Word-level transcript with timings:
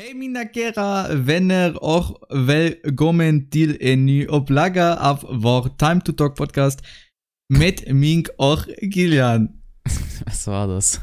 Hej 0.00 0.14
mina 0.14 0.44
kära 0.44 1.14
vänner 1.14 1.84
och 1.84 2.28
välkommen 2.46 3.50
till 3.50 3.76
en 3.80 4.06
ny 4.06 4.26
upplaga 4.26 4.96
av 4.96 5.18
vår 5.30 5.68
Time 5.78 6.00
to 6.00 6.12
Talk 6.12 6.36
podcast 6.36 6.80
mit 7.48 7.92
Mink 7.92 8.28
och 8.38 8.58
Kilian. 8.94 9.48
Was 10.26 10.46
war 10.46 10.68
das? 10.68 11.00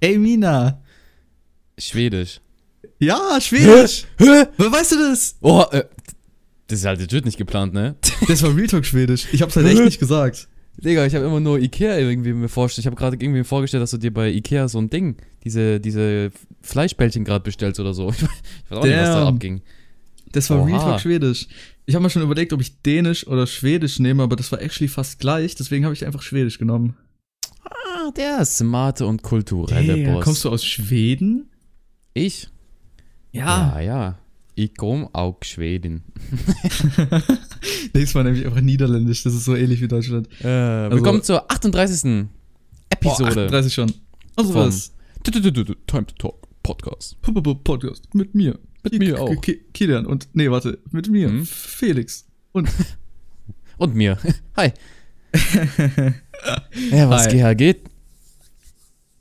Hey 0.00 0.18
Mina. 0.18 0.72
Schwedisch. 1.78 2.40
Ja, 2.98 3.40
Schwedisch. 3.40 4.04
Hä? 4.18 4.44
Woher 4.56 4.72
weißt 4.72 4.92
du 4.92 4.96
das? 4.98 5.36
Oh, 5.40 5.64
äh, 5.72 5.84
das 6.66 6.78
ist 6.78 6.84
halt 6.84 7.00
legit 7.00 7.24
nicht 7.24 7.38
geplant, 7.38 7.72
ne? 7.72 7.94
Das 8.28 8.42
war 8.42 8.54
Real 8.54 8.66
Talk 8.66 8.84
Schwedisch. 8.84 9.26
Ich 9.32 9.40
hab's 9.40 9.56
halt 9.56 9.66
echt 9.66 9.84
nicht 9.84 10.00
gesagt. 10.00 10.48
Digga, 10.76 11.06
ich 11.06 11.14
habe 11.14 11.24
immer 11.24 11.40
nur 11.40 11.58
Ikea 11.58 11.98
irgendwie 11.98 12.34
mir 12.34 12.48
vorgestellt. 12.48 12.82
Ich 12.82 12.86
habe 12.86 12.96
gerade 12.96 13.16
irgendwie 13.16 13.44
vorgestellt, 13.44 13.82
dass 13.82 13.92
du 13.92 13.98
dir 13.98 14.12
bei 14.12 14.28
Ikea 14.28 14.68
so 14.68 14.78
ein 14.78 14.90
Ding, 14.90 15.16
diese, 15.44 15.80
diese 15.80 16.30
Fleischbällchen 16.64 17.24
gerade 17.24 17.44
bestellst 17.44 17.80
oder 17.80 17.94
so. 17.94 18.12
Ich 18.64 18.70
weiß 18.70 18.78
auch 18.78 18.84
nicht, 18.84 18.96
was 18.96 19.08
da 19.08 19.24
Damn. 19.24 19.34
abging. 19.34 19.62
Das 20.32 20.50
war 20.50 20.58
Oha. 20.58 20.66
Real 20.66 20.78
Talk 20.78 21.00
Schwedisch. 21.00 21.46
Ich 21.86 21.94
habe 21.94 22.02
mir 22.02 22.10
schon 22.10 22.22
überlegt, 22.22 22.52
ob 22.52 22.60
ich 22.60 22.80
Dänisch 22.82 23.26
oder 23.26 23.46
Schwedisch 23.46 23.98
nehme, 23.98 24.22
aber 24.22 24.36
das 24.36 24.50
war 24.50 24.60
actually 24.60 24.88
fast 24.88 25.20
gleich. 25.20 25.54
Deswegen 25.54 25.84
habe 25.84 25.94
ich 25.94 26.04
einfach 26.04 26.22
Schwedisch 26.22 26.58
genommen. 26.58 26.96
Ah, 27.62 28.10
der 28.16 28.44
smarte 28.44 29.06
und 29.06 29.22
kulturelle 29.22 30.02
Damn, 30.02 30.14
Boss. 30.14 30.24
kommst 30.24 30.44
du 30.44 30.50
aus 30.50 30.64
Schweden? 30.64 31.50
Ich? 32.14 32.48
Ja, 33.32 33.80
ja. 33.80 34.18
Ich 34.56 34.76
komme 34.76 35.08
auch 35.12 35.38
Schweden. 35.42 36.04
Nächstes 37.92 38.14
Mal 38.14 38.24
nämlich 38.24 38.46
einfach 38.46 38.60
Niederländisch. 38.60 39.24
Das 39.24 39.34
ist 39.34 39.44
so 39.44 39.54
ähnlich 39.56 39.80
wie 39.80 39.88
Deutschland. 39.88 40.28
Äh, 40.40 40.90
willkommen 40.90 41.22
zur 41.22 41.50
38. 41.50 42.26
Episode. 42.90 43.34
Boah, 43.34 43.42
38 43.44 43.74
schon. 43.74 43.92
Also 44.36 44.54
was? 44.54 44.92
Time 45.24 46.06
to 46.06 46.14
Talk 46.18 46.43
Podcast. 46.64 47.16
Podcast 47.62 48.12
mit 48.14 48.34
mir. 48.34 48.58
Mit 48.82 48.98
mir 48.98 49.20
auch. 49.20 49.40
Ki- 49.42 49.60
Kilian 49.74 50.06
und 50.06 50.28
nee, 50.32 50.50
warte, 50.50 50.78
mit 50.90 51.08
mir, 51.10 51.28
Mhm. 51.28 51.44
Felix. 51.46 52.26
Und 52.52 52.68
Und 53.78 53.94
mir. 53.94 54.18
Hi. 54.56 54.72
Ja, 56.90 57.08
was 57.08 57.26
Hi. 57.26 57.36
GH 57.38 57.54
geht? 57.56 57.80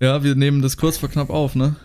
ja, 0.01 0.23
wir 0.23 0.35
nehmen 0.35 0.61
das 0.61 0.75
kurz 0.77 0.97
vor 0.97 1.07
knapp 1.09 1.29
auf, 1.29 1.55
ne? 1.55 1.75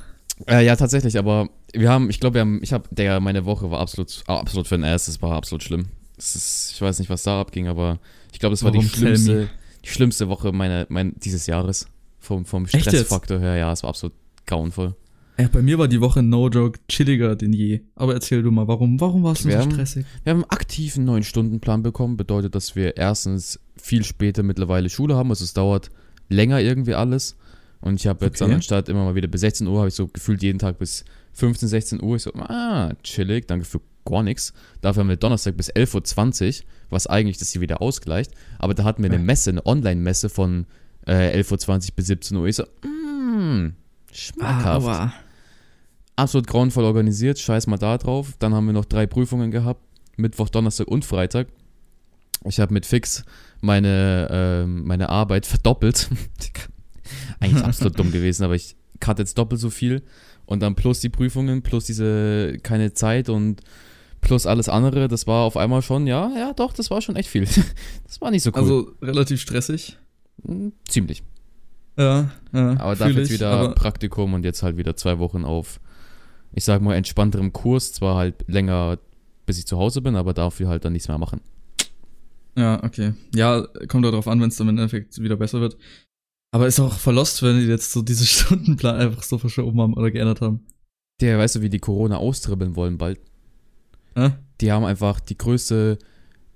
Äh, 0.49 0.65
ja, 0.67 0.75
tatsächlich, 0.77 1.19
aber 1.19 1.49
wir 1.73 1.89
haben, 1.91 2.11
ich 2.11 2.19
glaube, 2.21 2.35
wir 2.35 2.41
haben, 2.41 2.61
ich 2.63 2.73
habe, 2.73 2.89
der, 2.91 3.21
meine 3.21 3.45
Woche 3.45 3.71
war 3.71 3.79
absolut, 3.81 4.23
ah, 4.27 4.39
absolut 4.39 4.67
für 4.67 4.77
den 4.77 4.85
Ass, 4.85 5.07
das 5.07 5.21
war 5.23 5.33
absolut 5.37 5.63
schlimm. 5.63 5.87
Es 6.17 6.35
ist, 6.35 6.73
ich 6.75 6.81
weiß 6.83 6.99
nicht, 6.99 7.09
was 7.11 7.23
da 7.23 7.41
abging, 7.41 7.69
aber 7.69 7.99
ich 8.33 8.39
glaube, 8.41 8.53
das 8.55 8.65
war 8.65 8.71
die 8.73 8.79
Warum? 8.79 8.91
Tell 8.91 8.99
schlimmste, 9.17 9.49
die 9.85 9.89
schlimmste 9.89 10.29
Woche 10.29 10.51
meiner, 10.53 10.87
mein, 10.89 11.15
dieses 11.19 11.47
Jahres. 11.47 11.87
Vom, 12.19 12.45
vom? 12.45 12.67
Stressfaktor 12.67 13.39
her, 13.39 13.57
ja, 13.57 13.73
es 13.73 13.83
war 13.85 13.91
absolut 13.91 14.15
grauenvoll. 14.47 14.97
Ja, 15.41 15.47
bei 15.49 15.63
mir 15.63 15.79
war 15.79 15.87
die 15.87 16.01
Woche 16.01 16.23
no 16.23 16.49
joke 16.49 16.81
chilliger 16.89 17.37
denn 17.37 17.53
je. 17.53 17.81
Aber 17.95 18.15
erzähl 18.15 18.43
du 18.43 18.51
mal, 18.51 18.67
warum, 18.67 19.01
warum 19.01 19.23
warst 19.23 19.45
du 19.45 19.49
Wir 19.49 19.57
so 19.59 19.63
haben- 19.63 19.71
stressig? 19.73 20.05
Wir 20.25 20.31
haben 20.33 20.43
einen 20.43 20.51
aktiven 20.51 21.09
9-Stunden-Plan 21.09 21.83
bekommen, 21.83 22.17
bedeutet, 22.17 22.55
dass 22.57 22.75
wir 22.75 22.97
erstens 22.97 23.61
viel 23.81 24.03
später 24.05 24.43
mittlerweile 24.43 24.91
Schule 24.91 25.15
haben, 25.15 25.31
also 25.31 25.45
es 25.45 25.53
dauert 25.55 25.91
länger 26.29 26.61
irgendwie 26.61 26.95
alles. 26.95 27.37
Und 27.81 27.95
ich 28.01 28.09
habe 28.09 28.25
jetzt 28.27 28.43
Okay. 28.43 28.49
dann 28.51 28.57
anstatt 28.57 28.89
immer 28.89 29.05
mal 29.05 29.15
wieder 29.15 29.29
bis 29.29 29.43
16 29.43 29.69
Uhr, 29.69 29.79
habe 29.79 29.89
ich 29.89 29.95
so 29.95 30.09
gefühlt 30.09 30.43
jeden 30.43 30.59
Tag 30.59 30.79
bis 30.81 31.05
15, 31.35 31.69
16 31.69 32.03
Uhr. 32.03 32.17
Ich 32.17 32.23
so, 32.25 32.33
ah, 32.35 32.93
chillig, 33.05 33.47
danke 33.47 33.65
für 33.65 33.81
gar 34.05 34.25
nichts. 34.25 34.53
Dafür 34.81 35.03
haben 35.03 35.09
wir 35.09 35.17
Donnerstag 35.17 35.57
bis 35.57 35.71
11.20 35.71 36.63
Uhr, 36.63 36.67
was 36.91 37.07
eigentlich 37.07 37.39
das 37.39 37.51
hier 37.51 37.61
wieder 37.61 37.81
ausgleicht. 37.81 38.33
Aber 38.59 38.75
da 38.75 38.83
hatten 38.83 39.05
wir 39.05 39.11
eine. 39.11 39.21
Messe, 39.23 39.51
eine 39.51 39.65
Online-Messe 39.65 40.29
von 40.31 40.67
äh, 41.07 41.39
11.20 41.41 41.69
Uhr 41.91 41.95
bis 41.95 42.07
17 42.09 42.37
Uhr. 42.37 42.47
Ich 42.49 42.57
so, 42.57 42.65
mm, 42.85 43.75
schmackhaft 44.13 44.85
aua. 44.87 45.13
Absolut 46.19 46.47
grauenvoll 46.47 46.85
organisiert, 46.85 47.39
scheiß 47.39 47.67
mal 47.67 47.79
da 47.79 47.97
drauf. 47.99 48.35
Dann 48.39 48.55
haben 48.55 48.67
wir 48.67 48.73
noch 48.73 48.85
drei 48.85 49.07
Prüfungen 49.07 49.51
gehabt, 49.51 49.81
Mittwoch, 50.17 50.49
Donnerstag 50.49 50.89
und 50.89 51.05
Freitag. 51.05 51.49
Ich 52.45 52.61
habe 52.61 52.73
mit 52.73 52.87
Fix 52.87 53.25
meine, 53.61 54.29
ähm, 54.31 54.85
meine 54.85 55.09
Arbeit 55.09 55.47
verdoppelt. 55.47 56.09
Eigentlich 57.41 57.65
absolut 57.65 57.99
dumm 57.99 58.13
gewesen, 58.13 58.45
aber 58.45 58.55
ich 58.55 58.77
hatte 59.05 59.23
jetzt 59.23 59.39
doppelt 59.39 59.61
so 59.61 59.71
viel. 59.71 60.03
Und 60.47 60.61
dann 60.61 60.75
plus 60.75 61.01
die 61.01 61.09
Prüfungen, 61.09 61.63
plus 61.63 61.85
diese 61.85 62.59
keine 62.63 62.95
Zeit 62.95 63.29
und 63.29 63.61
plus 64.21 64.47
alles 64.47 64.69
andere. 64.69 65.09
Das 65.09 65.27
war 65.27 65.45
auf 65.45 65.57
einmal 65.57 65.83
schon, 65.83 66.07
ja, 66.07 66.31
ja, 66.37 66.53
doch, 66.53 66.73
das 66.73 66.91
war 66.91 67.01
schon 67.01 67.17
echt 67.17 67.29
viel. 67.29 67.47
Das 68.05 68.21
war 68.21 68.31
nicht 68.31 68.43
so 68.43 68.51
cool. 68.51 68.57
Also 68.57 68.93
relativ 69.03 69.41
stressig. 69.41 69.99
Mm, 70.43 70.69
Ziemlich. 70.89 71.23
Ja, 71.97 72.31
ja. 72.53 72.79
Aber 72.79 72.97
dafür 72.97 73.19
jetzt 73.19 73.33
wieder 73.33 73.73
Praktikum 73.75 74.33
und 74.33 74.45
jetzt 74.45 74.63
halt 74.63 74.77
wieder 74.77 74.97
zwei 74.97 75.19
Wochen 75.19 75.45
auf, 75.45 75.81
ich 76.53 76.65
sag 76.65 76.83
mal, 76.83 76.95
entspannterem 76.95 77.53
Kurs. 77.53 77.93
Zwar 77.93 78.17
halt 78.17 78.45
länger, 78.49 78.99
bis 79.47 79.59
ich 79.59 79.67
zu 79.67 79.79
Hause 79.79 80.01
bin, 80.01 80.17
aber 80.17 80.35
dafür 80.35 80.69
halt 80.69 80.85
dann 80.85 80.93
nichts 80.93 81.09
mehr 81.09 81.19
machen. 81.19 81.41
Ja, 82.57 82.83
okay. 82.83 83.15
Ja, 83.35 83.67
kommt 83.87 84.05
darauf 84.05 84.27
an, 84.27 84.41
wenn 84.41 84.49
es 84.49 84.57
dann 84.57 84.69
im 84.69 84.77
Endeffekt 84.77 85.21
wieder 85.23 85.37
besser 85.37 85.61
wird. 85.61 85.77
Aber 86.51 86.67
ist 86.67 86.81
auch 86.81 86.95
verlost, 86.95 87.43
wenn 87.43 87.61
die 87.61 87.67
jetzt 87.67 87.93
so 87.93 88.03
diese 88.03 88.27
Stundenplan 88.27 88.97
einfach 88.97 89.23
so 89.23 89.39
verschoben 89.39 89.81
haben 89.81 89.95
oder 89.95 90.11
geändert 90.11 90.41
haben. 90.41 90.67
Der, 91.21 91.39
weißt 91.39 91.57
du, 91.57 91.63
wie 91.63 91.71
die 91.71 91.79
Corona 91.79 92.17
austribbeln 92.17 92.77
wollen 92.77 92.99
bald? 92.99 93.21
Hä? 94.17 94.33
Die 94.61 94.73
haben 94.73 94.85
einfach 94.85 95.21
die 95.21 95.39
größte, 95.39 95.99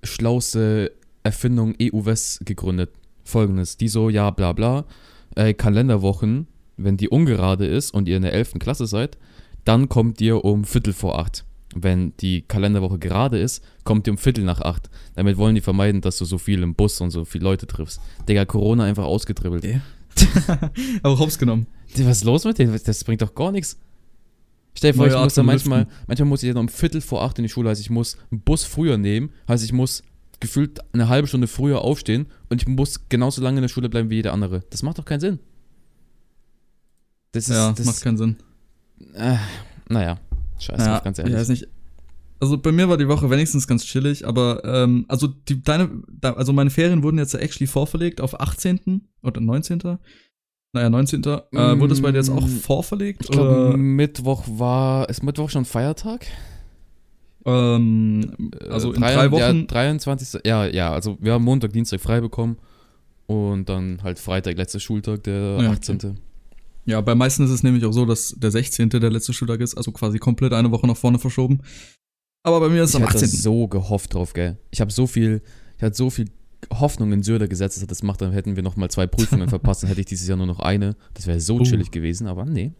schlauste 0.02 0.92
Erfindung 1.22 1.74
EU-West 1.80 2.44
gegründet. 2.46 2.90
Folgendes, 3.24 3.76
die 3.76 3.88
so, 3.88 4.08
ja, 4.08 4.30
bla 4.30 4.52
bla, 4.52 4.84
äh, 5.36 5.54
Kalenderwochen, 5.54 6.48
wenn 6.76 6.96
die 6.96 7.08
ungerade 7.08 7.66
ist 7.66 7.92
und 7.92 8.08
ihr 8.08 8.16
in 8.16 8.22
der 8.22 8.32
11. 8.32 8.54
Klasse 8.58 8.86
seid, 8.86 9.18
dann 9.64 9.88
kommt 9.88 10.20
ihr 10.20 10.44
um 10.44 10.64
Viertel 10.64 10.92
vor 10.92 11.18
acht. 11.18 11.44
Wenn 11.74 12.14
die 12.18 12.42
Kalenderwoche 12.42 12.98
gerade 12.98 13.38
ist, 13.38 13.64
kommt 13.84 14.06
ihr 14.06 14.12
um 14.12 14.18
Viertel 14.18 14.44
nach 14.44 14.60
acht. 14.60 14.90
Damit 15.14 15.38
wollen 15.38 15.54
die 15.54 15.60
vermeiden, 15.60 16.00
dass 16.00 16.18
du 16.18 16.24
so 16.24 16.38
viel 16.38 16.62
im 16.62 16.74
Bus 16.74 17.00
und 17.00 17.10
so 17.10 17.24
viele 17.24 17.44
Leute 17.44 17.66
triffst. 17.66 18.00
Digga, 18.28 18.44
Corona 18.44 18.84
einfach 18.84 19.04
ausgetribbelt. 19.04 19.64
Ja. 19.64 19.80
aber 21.02 21.18
hops 21.18 21.38
genommen. 21.38 21.66
Was 21.96 22.18
ist 22.18 22.24
los 22.24 22.44
mit 22.44 22.58
denen? 22.58 22.78
Das 22.84 23.04
bringt 23.04 23.22
doch 23.22 23.34
gar 23.34 23.52
nichts. 23.52 23.78
Stell 24.74 24.92
dir 24.92 24.96
vor, 24.96 25.06
Neue 25.06 25.12
ich 25.12 25.16
Art 25.16 25.24
muss 25.26 25.34
dann 25.34 25.46
manchmal, 25.46 25.80
Lüften. 25.80 26.04
manchmal 26.06 26.28
muss 26.28 26.42
ich 26.42 26.48
dann 26.50 26.58
um 26.58 26.68
Viertel 26.68 27.00
vor 27.00 27.22
acht 27.22 27.38
in 27.38 27.42
die 27.42 27.48
Schule, 27.48 27.68
heißt 27.68 27.80
ich 27.80 27.90
muss 27.90 28.16
einen 28.30 28.40
Bus 28.40 28.64
früher 28.64 28.96
nehmen, 28.96 29.30
heißt 29.48 29.64
ich 29.64 29.72
muss 29.72 30.02
gefühlt 30.40 30.80
eine 30.92 31.08
halbe 31.08 31.28
Stunde 31.28 31.46
früher 31.46 31.82
aufstehen 31.82 32.26
und 32.48 32.62
ich 32.62 32.68
muss 32.68 33.08
genauso 33.08 33.42
lange 33.42 33.58
in 33.58 33.62
der 33.62 33.68
Schule 33.68 33.88
bleiben 33.88 34.10
wie 34.10 34.16
jeder 34.16 34.32
andere. 34.32 34.62
Das 34.70 34.82
macht 34.82 34.98
doch 34.98 35.04
keinen 35.04 35.20
Sinn. 35.20 35.38
Das 37.32 37.48
ist, 37.48 37.54
ja, 37.54 37.72
das, 37.72 37.86
macht 37.86 38.02
keinen 38.02 38.16
Sinn. 38.16 38.36
Äh, 39.14 39.36
naja, 39.88 40.18
scheiße, 40.58 40.84
ja, 40.84 40.98
ganz 41.00 41.18
Ich 41.18 41.24
ehrlich. 41.24 41.38
weiß 41.40 41.48
nicht. 41.48 41.68
Also 42.40 42.58
bei 42.58 42.72
mir 42.72 42.88
war 42.88 42.96
die 42.96 43.06
Woche 43.08 43.30
wenigstens 43.30 43.68
ganz 43.68 43.84
chillig, 43.84 44.26
aber 44.26 44.64
ähm, 44.64 45.04
also 45.08 45.28
die 45.28 45.62
deine 45.62 45.90
also 46.22 46.52
meine 46.52 46.70
Ferien 46.70 47.02
wurden 47.04 47.18
jetzt 47.18 47.34
actually 47.34 47.68
vorverlegt 47.68 48.20
auf 48.20 48.40
18. 48.40 49.02
oder 49.22 49.40
19. 49.40 49.78
Naja, 50.74 50.90
19. 50.90 51.22
Äh, 51.22 51.78
wurde 51.78 51.92
es 51.92 52.00
bei 52.02 52.10
dir 52.10 52.18
jetzt 52.18 52.30
auch 52.30 52.44
Mm, 52.46 52.48
vorverlegt? 52.48 53.20
ich 53.24 53.30
glaube, 53.30 53.76
Mittwoch 53.76 54.44
war, 54.48 55.08
ist 55.08 55.22
Mittwoch 55.22 55.50
schon 55.50 55.64
Feiertag? 55.66 56.26
ähm, 57.44 58.32
also 58.70 58.92
Äh, 58.92 58.96
in 58.96 59.00
drei- 59.02 59.14
drei 59.14 59.30
Wochen. 59.30 59.40
Ja, 59.60 59.66
23. 59.66 60.40
Ja, 60.44 60.64
ja, 60.66 60.92
also 60.92 61.18
wir 61.20 61.32
haben 61.32 61.44
Montag, 61.44 61.72
Dienstag 61.72 62.00
frei 62.00 62.20
bekommen 62.20 62.56
und 63.26 63.68
dann 63.68 64.02
halt 64.02 64.18
Freitag, 64.18 64.56
letzter 64.56 64.80
Schultag, 64.80 65.22
der 65.24 65.58
Ja, 65.60 65.70
18. 65.70 66.18
Ja, 66.84 67.00
bei 67.00 67.14
meisten 67.14 67.44
ist 67.44 67.50
es 67.50 67.62
nämlich 67.62 67.84
auch 67.84 67.92
so, 67.92 68.04
dass 68.06 68.34
der 68.36 68.50
16. 68.50 68.90
der 68.90 69.10
letzte 69.10 69.32
Schultag 69.32 69.60
ist, 69.60 69.76
also 69.76 69.92
quasi 69.92 70.18
komplett 70.18 70.52
eine 70.52 70.70
Woche 70.70 70.86
nach 70.86 70.96
vorne 70.96 71.18
verschoben. 71.18 71.60
Aber 72.42 72.58
bei 72.60 72.68
mir 72.68 72.82
ist 72.82 72.90
es 72.90 72.96
Ich 72.96 73.00
am 73.02 73.08
hatte 73.08 73.18
18. 73.24 73.28
so 73.40 73.68
gehofft 73.68 74.14
drauf, 74.14 74.32
gell. 74.32 74.58
Ich 74.72 74.80
habe 74.80 74.90
so 74.90 75.06
viel, 75.06 75.42
ich 75.76 75.82
hatte 75.82 75.94
so 75.96 76.10
viel 76.10 76.28
Hoffnung 76.72 77.12
in 77.12 77.22
Söder 77.22 77.46
gesetzt, 77.48 77.76
dass 77.76 77.82
er 77.84 77.88
das 77.88 78.02
macht, 78.02 78.20
dann 78.20 78.32
hätten 78.32 78.56
wir 78.56 78.62
noch 78.64 78.76
mal 78.76 78.88
zwei 78.90 79.06
Prüfungen 79.06 79.48
verpasst, 79.48 79.82
dann 79.82 79.88
hätte 79.88 80.00
ich 80.00 80.06
dieses 80.06 80.26
Jahr 80.26 80.36
nur 80.36 80.46
noch 80.46 80.58
eine. 80.60 80.96
Das 81.14 81.26
wäre 81.28 81.40
so 81.40 81.56
Oh. 81.56 81.62
chillig 81.62 81.90
gewesen, 81.92 82.26
aber 82.26 82.44
nee. 82.44 82.72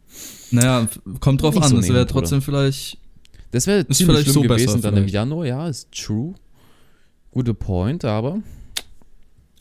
Naja, 0.50 0.88
kommt 1.20 1.42
drauf 1.42 1.54
Nicht 1.54 1.64
an. 1.64 1.70
so 1.70 1.78
es 1.78 1.88
wäre 1.88 2.06
trotzdem 2.06 2.42
vielleicht. 2.42 2.98
Das 3.52 3.66
wäre 3.66 3.86
ziemlich 3.86 4.16
vielleicht 4.18 4.30
so 4.32 4.41
besser, 4.42 4.54
gewesen 4.56 4.82
dann 4.82 4.94
im 4.94 4.98
vielleicht. 5.03 5.15
Januar, 5.15 5.47
ja, 5.47 5.68
ist 5.68 5.92
true. 5.92 6.34
Gute 7.30 7.54
Point, 7.54 8.04
aber 8.04 8.41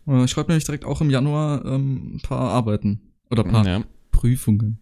Äh, 0.07 0.23
ich 0.25 0.31
schreibe 0.31 0.49
nämlich 0.51 0.65
direkt 0.65 0.85
auch 0.85 1.01
im 1.01 1.09
Januar 1.11 1.63
ähm, 1.65 2.15
ein 2.15 2.21
paar 2.21 2.49
Arbeiten. 2.51 3.01
Oder 3.29 3.45
ein 3.45 3.51
paar 3.51 3.67
ja. 3.67 3.83
Prüfungen. 4.21 4.77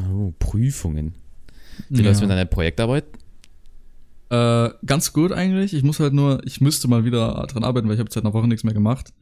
Oh, 0.00 0.32
Prüfungen. 0.38 1.14
Wie 1.90 2.00
läuft's 2.00 2.22
mit 2.22 2.30
deiner 2.30 2.46
Projektarbeit? 2.46 3.04
Äh, 4.30 4.70
ganz 4.86 5.12
gut 5.12 5.30
eigentlich. 5.30 5.74
Ich 5.74 5.82
muss 5.82 6.00
halt 6.00 6.14
nur, 6.14 6.40
ich 6.46 6.62
müsste 6.62 6.88
mal 6.88 7.04
wieder 7.04 7.46
dran 7.50 7.64
arbeiten, 7.64 7.86
weil 7.86 7.96
ich 7.96 8.00
habe 8.00 8.10
seit 8.10 8.24
einer 8.24 8.32
Woche 8.32 8.48
nichts 8.48 8.64
mehr 8.64 8.72
gemacht. 8.72 9.12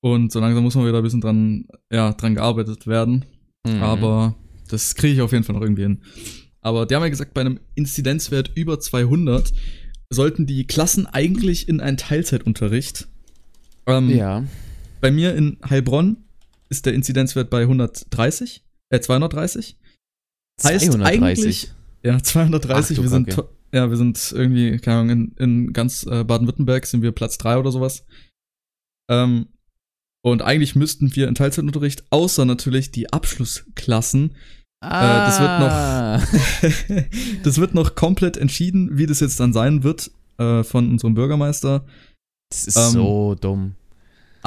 Und 0.00 0.30
so 0.30 0.38
langsam 0.38 0.62
muss 0.62 0.76
man 0.76 0.86
wieder 0.86 0.98
ein 0.98 1.02
bisschen 1.02 1.20
dran, 1.20 1.66
ja, 1.90 2.12
dran 2.12 2.36
gearbeitet 2.36 2.86
werden. 2.86 3.24
Mhm. 3.66 3.82
Aber 3.82 4.36
das 4.68 4.94
kriege 4.94 5.14
ich 5.14 5.20
auf 5.20 5.32
jeden 5.32 5.42
Fall 5.42 5.56
noch 5.56 5.62
irgendwie 5.62 5.82
hin. 5.82 6.02
Aber 6.60 6.86
die 6.86 6.94
haben 6.94 7.02
ja 7.02 7.08
gesagt, 7.08 7.34
bei 7.34 7.40
einem 7.40 7.58
Inzidenzwert 7.74 8.52
über 8.54 8.78
200 8.78 9.52
sollten 10.10 10.46
die 10.46 10.64
Klassen 10.64 11.06
eigentlich 11.06 11.68
in 11.68 11.80
einen 11.80 11.96
Teilzeitunterricht. 11.96 13.08
Ähm, 13.86 14.10
Ja. 14.10 14.44
Bei 15.00 15.10
mir 15.10 15.34
in 15.34 15.58
Heilbronn 15.68 16.18
ist 16.68 16.86
der 16.86 16.94
Inzidenzwert 16.94 17.50
bei 17.50 17.62
130, 17.62 18.64
äh 18.90 19.00
230. 19.00 19.76
Heißt 20.62 20.84
230. 20.86 21.22
eigentlich, 21.22 21.72
Ja, 22.02 22.22
230. 22.22 22.98
Ach 22.98 23.02
wir 23.02 23.08
sind, 23.08 23.36
ja, 23.72 23.90
wir 23.90 23.96
sind 23.96 24.32
irgendwie, 24.34 24.78
keine 24.78 24.98
Ahnung, 25.00 25.10
in, 25.10 25.32
in 25.38 25.72
ganz 25.72 26.04
äh, 26.04 26.24
Baden-Württemberg 26.24 26.86
sind 26.86 27.02
wir 27.02 27.12
Platz 27.12 27.38
3 27.38 27.58
oder 27.58 27.70
sowas. 27.72 28.04
Ähm, 29.10 29.48
und 30.24 30.42
eigentlich 30.42 30.74
müssten 30.74 31.14
wir 31.14 31.28
in 31.28 31.34
Teilzeitunterricht, 31.34 32.04
außer 32.10 32.44
natürlich 32.44 32.90
die 32.90 33.12
Abschlussklassen, 33.12 34.34
das 34.80 35.40
wird 35.40 35.60
noch- 35.60 35.70
Ah. 35.70 36.22
das 37.44 37.58
wird 37.58 37.74
noch 37.74 37.94
komplett 37.94 38.36
entschieden, 38.36 38.96
wie 38.98 39.06
das 39.06 39.20
jetzt 39.20 39.40
dann 39.40 39.52
sein 39.52 39.82
wird 39.82 40.10
äh, 40.38 40.62
von 40.64 40.90
unserem 40.90 41.14
Bürgermeister. 41.14 41.84
Das 42.50 42.66
ist 42.66 42.76
Ähm, 42.76 42.92
so 42.92 43.34
dumm. 43.34 43.74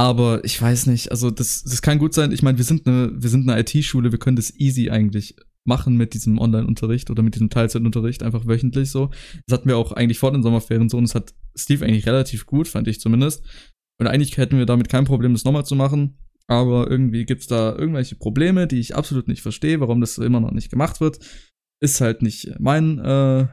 Aber 0.02 0.44
ich 0.44 0.60
weiß 0.60 0.88
nicht, 0.88 1.12
also 1.12 1.30
das, 1.30 1.62
das 1.62 1.84
kann 1.84 2.00
gut 2.00 2.16
sein. 2.16 2.32
Ich 2.32 2.42
meine, 2.42 2.58
wir 2.58 2.66
sind 2.66 2.88
eine, 2.88 3.20
eine 3.22 3.60
IT-Schule, 3.60 4.12
wir 4.12 4.18
können 4.18 4.36
das 4.36 4.52
easy 4.56 4.90
eigentlich 4.90 5.36
machen 5.64 5.96
mit 5.96 6.16
diesem 6.16 6.40
Online-Unterricht 6.40 7.12
oder 7.12 7.22
mit 7.22 7.36
diesem 7.36 7.52
Teilzeitunterricht, 7.52 8.24
einfach 8.24 8.48
wöchentlich 8.48 8.90
so. 8.90 9.12
Das 9.46 9.60
hatten 9.60 9.70
wir 9.70 9.78
auch 9.78 9.92
eigentlich 9.92 10.18
vor 10.18 10.32
den 10.32 10.42
Sommerferien 10.42 10.90
so 10.90 10.98
und 10.98 11.04
es 11.04 11.14
hat 11.14 11.36
Steve 11.54 11.86
eigentlich 11.86 12.08
relativ 12.08 12.48
gut, 12.48 12.68
fand 12.68 12.88
ich 12.88 13.00
zumindest. 13.00 13.44
Und 14.00 14.08
eigentlich 14.08 14.36
hätten 14.38 14.58
wir 14.58 14.66
damit 14.66 14.90
kein 14.90 15.06
Problem, 15.06 15.34
das 15.34 15.44
nochmal 15.44 15.68
zu 15.68 15.76
machen. 15.76 16.18
Aber 16.48 16.90
irgendwie 16.90 17.24
gibt's 17.26 17.46
da 17.46 17.76
irgendwelche 17.78 18.16
Probleme, 18.16 18.66
die 18.66 18.80
ich 18.80 18.96
absolut 18.96 19.28
nicht 19.28 19.44
verstehe, 19.44 19.82
warum 19.82 20.02
das 20.02 20.18
immer 20.18 20.40
noch 20.40 20.50
nicht 20.50 20.72
gemacht 20.72 21.00
wird. 21.00 21.20
Ist 21.80 22.02
halt 22.02 22.24
nicht 22.24 22.56
mein, 22.60 22.98
äh, 22.98 23.46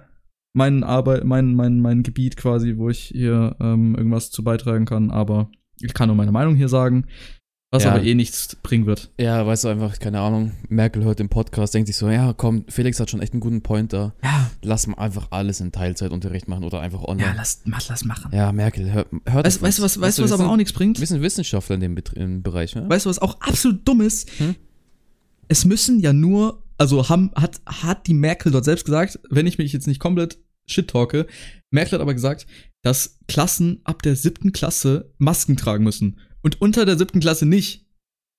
mein 0.54 0.82
Arbeit, 0.82 1.24
mein, 1.24 1.54
mein, 1.54 1.78
mein 1.80 2.02
Gebiet 2.02 2.38
quasi, 2.38 2.78
wo 2.78 2.88
ich 2.88 3.00
hier 3.00 3.54
ähm, 3.60 3.94
irgendwas 3.96 4.30
zu 4.30 4.42
beitragen 4.42 4.86
kann, 4.86 5.10
aber 5.10 5.50
ich 5.80 5.94
kann 5.94 6.08
nur 6.08 6.16
meine 6.16 6.32
Meinung 6.32 6.54
hier 6.56 6.68
sagen, 6.68 7.06
was 7.70 7.84
Ja. 7.84 7.90
aber 7.92 8.02
eh 8.02 8.14
nichts 8.14 8.56
bringen 8.62 8.86
wird. 8.86 9.10
Ja, 9.20 9.46
weißt 9.46 9.64
du 9.64 9.68
einfach, 9.68 9.98
keine 9.98 10.20
Ahnung, 10.20 10.52
Merkel 10.70 11.04
hört 11.04 11.18
den 11.18 11.28
Podcast, 11.28 11.74
denkt 11.74 11.86
sich 11.88 11.96
so, 11.96 12.08
ja 12.08 12.32
komm, 12.32 12.64
Felix 12.68 12.98
hat 12.98 13.10
schon 13.10 13.20
echt 13.20 13.34
einen 13.34 13.40
guten 13.40 13.60
Point 13.62 13.92
da. 13.92 14.14
Ja, 14.22 14.50
Lass 14.62 14.86
mal 14.86 14.96
einfach 14.98 15.28
alles 15.30 15.60
in 15.60 15.70
Teilzeitunterricht 15.70 16.48
machen 16.48 16.64
oder 16.64 16.80
einfach 16.80 17.02
online. 17.04 17.34
lass, 17.36 17.60
mach, 17.66 17.86
lass 17.88 18.04
machen. 18.04 18.30
Ja, 18.34 18.52
Merkel, 18.52 18.90
hör, 18.90 19.06
hört 19.26 19.44
Weißt, 19.46 19.58
auf 19.58 19.62
weißt 19.62 19.78
du, 19.78 19.82
uns. 19.82 19.96
was, 19.96 20.00
weißt 20.00 20.18
du, 20.18 20.22
was 20.24 20.30
wir 20.30 20.34
aber 20.44 20.50
auch 20.50 20.56
nichts 20.56 20.72
bringt? 20.72 20.98
Wir 20.98 21.06
sind 21.06 21.20
Wissenschaftler 21.20 21.74
in 21.74 21.80
dem, 21.82 21.96
im 22.14 22.42
Bereich, 22.42 22.74
ne? 22.74 22.88
Weißt 22.88 23.04
du, 23.06 23.10
was 23.10 23.18
auch 23.18 23.38
absolut 23.40 23.86
dumm 23.86 24.00
ist? 24.00 24.30
Hm? 24.38 24.54
Es 25.48 25.64
müssen 25.64 26.00
ja 26.00 26.12
nur, 26.12 26.62
also 26.78 27.08
haben, 27.08 27.30
hat, 27.34 27.60
hat 27.66 28.06
die 28.06 28.14
Merkel 28.14 28.50
dort 28.50 28.64
selbst 28.64 28.84
gesagt, 28.86 29.20
wenn 29.30 29.46
ich 29.46 29.58
mich 29.58 29.72
jetzt 29.72 29.86
nicht 29.86 30.00
komplett 30.00 30.38
shit 30.66 30.88
talke, 30.88 31.26
Merkel 31.70 31.92
hat 31.94 32.00
aber 32.00 32.14
gesagt, 32.14 32.46
dass 32.82 33.18
Klassen 33.26 33.80
ab 33.84 34.02
der 34.02 34.16
siebten 34.16 34.52
Klasse 34.52 35.12
Masken 35.18 35.56
tragen 35.56 35.84
müssen. 35.84 36.18
Und 36.42 36.60
unter 36.60 36.86
der 36.86 36.96
siebten 36.96 37.20
Klasse 37.20 37.46
nicht. 37.46 37.86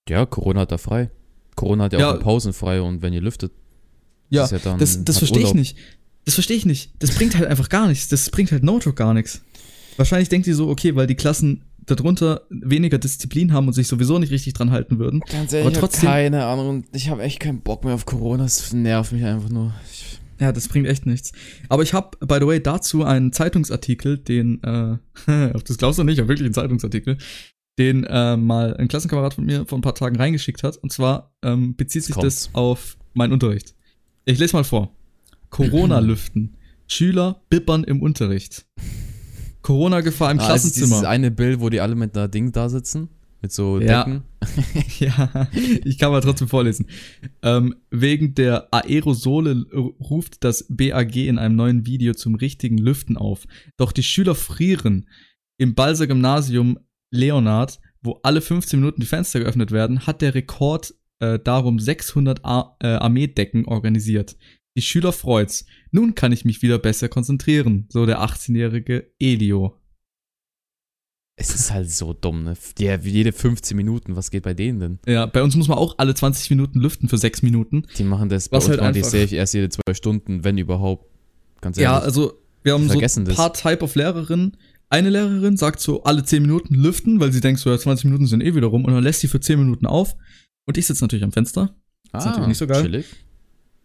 Ja, 0.07 0.25
Corona 0.25 0.61
hat 0.61 0.71
da 0.71 0.77
frei. 0.77 1.11
Corona 1.55 1.85
hat 1.85 1.93
ja, 1.93 1.99
Ja. 1.99 2.11
auch 2.11 2.15
in 2.15 2.21
Pausen 2.21 2.53
frei 2.53 2.81
und 2.81 3.01
wenn 3.01 3.13
ihr 3.13 3.21
lüftet, 3.21 3.51
Ja, 4.29 4.45
ist 4.45 4.51
ja 4.51 4.59
dann. 4.59 4.79
das, 4.79 5.03
das 5.03 5.17
verstehe 5.17 5.43
ich 5.43 5.53
nicht. 5.53 5.77
Das 6.25 6.35
verstehe 6.35 6.57
ich 6.57 6.65
nicht. 6.65 6.91
Das 6.99 7.11
bringt 7.15 7.35
halt 7.37 7.47
einfach 7.47 7.69
gar 7.69 7.87
nichts. 7.87 8.07
Das 8.07 8.29
bringt 8.29 8.51
halt 8.51 8.63
No-Talk 8.63 8.95
gar 8.95 9.13
nichts. 9.13 9.41
Wahrscheinlich 9.97 10.29
denkt 10.29 10.47
die 10.47 10.53
so, 10.53 10.69
okay, 10.69 10.95
weil 10.95 11.07
die 11.07 11.15
Klassen 11.15 11.65
darunter 11.85 12.43
weniger 12.49 12.97
Disziplin 12.99 13.51
haben 13.51 13.67
und 13.67 13.73
sich 13.73 13.87
sowieso 13.87 14.19
nicht 14.19 14.31
richtig 14.31 14.53
dran 14.53 14.71
halten 14.71 14.99
würden. 14.99 15.21
Ganz 15.21 15.51
ehrlich, 15.53 15.65
Aber 15.65 15.71
ich 15.71 15.81
hab 15.81 15.89
trotzdem- 15.91 16.09
keine 16.09 16.45
Ahnung. 16.45 16.85
Ich 16.93 17.09
habe 17.09 17.23
echt 17.23 17.39
keinen 17.39 17.61
Bock 17.61 17.83
mehr 17.83 17.95
auf 17.95 18.05
Corona. 18.05 18.43
Das 18.43 18.71
nervt 18.73 19.11
mich 19.11 19.23
einfach 19.25 19.49
nur. 19.49 19.73
Ich, 19.91 20.08
Ja, 20.39 20.51
das 20.51 20.67
bringt 20.67 20.87
echt 20.87 21.05
nichts. 21.05 21.33
Aber 21.67 21.83
ich 21.83 21.93
habe, 21.93 22.17
by 22.25 22.37
the 22.39 22.47
way, 22.47 22.61
dazu 22.61 23.03
einen 23.03 23.33
Zeitungsartikel, 23.33 24.17
den, 24.17 24.63
äh, 24.63 24.97
das 25.65 25.77
glaubst 25.77 25.99
du 25.99 26.03
nicht, 26.03 26.19
aber 26.19 26.29
wirklich 26.29 26.45
einen 26.45 26.53
Zeitungsartikel, 26.53 27.17
den 27.77 28.03
äh, 28.05 28.37
mal 28.37 28.75
ein 28.77 28.87
Klassenkamerad 28.87 29.33
von 29.33 29.45
mir 29.45 29.65
vor 29.65 29.77
ein 29.77 29.81
paar 29.81 29.95
Tagen 29.95 30.15
reingeschickt 30.15 30.63
hat. 30.63 30.77
Und 30.77 30.91
zwar 30.91 31.33
ähm, 31.43 31.75
bezieht 31.75 32.03
sich 32.03 32.15
das 32.15 32.49
auf 32.53 32.97
meinen 33.13 33.33
Unterricht. 33.33 33.75
Ich 34.25 34.39
lese 34.39 34.55
mal 34.55 34.63
vor. 34.63 34.95
Corona-Lüften. 35.49 36.55
Schüler 36.87 37.41
bibbern 37.49 37.83
im 37.83 38.01
Unterricht. 38.01 38.65
Corona-Gefahr 39.61 40.31
im 40.31 40.39
Ah, 40.39 40.55
es 40.55 40.65
ist 40.65 40.75
dieses 40.75 40.89
Klassenzimmer. 40.89 41.09
eine 41.09 41.31
Bild, 41.31 41.59
wo 41.59 41.69
die 41.69 41.81
alle 41.81 41.95
mit 41.95 42.17
einer 42.17 42.27
Ding 42.27 42.51
da 42.51 42.69
sitzen. 42.69 43.09
Mit 43.41 43.51
so 43.51 43.79
Ja. 43.79 44.03
Decken. 44.03 44.23
Ja, 44.99 45.47
ich 45.85 45.97
kann 45.97 46.11
mal 46.11 46.21
trotzdem 46.21 46.47
vorlesen. 46.47 46.87
Ähm, 47.41 47.75
wegen 47.89 48.35
der 48.35 48.67
Aerosole 48.73 49.65
ruft 49.73 50.43
das 50.43 50.65
BAG 50.69 51.15
in 51.15 51.37
einem 51.37 51.55
neuen 51.55 51.85
Video 51.85 52.13
zum 52.13 52.35
richtigen 52.35 52.77
Lüften 52.77 53.17
auf. 53.17 53.45
Doch 53.77 53.91
die 53.91 54.03
Schüler 54.03 54.35
frieren. 54.35 55.07
Im 55.57 55.73
Balser 55.75 56.07
Gymnasium 56.07 56.79
Leonard, 57.11 57.79
wo 58.01 58.19
alle 58.23 58.41
15 58.41 58.79
Minuten 58.79 59.01
die 59.01 59.07
Fenster 59.07 59.39
geöffnet 59.39 59.71
werden, 59.71 60.05
hat 60.05 60.21
der 60.21 60.35
Rekord 60.35 60.93
äh, 61.19 61.39
darum 61.39 61.79
600 61.79 62.43
Ar 62.45 62.77
äh, 62.81 62.87
Armeedecken 62.87 63.65
organisiert. 63.65 64.37
Die 64.77 64.81
Schüler 64.81 65.11
freut's. 65.11 65.65
Nun 65.91 66.15
kann 66.15 66.31
ich 66.31 66.45
mich 66.45 66.61
wieder 66.61 66.79
besser 66.79 67.09
konzentrieren, 67.09 67.87
so 67.89 68.05
der 68.05 68.21
18-jährige 68.21 69.11
Elio. 69.19 69.78
Es 71.41 71.55
ist 71.55 71.71
halt 71.71 71.89
so 71.89 72.11
dumm, 72.11 72.43
ne? 72.43 72.55
Die, 72.77 72.83
jede 72.83 73.31
15 73.31 73.75
Minuten, 73.77 74.17
was 74.17 74.29
geht 74.29 74.43
bei 74.43 74.53
denen 74.53 74.79
denn? 74.79 74.99
Ja, 75.07 75.25
bei 75.25 75.41
uns 75.41 75.55
muss 75.55 75.69
man 75.69 75.77
auch 75.77 75.95
alle 75.97 76.13
20 76.13 76.49
Minuten 76.49 76.81
lüften 76.81 77.07
für 77.07 77.17
6 77.17 77.43
Minuten. 77.43 77.83
Die 77.97 78.03
machen 78.03 78.27
das, 78.27 78.49
bei 78.49 78.57
Was 78.57 78.65
uns 78.65 78.71
halt 78.71 78.81
machen 78.81 78.93
die 78.93 79.17
ich 79.17 79.33
erst 79.33 79.53
jede 79.53 79.69
zwei 79.69 79.93
Stunden, 79.93 80.43
wenn 80.43 80.57
überhaupt. 80.57 81.05
Ganz 81.61 81.77
ehrlich. 81.77 81.91
Ja, 81.91 81.99
also 81.99 82.33
wir 82.63 82.73
haben 82.73 82.89
so 82.89 82.99
ein 82.99 83.25
das. 83.25 83.35
paar 83.35 83.53
Type 83.53 83.81
of 83.83 83.95
Lehrerinnen. 83.95 84.57
Eine 84.89 85.09
Lehrerin 85.11 85.55
sagt 85.55 85.79
so 85.79 86.03
alle 86.03 86.23
10 86.25 86.41
Minuten 86.41 86.75
lüften, 86.75 87.21
weil 87.21 87.31
sie 87.31 87.39
denkt 87.39 87.61
so, 87.61 87.69
ja, 87.69 87.77
20 87.77 88.05
Minuten 88.05 88.25
sind 88.25 88.41
eh 88.41 88.53
wieder 88.53 88.67
rum 88.67 88.83
und 88.83 88.93
dann 88.93 89.03
lässt 89.03 89.21
sie 89.21 89.29
für 89.29 89.39
10 89.39 89.59
Minuten 89.59 89.85
auf. 89.85 90.15
Und 90.67 90.77
ich 90.77 90.87
sitze 90.87 91.05
natürlich 91.05 91.23
am 91.23 91.31
Fenster. 91.31 91.73
ist 92.05 92.25
natürlich 92.25 92.47
nicht 92.47 92.57
so 92.57 92.67
geil. 92.67 92.79
Ah, 92.79 92.83
Chillig. 92.83 93.05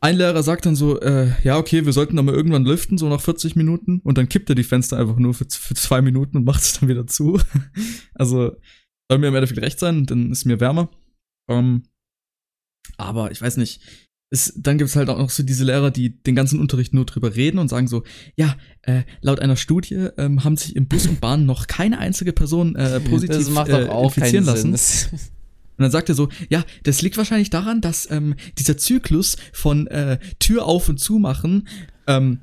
Ein 0.05 0.19
Lehrer 0.19 0.43
sagt 0.43 0.67
dann 0.67 0.77
so, 0.77 1.01
äh, 1.01 1.33
ja, 1.45 1.57
okay, 1.57 1.87
wir 1.87 1.95
sollten 1.95 2.17
dann 2.17 2.27
mal 2.27 2.35
irgendwann 2.35 2.67
lüften, 2.67 2.99
so 2.99 3.09
nach 3.09 3.23
40 3.23 3.57
Minuten. 3.57 4.01
Und 4.05 4.19
dann 4.19 4.29
kippt 4.29 4.51
er 4.51 4.55
die 4.55 4.63
Fenster 4.63 4.99
einfach 4.99 5.17
nur 5.17 5.33
für, 5.33 5.47
für 5.49 5.73
zwei 5.73 6.03
Minuten 6.03 6.37
und 6.37 6.45
macht 6.45 6.61
es 6.61 6.79
dann 6.79 6.91
wieder 6.91 7.07
zu. 7.07 7.41
also 8.15 8.55
soll 9.11 9.19
mir 9.19 9.29
im 9.29 9.35
Endeffekt 9.35 9.63
recht 9.63 9.79
sein, 9.79 10.05
dann 10.05 10.31
ist 10.31 10.45
mir 10.45 10.61
wärmer. 10.61 10.91
Ähm, 11.49 11.85
aber 12.99 13.31
ich 13.31 13.41
weiß 13.41 13.57
nicht. 13.57 13.81
Es, 14.29 14.53
dann 14.55 14.77
gibt's 14.77 14.95
halt 14.95 15.09
auch 15.09 15.17
noch 15.17 15.31
so 15.31 15.43
diese 15.43 15.65
Lehrer, 15.65 15.91
die 15.91 16.23
den 16.23 16.35
ganzen 16.35 16.61
Unterricht 16.61 16.93
nur 16.93 17.07
drüber 17.07 17.35
reden 17.35 17.59
und 17.59 17.69
sagen 17.69 17.89
so, 17.89 18.03
ja, 18.37 18.59
äh, 18.83 19.05
laut 19.23 19.41
einer 19.41 19.57
Studie 19.57 20.09
ähm, 20.19 20.45
haben 20.45 20.59
sich 20.59 20.77
im 20.77 20.87
Bus 20.87 21.07
und 21.07 21.23
Bahn 21.23 21.47
noch 21.47 21.67
keine 21.67 21.99
einzige 21.99 22.35
Person 22.35 22.77
äh, 22.77 23.01
positiv 23.01 23.37
das 23.39 23.49
macht 23.49 23.71
äh, 23.71 23.87
doch 23.87 23.89
auch 23.89 24.15
infizieren 24.15 24.45
keinen 24.45 24.73
lassen. 24.73 25.19
Und 25.77 25.83
dann 25.83 25.91
sagt 25.91 26.09
er 26.09 26.15
so, 26.15 26.29
ja, 26.49 26.65
das 26.85 27.03
liegt 27.03 27.17
wahrscheinlich 27.17 27.51
daran, 27.51 27.81
dass 27.81 28.11
ähm, 28.11 28.35
dieser 28.59 28.77
Zyklus 28.77 29.37
von 29.53 29.87
äh, 29.89 30.19
Tür 30.39 30.67
auf 30.67 30.89
und 30.89 30.99
zu 31.01 31.19
machen, 31.19 31.67
ähm, 32.07 32.39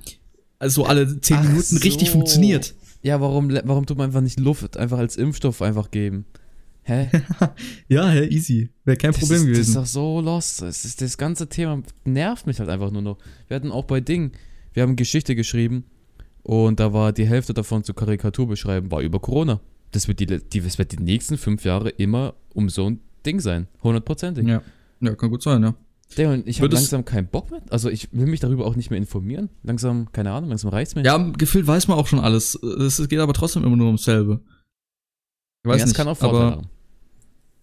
also 0.59 0.85
alle 0.85 1.19
zehn 1.21 1.37
Ach 1.37 1.43
Minuten 1.43 1.77
richtig 1.77 2.09
so. 2.09 2.13
funktioniert. 2.13 2.75
ja, 3.03 3.19
warum, 3.21 3.49
warum 3.63 3.85
tut 3.85 3.97
man 3.97 4.07
einfach 4.07 4.21
nicht 4.21 4.39
Luft 4.39 4.77
einfach 4.77 4.97
als 4.99 5.15
Impfstoff 5.17 5.61
einfach 5.61 5.91
geben? 5.91 6.25
Hä? 6.83 7.09
Ja, 7.87 8.09
hä, 8.09 8.25
easy. 8.27 8.69
Wäre 8.85 8.97
kein 8.97 9.11
Das 9.11 9.19
Problem 9.19 9.37
ist, 9.37 9.43
Das 9.47 9.49
ist 9.59 9.65
gewesen. 9.67 9.73
doch 9.75 9.85
so 9.85 10.19
lost. 10.21 10.61
Das, 10.61 10.83
ist, 10.83 11.01
das 11.01 11.17
ganze 11.17 11.47
Thema 11.47 11.81
nervt 12.05 12.47
mich 12.47 12.59
halt 12.59 12.69
einfach 12.69 12.91
nur 12.91 13.01
noch. 13.01 13.17
Wir 13.47 13.55
hatten 13.55 13.71
auch 13.71 13.85
bei 13.85 14.01
Ding, 14.01 14.31
wir 14.73 14.83
haben 14.83 14.95
Geschichte 14.95 15.35
geschrieben 15.35 15.85
und 16.43 16.79
da 16.79 16.91
war 16.91 17.13
die 17.13 17.27
Hälfte 17.27 17.53
davon 17.53 17.83
zu 17.83 17.93
Karikatur 17.93 18.47
beschreiben, 18.47 18.91
war 18.91 19.01
über 19.01 19.19
Corona. 19.19 19.61
Das 19.91 20.07
wird 20.07 20.19
die, 20.21 20.25
die, 20.25 20.61
das 20.61 20.77
wird 20.77 20.91
die 20.91 21.03
nächsten 21.03 21.37
fünf 21.37 21.65
Jahre 21.65 21.89
immer 21.89 22.33
um 22.53 22.69
so 22.69 22.89
ein 22.89 22.99
Ding 23.25 23.39
sein. 23.39 23.67
Hundertprozentig. 23.83 24.47
ja. 24.47 24.61
ja, 25.01 25.15
kann 25.15 25.29
gut 25.29 25.43
sein, 25.43 25.63
ja. 25.63 25.75
Der, 26.17 26.29
und 26.31 26.45
ich 26.47 26.61
habe 26.61 26.73
langsam 26.73 27.05
keinen 27.05 27.27
Bock 27.27 27.51
mehr. 27.51 27.61
Also 27.69 27.89
ich 27.89 28.11
will 28.11 28.25
mich 28.25 28.41
darüber 28.41 28.65
auch 28.65 28.75
nicht 28.75 28.89
mehr 28.89 28.97
informieren. 28.97 29.49
Langsam, 29.63 30.11
keine 30.11 30.31
Ahnung, 30.31 30.49
langsam 30.49 30.69
reicht's 30.69 30.93
mir. 30.95 31.03
Ja, 31.05 31.17
gefühlt 31.17 31.65
weiß 31.65 31.87
man 31.87 31.97
auch 31.97 32.07
schon 32.07 32.19
alles. 32.19 32.55
Es 32.55 33.07
geht 33.07 33.19
aber 33.19 33.31
trotzdem 33.33 33.63
immer 33.63 33.77
nur 33.77 33.85
ums 33.87 34.03
selbe. 34.03 34.41
Ich 35.63 35.69
weiß 35.69 35.79
Ja, 35.79 35.85
nicht, 35.85 35.91
es 35.91 35.97
kann 35.97 36.07
auch 36.09 36.17
Vorteile 36.17 36.43
aber 36.43 36.51
haben. 36.57 36.69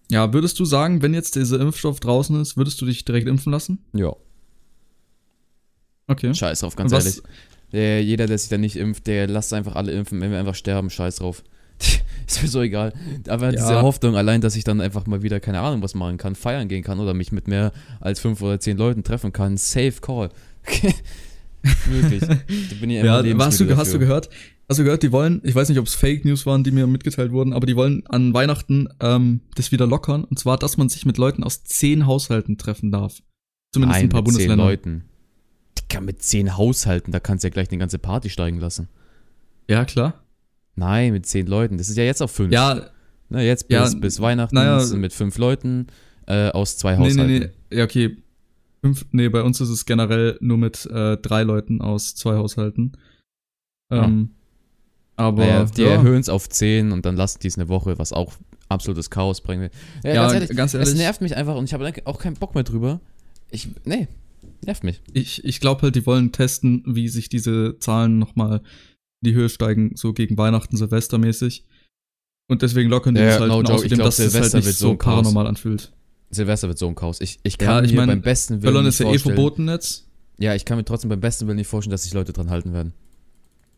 ja, 0.09 0.33
würdest 0.33 0.59
du 0.59 0.65
sagen, 0.65 1.01
wenn 1.03 1.13
jetzt 1.13 1.35
dieser 1.35 1.59
Impfstoff 1.59 1.99
draußen 1.99 2.41
ist, 2.41 2.57
würdest 2.57 2.81
du 2.81 2.85
dich 2.87 3.05
direkt 3.05 3.27
impfen 3.27 3.51
lassen? 3.51 3.85
Ja, 3.93 4.15
Okay. 6.07 6.33
scheiß 6.33 6.61
drauf, 6.61 6.75
ganz 6.75 6.91
ehrlich. 6.91 7.21
Der, 7.71 8.03
jeder, 8.03 8.25
der 8.25 8.37
sich 8.39 8.49
da 8.49 8.57
nicht 8.57 8.75
impft, 8.77 9.05
der 9.05 9.27
lasst 9.27 9.53
einfach 9.53 9.75
alle 9.75 9.91
impfen, 9.91 10.19
wenn 10.21 10.31
wir 10.31 10.39
einfach 10.39 10.55
sterben, 10.55 10.89
scheiß 10.89 11.17
drauf. 11.17 11.43
ist 12.27 12.41
mir 12.41 12.47
so 12.47 12.61
egal. 12.61 12.93
Aber 13.27 13.45
Ja. 13.47 13.51
diese 13.51 13.81
Hoffnung 13.81 14.15
allein, 14.15 14.41
dass 14.41 14.55
ich 14.55 14.63
dann 14.63 14.81
einfach 14.81 15.05
mal 15.07 15.23
wieder, 15.23 15.39
keine 15.39 15.59
Ahnung, 15.61 15.81
was 15.81 15.95
machen 15.95 16.17
kann, 16.17 16.35
feiern 16.35 16.67
gehen 16.67 16.83
kann 16.83 16.99
oder 16.99 17.13
mich 17.13 17.31
mit 17.31 17.47
mehr 17.47 17.71
als 17.99 18.19
fünf 18.19 18.41
oder 18.41 18.59
zehn 18.59 18.77
Leuten 18.77 19.03
treffen 19.03 19.33
kann, 19.33 19.57
safe 19.57 19.95
call. 20.01 20.29
Wirklich. 21.89 22.21
Da 22.21 22.35
bin 22.79 22.89
ich 22.89 23.03
Ja, 23.03 23.23
hast 23.39 23.59
du, 23.59 23.77
hast 23.77 23.93
du 23.93 23.99
gehört? 23.99 24.29
Hast 24.69 24.77
du 24.77 24.83
gehört, 24.83 25.01
die 25.01 25.11
wollen, 25.11 25.41
ich 25.43 25.55
weiß 25.55 25.67
nicht, 25.69 25.79
ob 25.79 25.87
es 25.87 25.95
Fake 25.95 26.25
News 26.25 26.45
waren, 26.45 26.63
die 26.63 26.69
mir 26.71 26.85
mitgeteilt 26.85 27.31
wurden, 27.31 27.53
aber 27.53 27.65
die 27.65 27.75
wollen 27.75 28.05
an 28.07 28.33
Weihnachten 28.35 28.87
ähm, 28.99 29.41
das 29.55 29.71
wieder 29.71 29.87
lockern. 29.87 30.23
Und 30.23 30.37
zwar, 30.37 30.57
dass 30.57 30.77
man 30.77 30.89
sich 30.89 31.05
mit 31.07 31.17
Leuten 31.17 31.43
aus 31.43 31.63
zehn 31.63 32.05
Haushalten 32.05 32.57
treffen 32.57 32.91
darf. 32.91 33.21
Zumindest 33.73 33.95
Nein, 33.97 34.03
in 34.03 34.07
ein 34.07 34.09
paar 34.11 34.21
mit 34.21 34.27
zehn 34.27 34.33
Bundesländern. 34.47 34.67
Leuten. 34.67 35.03
Kann 35.89 36.05
mit 36.05 36.21
zehn 36.21 36.55
Haushalten, 36.55 37.11
da 37.11 37.19
kannst 37.19 37.43
du 37.43 37.47
ja 37.47 37.51
gleich 37.51 37.69
eine 37.71 37.79
ganze 37.79 37.97
Party 37.97 38.29
steigen 38.29 38.59
lassen. 38.59 38.89
Ja, 39.67 39.85
klar. 39.85 40.23
Nein, 40.75 41.11
mit 41.13 41.25
zehn 41.25 41.47
Leuten. 41.47 41.77
Das 41.77 41.89
ist 41.89 41.97
ja 41.97 42.03
jetzt 42.03 42.21
auf 42.21 42.31
fünf. 42.31 42.51
Ja, 42.53 42.89
Ne, 43.31 43.43
jetzt 43.45 43.67
bis, 43.67 43.75
Ja, 43.75 43.99
bis 43.99 44.19
Weihnachten 44.19 44.55
naja. 44.55 44.79
sind 44.79 45.01
mit 45.01 45.13
fünf 45.13 45.37
Leuten 45.37 45.87
äh, 46.25 46.49
aus 46.49 46.77
zwei 46.77 46.95
nee, 46.95 47.05
Haushalten. 47.05 47.27
nee, 47.27 47.39
nee. 47.69 47.77
Ja, 47.77 47.83
okay. 47.83 48.17
fünf, 48.81 49.05
nee, 49.11 49.29
bei 49.29 49.43
uns 49.43 49.61
ist 49.61 49.69
es 49.69 49.85
generell 49.85 50.35
nur 50.41 50.57
mit 50.57 50.85
äh, 50.87 51.15
drei 51.17 51.43
Leuten 51.43 51.79
aus 51.79 52.15
zwei 52.15 52.35
Haushalten. 52.37 52.93
Ähm, 53.91 54.31
Aber 55.15 55.45
Naja, 55.45 55.65
die 55.65 55.81
ja, 55.83 55.89
erhöhen 55.89 56.19
es 56.21 56.29
auf 56.29 56.49
10 56.49 56.91
und 56.91 57.05
dann 57.05 57.15
lassen 57.15 57.39
die 57.41 57.47
es 57.47 57.57
eine 57.57 57.69
Woche, 57.69 57.99
was 57.99 58.13
auch 58.13 58.33
absolutes 58.67 59.09
Chaos 59.11 59.41
bringen 59.41 59.61
will. 59.63 59.71
Ja, 60.03 60.09
Ja, 60.13 60.21
ganz 60.23 60.33
ehrlich, 60.33 60.49
ganz 60.57 60.73
ehrlich. 60.73 60.89
es 60.89 60.95
nervt 60.95 61.21
mich 61.21 61.35
einfach 61.35 61.55
und 61.55 61.65
ich 61.65 61.73
habe 61.73 61.91
auch 62.05 62.19
keinen 62.19 62.35
Bock 62.35 62.55
mehr 62.55 62.63
drüber. 62.63 62.99
Ich, 63.51 63.67
nee, 63.85 64.07
nervt 64.65 64.83
mich. 64.83 65.01
ich, 65.13 65.43
ich 65.43 65.59
glaube 65.59 65.83
halt, 65.83 65.95
die 65.95 66.05
wollen 66.05 66.31
testen, 66.31 66.83
wie 66.87 67.09
sich 67.09 67.29
diese 67.29 67.77
Zahlen 67.79 68.17
nochmal 68.17 68.57
in 68.57 68.63
die 69.21 69.33
Höhe 69.33 69.49
steigen, 69.49 69.91
so 69.95 70.13
gegen 70.13 70.37
Weihnachten, 70.37 70.77
Silvestermäßig. 70.77 71.65
Und 72.47 72.61
deswegen 72.61 72.89
lockern 72.89 73.15
die 73.15 73.21
Ja, 73.21 73.27
das 73.27 73.39
halt 73.41 73.49
no 73.49 73.57
und 73.59 73.69
joke, 73.69 73.85
ich 73.85 73.91
außerdem, 73.93 73.97
glaub, 73.97 74.05
dass 74.07 74.19
es 74.19 74.23
halt 74.25 74.31
Silvester 74.33 74.57
nicht 74.57 74.65
wird 74.67 74.75
so 74.75 74.87
so 74.89 74.97
paranormal 74.97 75.47
anfühlt. 75.47 75.91
Silvester 76.31 76.67
wird 76.67 76.77
so 76.79 76.87
ein 76.87 76.95
Chaos. 76.95 77.21
Ich, 77.21 77.39
ich 77.43 77.53
Ja, 77.59 77.67
kann 77.67 77.85
ich 77.85 77.91
mir 77.91 77.97
mein, 77.97 78.07
beim 78.09 78.21
besten 78.21 78.53
Willen 78.55 78.61
Böllern 78.73 78.85
nicht 78.85 78.93
ist 78.95 78.99
ja 78.99 79.05
eh 79.05 79.09
vorstellen. 79.09 79.35
verboten 79.35 79.67
jetzt. 79.67 80.07
Ja, 80.37 80.55
ich 80.55 80.65
kann 80.65 80.77
mir 80.77 80.85
trotzdem 80.85 81.09
beim 81.09 81.19
besten 81.19 81.47
Willen 81.47 81.57
nicht 81.57 81.67
vorstellen, 81.67 81.91
dass 81.91 82.03
sich 82.03 82.13
Leute 82.13 82.33
dran 82.33 82.49
halten 82.49 82.73
werden. 82.73 82.93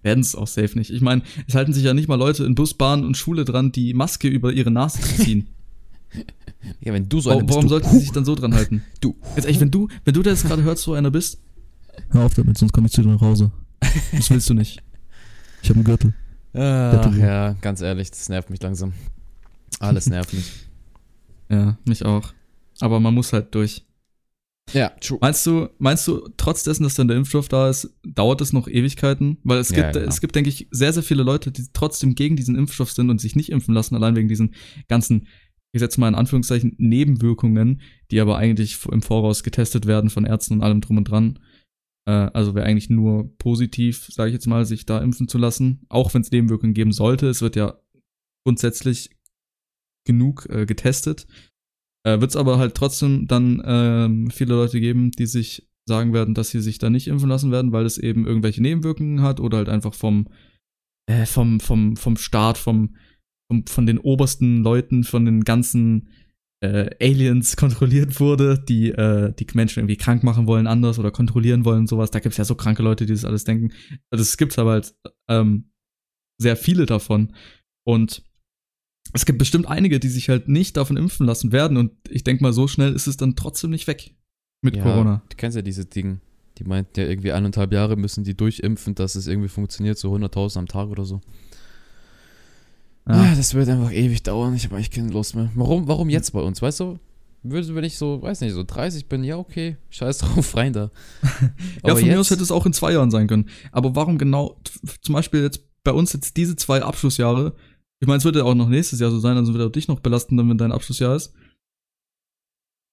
Werden 0.04 0.20
es 0.22 0.36
auch 0.36 0.48
safe 0.48 0.78
nicht. 0.78 0.90
Ich 0.92 1.02
meine, 1.02 1.22
es 1.48 1.56
halten 1.56 1.74
sich 1.74 1.84
ja 1.84 1.94
nicht 1.94 2.08
mal 2.08 2.16
Leute 2.16 2.44
in 2.46 2.56
Bus, 2.56 2.74
Bahn 2.74 3.04
und 3.06 3.18
Schule 3.18 3.46
dran, 3.46 3.72
die 3.72 3.94
Maske 3.94 4.28
über 4.28 4.52
ihre 4.54 4.72
Nase 4.72 5.00
zu 5.02 5.24
ziehen. 5.24 5.48
Ja, 6.82 6.94
wenn 6.94 7.08
du 7.10 7.22
so 7.22 7.30
Warum, 7.30 7.40
einer 7.40 7.48
bist, 7.48 7.56
warum 7.56 7.66
du, 7.66 7.70
sollten 7.70 7.90
sie 7.90 8.00
sich 8.00 8.12
dann 8.12 8.26
so 8.26 8.36
dran 8.36 8.54
halten? 8.54 8.84
Du. 9.00 9.16
Jetzt 9.36 9.46
echt, 9.46 9.60
wenn 9.62 9.72
du, 9.72 9.88
wenn 10.04 10.14
du 10.14 10.22
das 10.22 10.44
gerade 10.44 10.62
hörst, 10.62 10.84
so 10.84 10.94
einer 10.94 11.10
bist, 11.10 11.40
hör 12.10 12.26
auf 12.26 12.34
damit, 12.36 12.58
sonst 12.58 12.72
komme 12.74 12.88
ich 12.88 12.94
zu 12.94 13.02
dir 13.02 13.08
nach 13.08 13.22
Hause. 13.22 13.50
Das 14.12 14.30
willst 14.30 14.48
du 14.50 14.54
nicht. 14.54 14.84
Ich 15.62 15.70
habe 15.70 15.76
einen 15.78 15.84
Gürtel. 15.84 16.14
Ach 16.54 17.16
ja, 17.16 17.54
ganz 17.62 17.82
ehrlich, 17.82 18.10
das 18.12 18.28
nervt 18.30 18.50
mich 18.50 18.62
langsam. 18.62 18.94
Alles 19.80 20.08
nervt 20.10 20.34
mich. 20.34 20.52
Ja, 21.50 21.78
mich 21.86 22.06
auch. 22.06 22.34
Aber 22.80 23.00
man 23.00 23.14
muss 23.14 23.32
halt 23.34 23.54
durch. 23.56 23.86
Ja, 24.74 24.90
true. 25.02 25.18
Meinst 25.22 25.46
du, 25.46 25.70
meinst 25.80 26.08
du, 26.08 26.30
trotz 26.38 26.64
dessen, 26.64 26.84
dass 26.84 26.96
dann 26.96 27.08
der 27.08 27.18
Impfstoff 27.18 27.50
da 27.50 27.70
ist, 27.70 27.94
dauert 28.04 28.42
es 28.42 28.54
noch 28.54 28.68
Ewigkeiten? 28.68 29.38
Weil 29.44 29.58
es 29.60 29.70
Ja, 29.70 29.82
gibt, 29.82 29.94
genau. 29.94 30.08
es 30.08 30.22
gibt, 30.22 30.36
denke 30.36 30.50
ich, 30.50 30.68
sehr, 30.72 30.94
sehr 30.94 31.04
viele 31.04 31.24
Leute, 31.24 31.52
die 31.52 31.66
trotzdem 31.74 32.16
gegen 32.16 32.36
diesen 32.36 32.56
Impfstoff 32.56 32.92
sind 32.92 33.10
und 33.10 33.20
sich 33.20 33.36
nicht 33.36 33.50
impfen 33.52 33.74
lassen, 33.74 33.96
allein 33.96 34.16
wegen 34.16 34.30
diesen 34.30 34.56
ganzen, 34.88 35.28
ich 35.74 35.80
setze 35.80 36.00
mal 36.00 36.08
in 36.08 36.16
Anführungszeichen, 36.16 36.76
Nebenwirkungen, 36.78 37.82
die 38.12 38.20
aber 38.22 38.38
eigentlich 38.38 38.78
im 38.90 39.02
Voraus 39.02 39.44
getestet 39.44 39.88
werden 39.88 40.10
von 40.10 40.26
Ärzten 40.26 40.54
und 40.56 40.64
allem 40.64 40.80
drum 40.80 40.98
und 40.98 41.06
dran. 41.06 41.40
Äh, 42.08 42.12
also 42.12 42.56
wäre 42.56 42.66
eigentlich 42.66 42.90
nur 42.90 43.36
positiv, 43.38 44.08
sage 44.12 44.30
ich 44.30 44.34
jetzt 44.34 44.48
mal, 44.48 44.66
sich 44.66 44.86
da 44.86 45.00
impfen 45.00 45.28
zu 45.28 45.38
lassen. 45.38 45.86
Auch 45.90 46.14
wenn 46.14 46.22
es 46.22 46.32
Nebenwirkungen 46.32 46.74
geben 46.74 46.92
sollte. 46.92 47.28
Es 47.28 47.42
wird 47.42 47.56
ja 47.56 47.80
grundsätzlich 48.46 49.10
genug 50.06 50.48
äh, 50.50 50.66
getestet. 50.66 51.28
Äh, 52.04 52.20
Wird 52.20 52.32
es 52.32 52.36
aber 52.36 52.58
halt 52.58 52.76
trotzdem 52.76 53.28
dann 53.28 53.62
ähm, 53.66 54.32
viele 54.32 54.56
Leute 54.56 54.80
geben, 54.80 55.12
die 55.12 55.28
sich 55.28 55.68
sagen 55.88 56.14
werden, 56.14 56.34
dass 56.34 56.50
sie 56.50 56.62
sich 56.62 56.78
da 56.78 56.90
nicht 56.90 57.08
impfen 57.08 57.30
lassen 57.30 57.52
werden, 57.52 57.72
weil 57.72 57.86
es 57.86 57.98
eben 57.98 58.26
irgendwelche 58.26 58.62
Nebenwirkungen 58.62 59.22
hat 59.22 59.40
oder 59.40 59.58
halt 59.58 59.70
einfach 59.70 59.94
vom, 59.94 60.28
äh, 61.08 61.26
vom, 61.26 61.60
vom, 61.60 61.98
vom 61.98 62.18
Staat, 62.18 62.58
vom, 62.58 62.96
vom, 63.52 63.66
von 63.68 63.86
den 63.86 63.98
obersten 63.98 64.64
Leuten, 64.64 65.04
von 65.04 65.26
den 65.26 65.44
ganzen 65.44 66.10
äh, 66.62 66.90
Aliens 67.02 67.56
kontrolliert 67.58 68.20
wurde, 68.20 68.58
die 68.58 68.90
äh, 68.90 69.34
die 69.34 69.48
Menschen 69.54 69.80
irgendwie 69.80 69.98
krank 69.98 70.24
machen 70.24 70.48
wollen 70.48 70.68
anders 70.68 71.00
oder 71.00 71.12
kontrollieren 71.12 71.66
wollen 71.66 71.82
und 71.82 71.90
sowas. 71.90 72.12
Da 72.12 72.20
gibt 72.20 72.34
es 72.34 72.38
ja 72.38 72.46
so 72.46 72.56
kranke 72.56 72.84
Leute, 72.84 73.06
die 73.06 73.14
das 73.14 73.26
alles 73.26 73.44
denken. 73.44 73.74
Also 74.10 74.22
es 74.22 74.38
gibt 74.38 74.58
aber 74.58 74.72
halt 74.72 74.96
ähm, 75.28 75.72
sehr 76.40 76.56
viele 76.56 76.86
davon. 76.86 77.34
Und 77.84 78.24
es 79.14 79.26
gibt 79.26 79.40
bestimmt 79.40 79.68
einige, 79.68 80.00
die 80.00 80.10
sich 80.10 80.30
halt 80.30 80.48
nicht 80.48 80.78
davon 80.78 80.98
impfen 80.98 81.26
lassen 81.26 81.52
werden. 81.52 81.78
Und 81.78 81.92
ich 82.10 82.24
denke 82.24 82.44
mal, 82.44 82.54
so 82.54 82.68
schnell 82.68 82.94
ist 82.94 83.08
es 83.08 83.18
dann 83.18 83.36
trotzdem 83.36 83.72
nicht 83.72 83.88
weg 83.88 84.16
mit 84.62 84.76
ja, 84.76 84.84
Corona. 84.84 85.24
Du 85.30 85.36
kennst 85.38 85.56
ja 85.56 85.62
diese 85.62 85.86
Dinge. 85.86 86.22
Die 86.58 86.64
meint 86.64 86.96
ja 86.98 87.06
irgendwie 87.06 87.32
eineinhalb 87.32 87.74
Jahre 87.74 87.96
müssen 87.96 88.24
die 88.24 88.36
durchimpfen, 88.36 88.94
dass 88.94 89.16
es 89.16 89.28
irgendwie 89.28 89.50
funktioniert, 89.50 89.98
so 89.98 90.14
100.000 90.14 90.60
am 90.60 90.68
Tag 90.68 90.90
oder 90.90 91.06
so. 91.06 91.22
Ah, 93.06 93.36
das 93.36 93.54
wird 93.54 93.68
einfach 93.70 93.92
ewig 93.92 94.24
dauern. 94.24 94.54
Ich 94.56 94.66
habe 94.66 94.76
eigentlich 94.76 94.92
keine 94.92 95.10
Lust 95.12 95.36
mehr. 95.36 95.50
Warum, 95.56 95.88
warum 95.88 96.10
jetzt 96.10 96.32
bei 96.32 96.40
uns? 96.42 96.62
Weißt 96.62 96.80
du, 96.80 97.00
würde, 97.44 97.74
wenn 97.74 97.84
ich 97.84 97.98
so, 97.98 98.22
weiß 98.22 98.42
nicht, 98.42 98.54
so 98.54 98.64
30 98.64 99.08
bin, 99.08 99.24
ja, 99.24 99.38
okay, 99.38 99.78
scheiß 99.90 100.18
drauf, 100.20 100.56
rein 100.56 100.74
da. 100.74 100.92
Ja, 101.84 101.96
von 101.96 102.04
mir 102.06 102.20
aus 102.20 102.28
jetzt- 102.30 102.32
hätte 102.32 102.44
es 102.44 102.52
auch 102.52 102.66
in 102.66 102.74
zwei 102.74 102.94
Jahren 102.94 103.10
sein 103.12 103.28
können. 103.28 103.50
Aber 103.72 103.96
warum 103.96 104.18
genau, 104.18 104.58
zum 105.02 105.14
Beispiel 105.14 105.42
jetzt 105.42 105.62
bei 105.84 105.92
uns 105.92 106.14
jetzt 106.14 106.38
diese 106.38 106.56
zwei 106.56 106.84
Abschlussjahre, 106.84 107.56
ich 108.00 108.08
meine, 108.08 108.18
es 108.20 108.26
wird 108.26 108.36
ja 108.36 108.44
auch 108.44 108.54
noch 108.56 108.70
nächstes 108.70 109.00
Jahr 109.00 109.10
so 109.12 109.20
sein, 109.20 109.36
also 109.38 109.54
wird 109.54 109.68
auch 109.68 109.72
dich 109.72 109.88
noch 109.88 110.00
belasten, 110.00 110.38
dann, 110.38 110.48
wenn 110.50 110.58
dein 110.58 110.72
Abschlussjahr 110.72 111.16
ist. 111.16 111.34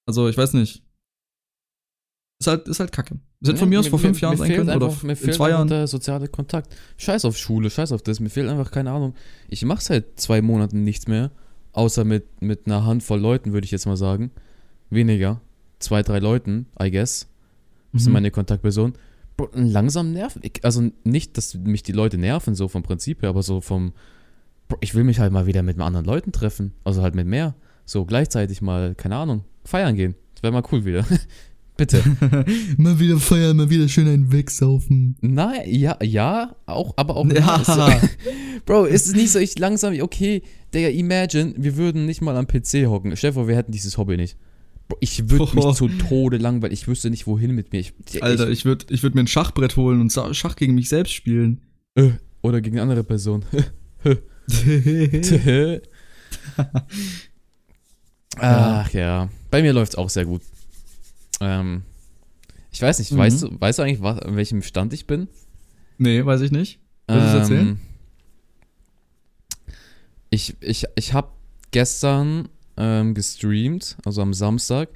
Also, 0.06 0.28
ich 0.28 0.36
weiß 0.38 0.54
nicht. 0.54 0.82
Ist 2.40 2.46
halt, 2.46 2.68
ist 2.68 2.78
halt 2.78 2.92
kacke. 2.92 3.18
Es 3.40 3.48
hätte 3.48 3.58
von 3.58 3.68
mir 3.68 3.80
aus 3.80 3.88
vor 3.88 3.98
fünf 3.98 4.20
Jahren 4.20 4.36
sein 4.36 4.52
können 4.54 4.70
oder 4.70 4.86
einfach, 4.86 5.02
mir 5.02 5.10
in 5.12 5.16
fehlt 5.16 5.34
zwei 5.34 5.46
einfach 5.46 5.58
Jahren. 5.58 5.68
der 5.68 5.86
soziale 5.88 6.28
Kontakt. 6.28 6.74
Scheiß 6.96 7.24
auf 7.24 7.36
Schule, 7.36 7.68
scheiß 7.68 7.90
auf 7.92 8.02
das. 8.02 8.20
Mir 8.20 8.30
fehlt 8.30 8.48
einfach 8.48 8.70
keine 8.70 8.92
Ahnung. 8.92 9.14
Ich 9.48 9.64
mache 9.64 9.82
seit 9.82 10.20
zwei 10.20 10.40
Monaten 10.40 10.84
nichts 10.84 11.08
mehr, 11.08 11.32
außer 11.72 12.04
mit, 12.04 12.40
mit 12.40 12.66
einer 12.66 12.84
Handvoll 12.86 13.18
Leuten, 13.20 13.52
würde 13.52 13.64
ich 13.64 13.72
jetzt 13.72 13.86
mal 13.86 13.96
sagen. 13.96 14.30
Weniger. 14.90 15.40
Zwei, 15.80 16.02
drei 16.02 16.18
Leuten, 16.20 16.66
I 16.80 16.90
guess. 16.92 17.26
Das 17.92 18.02
sind 18.02 18.10
Mhm. 18.10 18.14
meine 18.14 18.30
Kontaktpersonen. 18.30 18.94
Bro, 19.36 19.48
langsam 19.54 20.12
nerven. 20.12 20.40
Ich, 20.44 20.64
also 20.64 20.90
nicht, 21.04 21.36
dass 21.38 21.54
mich 21.54 21.82
die 21.82 21.92
Leute 21.92 22.18
nerven, 22.18 22.54
so 22.54 22.68
vom 22.68 22.82
Prinzip 22.82 23.22
her, 23.22 23.30
aber 23.30 23.42
so 23.42 23.60
vom. 23.60 23.92
Bro, 24.68 24.78
ich 24.80 24.94
will 24.94 25.04
mich 25.04 25.18
halt 25.18 25.32
mal 25.32 25.46
wieder 25.46 25.62
mit 25.62 25.78
anderen 25.80 26.04
Leuten 26.06 26.30
treffen. 26.32 26.72
Also 26.84 27.02
halt 27.02 27.14
mit 27.14 27.26
mehr. 27.26 27.54
So 27.84 28.04
gleichzeitig 28.04 28.60
mal, 28.62 28.94
keine 28.94 29.16
Ahnung, 29.16 29.44
feiern 29.64 29.96
gehen. 29.96 30.14
Das 30.34 30.42
wäre 30.42 30.52
mal 30.52 30.62
cool 30.70 30.84
wieder. 30.84 31.04
Bitte. 31.78 32.02
mal 32.76 32.98
wieder 32.98 33.18
feiern, 33.18 33.56
mal 33.56 33.70
wieder 33.70 33.88
schön 33.88 34.08
einen 34.08 34.32
wegsaufen. 34.32 35.16
Nein, 35.20 35.60
ja, 35.66 35.96
ja, 36.02 36.56
auch, 36.66 36.92
aber 36.96 37.16
auch. 37.16 37.24
Ja. 37.32 37.56
Ist 37.56 37.66
so, 37.66 37.86
Bro, 38.66 38.86
ist 38.86 39.06
es 39.06 39.14
nicht 39.14 39.30
so, 39.30 39.38
ich 39.38 39.56
langsam, 39.60 39.94
okay, 40.00 40.42
Digga, 40.74 40.88
imagine, 40.88 41.54
wir 41.56 41.76
würden 41.76 42.04
nicht 42.04 42.20
mal 42.20 42.36
am 42.36 42.48
PC 42.48 42.86
hocken. 42.86 43.16
Stell 43.16 43.30
dir 43.30 43.34
vor, 43.34 43.46
wir 43.46 43.54
hätten 43.54 43.70
dieses 43.70 43.96
Hobby 43.96 44.16
nicht. 44.16 44.36
Bro, 44.88 44.96
ich 45.00 45.30
würde 45.30 45.54
mich 45.54 45.76
zu 45.76 45.86
Tode 45.86 46.38
langweilen, 46.38 46.74
ich 46.74 46.88
wüsste 46.88 47.10
nicht, 47.10 47.28
wohin 47.28 47.54
mit 47.54 47.72
mir. 47.72 47.78
Ich, 47.78 47.92
Alter, 48.24 48.50
ich 48.50 48.64
würde 48.64 48.86
ich 48.90 49.04
würd 49.04 49.14
mir 49.14 49.20
ein 49.20 49.28
Schachbrett 49.28 49.76
holen 49.76 50.00
und 50.00 50.12
Schach 50.32 50.56
gegen 50.56 50.74
mich 50.74 50.88
selbst 50.88 51.12
spielen. 51.12 51.60
Ich, 51.94 52.06
äh, 52.06 52.10
oder 52.42 52.60
gegen 52.60 52.76
eine 52.76 52.82
andere 52.82 53.04
Person. 53.04 53.44
Ach 58.36 58.90
ja. 58.90 59.28
Bei 59.50 59.62
mir 59.62 59.72
läuft's 59.72 59.94
auch 59.94 60.10
sehr 60.10 60.24
gut. 60.24 60.42
Ähm, 61.40 61.82
ich 62.70 62.82
weiß 62.82 62.98
nicht, 62.98 63.12
Mhm. 63.12 63.18
weißt, 63.18 63.42
du, 63.42 63.60
weißt 63.60 63.78
du 63.78 63.82
eigentlich, 63.82 64.02
was, 64.02 64.18
an 64.20 64.36
welchem 64.36 64.62
Stand 64.62 64.92
ich 64.92 65.06
bin? 65.06 65.28
nee, 65.98 66.24
weiß 66.24 66.40
ich 66.42 66.52
nicht. 66.52 66.78
Willst 67.08 67.22
du 67.22 67.28
es 67.28 67.34
erzählen? 67.34 67.68
Ähm, 67.68 67.80
Ich, 70.30 70.56
ich, 70.60 70.84
ich 70.94 71.12
habe 71.14 71.28
gestern 71.70 72.48
ähm, 72.76 73.14
gestreamt, 73.14 73.96
also 74.04 74.20
am 74.22 74.34
Samstag, 74.34 74.90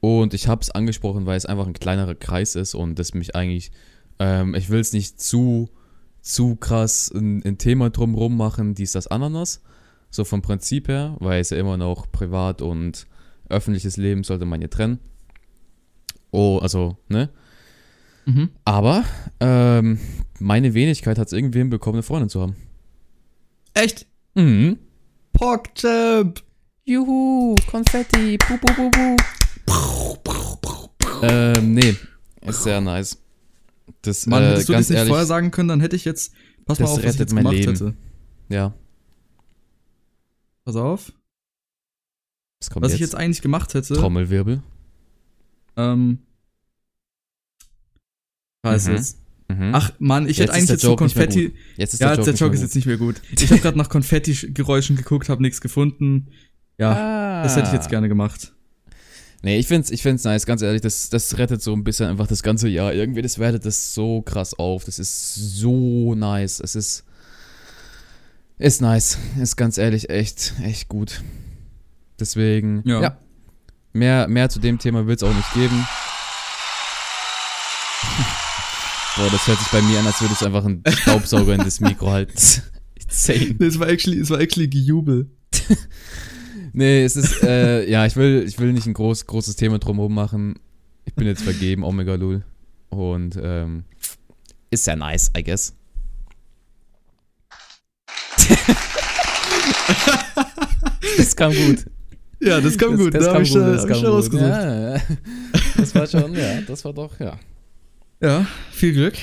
und 0.00 0.34
ich 0.34 0.48
habe 0.48 0.60
es 0.60 0.70
angesprochen, 0.70 1.26
weil 1.26 1.36
es 1.36 1.46
einfach 1.46 1.66
ein 1.66 1.72
kleinerer 1.74 2.16
Kreis 2.16 2.56
ist 2.56 2.74
und 2.74 2.98
das 2.98 3.14
mich 3.14 3.36
eigentlich, 3.36 3.70
ähm, 4.18 4.54
ich 4.56 4.68
will 4.70 4.80
es 4.80 4.92
nicht 4.92 5.20
zu, 5.20 5.70
zu 6.20 6.56
krass 6.56 7.10
ein, 7.14 7.44
ein 7.44 7.58
Thema 7.58 7.90
drumrum 7.90 8.36
machen, 8.36 8.74
dies, 8.74 8.92
das, 8.92 9.06
Ananas, 9.06 9.62
so 10.10 10.24
vom 10.24 10.42
Prinzip 10.42 10.88
her, 10.88 11.16
weil 11.20 11.40
es 11.40 11.50
ja 11.50 11.56
immer 11.58 11.76
noch 11.76 12.10
privat 12.10 12.60
und 12.60 13.06
öffentliches 13.48 13.96
Leben 13.96 14.24
sollte 14.24 14.44
man 14.44 14.60
ja 14.60 14.66
trennen. 14.68 14.98
Oh, 16.32 16.58
also, 16.58 16.96
ne? 17.08 17.28
Mhm. 18.24 18.50
Aber 18.64 19.04
ähm, 19.38 19.98
meine 20.40 20.74
Wenigkeit 20.74 21.18
hat 21.18 21.26
es 21.28 21.32
irgendwie 21.32 21.58
hinbekommen, 21.58 21.96
eine 21.96 22.02
Freundin 22.02 22.28
zu 22.28 22.40
haben. 22.40 22.56
Echt? 23.74 24.06
Mhm. 24.34 24.78
PogChamp! 25.32 26.42
Juhu, 26.84 27.54
Konfetti, 27.70 28.36
bu, 28.38 28.58
bu, 28.58 28.74
bu, 28.74 28.90
bu. 28.90 29.16
Ähm, 31.22 31.74
nee, 31.74 31.94
ist 32.40 32.64
sehr 32.64 32.80
nice. 32.80 33.18
Das, 34.02 34.26
Mann, 34.26 34.42
äh, 34.42 34.46
hättest 34.50 34.68
du 34.68 34.72
das 34.72 34.88
nicht 34.88 34.96
ehrlich, 34.98 35.08
vorher 35.10 35.26
sagen 35.26 35.52
können, 35.52 35.68
dann 35.68 35.80
hätte 35.80 35.94
ich 35.94 36.04
jetzt. 36.04 36.32
Pass 36.66 36.80
mal 36.80 36.86
auf, 36.86 37.04
was 37.04 37.14
ich 37.14 37.20
jetzt 37.20 37.36
gemacht 37.36 37.54
Leben. 37.54 37.72
hätte. 37.72 37.94
ja, 38.48 38.74
Pass 40.64 40.76
auf. 40.76 41.12
was 42.60 42.70
Was 42.82 42.94
ich 42.94 43.00
jetzt 43.00 43.14
eigentlich 43.14 43.42
gemacht 43.42 43.74
hätte. 43.74 43.94
Trommelwirbel. 43.94 44.62
Ähm. 45.76 46.18
Scheiße 48.64 48.90
Mhm. 48.90 48.96
jetzt. 48.96 49.18
Mhm. 49.48 49.70
Ach 49.74 49.92
Mann, 49.98 50.28
ich 50.28 50.38
Jetzt 50.38 50.48
hätte 50.48 50.52
eigentlich 50.54 50.70
jetzt 50.70 50.80
so 50.82 50.88
mehr 50.90 50.96
Konfetti. 50.96 51.54
jetzt 51.76 51.94
ist 51.94 52.00
Ja, 52.00 52.08
der 52.08 52.16
Joke, 52.16 52.30
der 52.30 52.34
Joke 52.34 52.54
ist 52.54 52.62
jetzt 52.62 52.74
nicht 52.74 52.86
mehr 52.86 52.96
gut. 52.96 53.20
Ich 53.32 53.50
habe 53.50 53.60
gerade 53.60 53.76
nach 53.76 53.88
Konfetti-Geräuschen 53.88 54.96
geguckt, 54.96 55.28
habe 55.28 55.42
nichts 55.42 55.60
gefunden. 55.60 56.28
Ja, 56.78 56.92
ah. 56.92 57.42
das 57.42 57.56
hätte 57.56 57.66
ich 57.66 57.72
jetzt 57.74 57.90
gerne 57.90 58.08
gemacht. 58.08 58.52
Nee, 59.42 59.58
ich 59.58 59.66
find's, 59.66 59.90
ich 59.90 60.02
find's 60.02 60.22
nice, 60.24 60.46
ganz 60.46 60.62
ehrlich, 60.62 60.80
das, 60.82 61.10
das 61.10 61.36
rettet 61.36 61.60
so 61.62 61.72
ein 61.74 61.82
bisschen 61.82 62.08
einfach 62.08 62.28
das 62.28 62.42
ganze 62.44 62.68
Jahr. 62.68 62.94
Irgendwie, 62.94 63.22
das 63.22 63.38
wertet 63.40 63.66
das 63.66 63.92
so 63.92 64.22
krass 64.22 64.54
auf. 64.54 64.84
Das 64.84 64.98
ist 65.00 65.34
so 65.34 66.14
nice. 66.14 66.60
Es 66.60 66.76
ist. 66.76 67.04
Ist 68.58 68.80
nice. 68.80 69.18
Ist 69.40 69.56
ganz 69.56 69.78
ehrlich 69.78 70.08
echt, 70.10 70.54
echt 70.62 70.88
gut. 70.88 71.22
Deswegen, 72.20 72.82
Ja. 72.84 73.02
ja. 73.02 73.18
Mehr, 73.92 74.26
mehr 74.28 74.48
zu 74.48 74.58
dem 74.58 74.78
Thema 74.78 75.06
wird's 75.06 75.22
auch 75.22 75.34
nicht 75.34 75.52
geben. 75.54 75.86
Boah, 79.16 79.28
das 79.30 79.46
hört 79.46 79.58
sich 79.58 79.68
bei 79.68 79.82
mir 79.82 79.98
an, 79.98 80.06
als 80.06 80.20
würdest 80.22 80.40
du 80.40 80.46
einfach 80.46 80.64
einen 80.64 80.82
Staubsauger 80.88 81.54
in 81.54 81.60
das 81.60 81.80
Mikro 81.80 82.10
halten. 82.10 82.32
Insane. 82.94 83.56
Es 83.60 83.78
war 83.78 83.88
actually, 83.88 84.18
es 84.20 84.30
war 84.30 84.40
actually 84.40 84.68
Gejubel. 84.68 85.30
Nee, 86.74 87.04
es 87.04 87.16
ist, 87.16 87.42
äh, 87.42 87.86
ja, 87.88 88.06
ich 88.06 88.16
will, 88.16 88.44
ich 88.48 88.58
will 88.58 88.72
nicht 88.72 88.86
ein 88.86 88.94
groß, 88.94 89.26
großes 89.26 89.56
Thema 89.56 89.78
drumherum 89.78 90.14
machen. 90.14 90.54
Ich 91.04 91.14
bin 91.14 91.26
jetzt 91.26 91.42
vergeben, 91.42 91.84
Omega 91.84 92.14
Lul. 92.14 92.44
Und, 92.88 93.38
ähm, 93.42 93.84
ist 94.70 94.84
sehr 94.84 94.96
nice, 94.96 95.30
I 95.36 95.44
guess. 95.44 95.74
das 101.18 101.36
kam 101.36 101.52
gut. 101.52 101.84
Ja, 102.42 102.60
das 102.60 102.76
kam 102.76 102.92
Das, 102.92 103.00
gut. 103.00 103.14
das 103.14 103.24
da 103.24 103.26
kam 103.26 103.34
habe 103.34 103.44
ich, 103.44 103.52
da 103.52 103.72
das 103.72 103.82
hab 103.82 103.90
ich 103.90 104.02
da 104.02 104.08
rausgesucht. 104.10 104.48
Ja, 104.48 104.94
ja. 104.96 105.02
Das 105.76 105.94
war 105.94 106.06
schon, 106.06 106.34
ja, 106.34 106.60
das 106.62 106.84
war 106.84 106.92
doch, 106.92 107.18
ja. 107.20 107.38
Ja, 108.20 108.46
viel 108.72 108.92
Glück. 108.92 109.14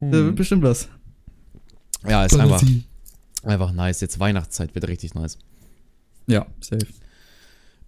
Da 0.00 0.10
wird 0.12 0.26
Hm. 0.28 0.34
bestimmt 0.34 0.62
was. 0.62 0.88
Ja, 2.08 2.24
ist 2.24 2.38
einfach, 2.38 2.62
einfach 3.42 3.72
nice. 3.72 4.00
Jetzt 4.00 4.18
Weihnachtszeit 4.20 4.74
wird 4.74 4.86
richtig 4.88 5.14
nice. 5.14 5.38
Ja, 6.26 6.46
safe. 6.60 6.86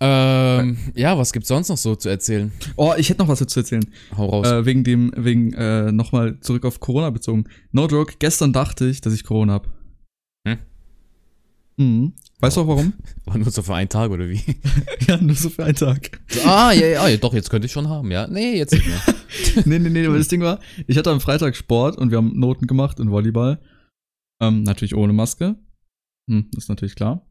Ähm, 0.00 0.78
ja, 0.94 1.18
was 1.18 1.32
gibt's 1.32 1.48
sonst 1.48 1.68
noch 1.70 1.76
so 1.76 1.96
zu 1.96 2.08
erzählen? 2.08 2.52
Oh, 2.76 2.94
ich 2.96 3.10
hätte 3.10 3.20
noch 3.20 3.28
was 3.28 3.40
zu 3.44 3.60
erzählen. 3.60 3.84
Hau 4.16 4.26
raus. 4.26 4.46
Äh, 4.46 4.64
wegen 4.64 4.84
dem, 4.84 5.12
wegen, 5.16 5.52
äh, 5.54 5.90
nochmal 5.90 6.38
zurück 6.40 6.64
auf 6.64 6.78
Corona 6.78 7.10
bezogen. 7.10 7.44
No 7.72 7.86
joke, 7.88 8.14
gestern 8.20 8.52
dachte 8.52 8.86
ich, 8.86 9.00
dass 9.00 9.12
ich 9.12 9.24
Corona 9.24 9.54
hab. 9.54 9.68
Hm? 10.46 10.58
Mhm. 11.76 12.12
Weißt 12.40 12.56
du 12.56 12.60
auch 12.60 12.68
warum? 12.68 12.92
War 13.24 13.36
nur 13.36 13.50
so 13.50 13.62
für 13.62 13.74
einen 13.74 13.88
Tag 13.88 14.10
oder 14.10 14.28
wie? 14.28 14.40
ja, 15.08 15.16
nur 15.16 15.34
so 15.34 15.50
für 15.50 15.64
einen 15.64 15.74
Tag. 15.74 16.20
So, 16.28 16.40
ah, 16.42 16.72
ja, 16.72 16.86
ja, 16.86 17.08
ja, 17.08 17.16
doch, 17.16 17.34
jetzt 17.34 17.50
könnte 17.50 17.66
ich 17.66 17.72
schon 17.72 17.88
haben, 17.88 18.10
ja. 18.12 18.28
Nee, 18.28 18.56
jetzt 18.56 18.72
nicht 18.72 18.86
mehr. 18.86 19.00
nee, 19.64 19.78
nee, 19.78 19.88
nee, 19.88 20.06
aber 20.06 20.18
das 20.18 20.28
Ding 20.28 20.40
war, 20.40 20.60
ich 20.86 20.96
hatte 20.96 21.10
am 21.10 21.20
Freitag 21.20 21.56
Sport 21.56 21.98
und 21.98 22.10
wir 22.10 22.18
haben 22.18 22.38
Noten 22.38 22.66
gemacht 22.66 23.00
in 23.00 23.10
Volleyball. 23.10 23.60
Ähm, 24.40 24.62
natürlich 24.62 24.94
ohne 24.94 25.12
Maske. 25.12 25.56
Hm, 26.30 26.48
ist 26.56 26.68
natürlich 26.68 26.94
klar. 26.94 27.26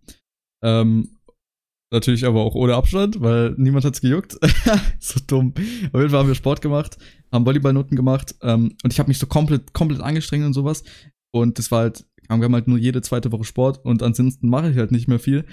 Ähm, 0.62 1.18
natürlich 1.90 2.26
aber 2.26 2.42
auch 2.42 2.56
ohne 2.56 2.76
Abstand, 2.76 3.22
weil 3.22 3.56
niemand 3.58 3.86
hat's 3.86 4.02
gejuckt. 4.02 4.38
so 5.00 5.22
dumm. 5.26 5.54
Auf 5.56 6.02
jeden 6.02 6.10
Fall 6.10 6.20
haben 6.20 6.28
wir 6.28 6.36
Sport 6.36 6.62
gemacht, 6.62 6.98
haben 7.32 7.46
Volleyballnoten 7.46 7.96
gemacht 7.96 8.36
ähm, 8.42 8.76
und 8.84 8.92
ich 8.92 9.00
habe 9.00 9.08
mich 9.08 9.20
so 9.20 9.28
komplett, 9.28 9.74
komplett 9.74 10.02
angestrengt 10.02 10.46
und 10.46 10.54
sowas. 10.54 10.84
Und 11.40 11.60
das 11.60 11.72
war 11.72 11.82
halt, 11.82 12.06
wir 12.28 12.36
haben 12.38 12.54
halt 12.54 12.68
nur 12.68 12.78
jede 12.78 13.02
zweite 13.02 13.32
Woche 13.32 13.44
Sport 13.46 13.84
und 13.86 14.04
ansonsten 14.04 14.50
mache 14.50 14.72
ich 14.72 14.78
halt 14.78 14.92
nicht 14.92 15.08
mehr 15.08 15.20
viel. 15.20 15.46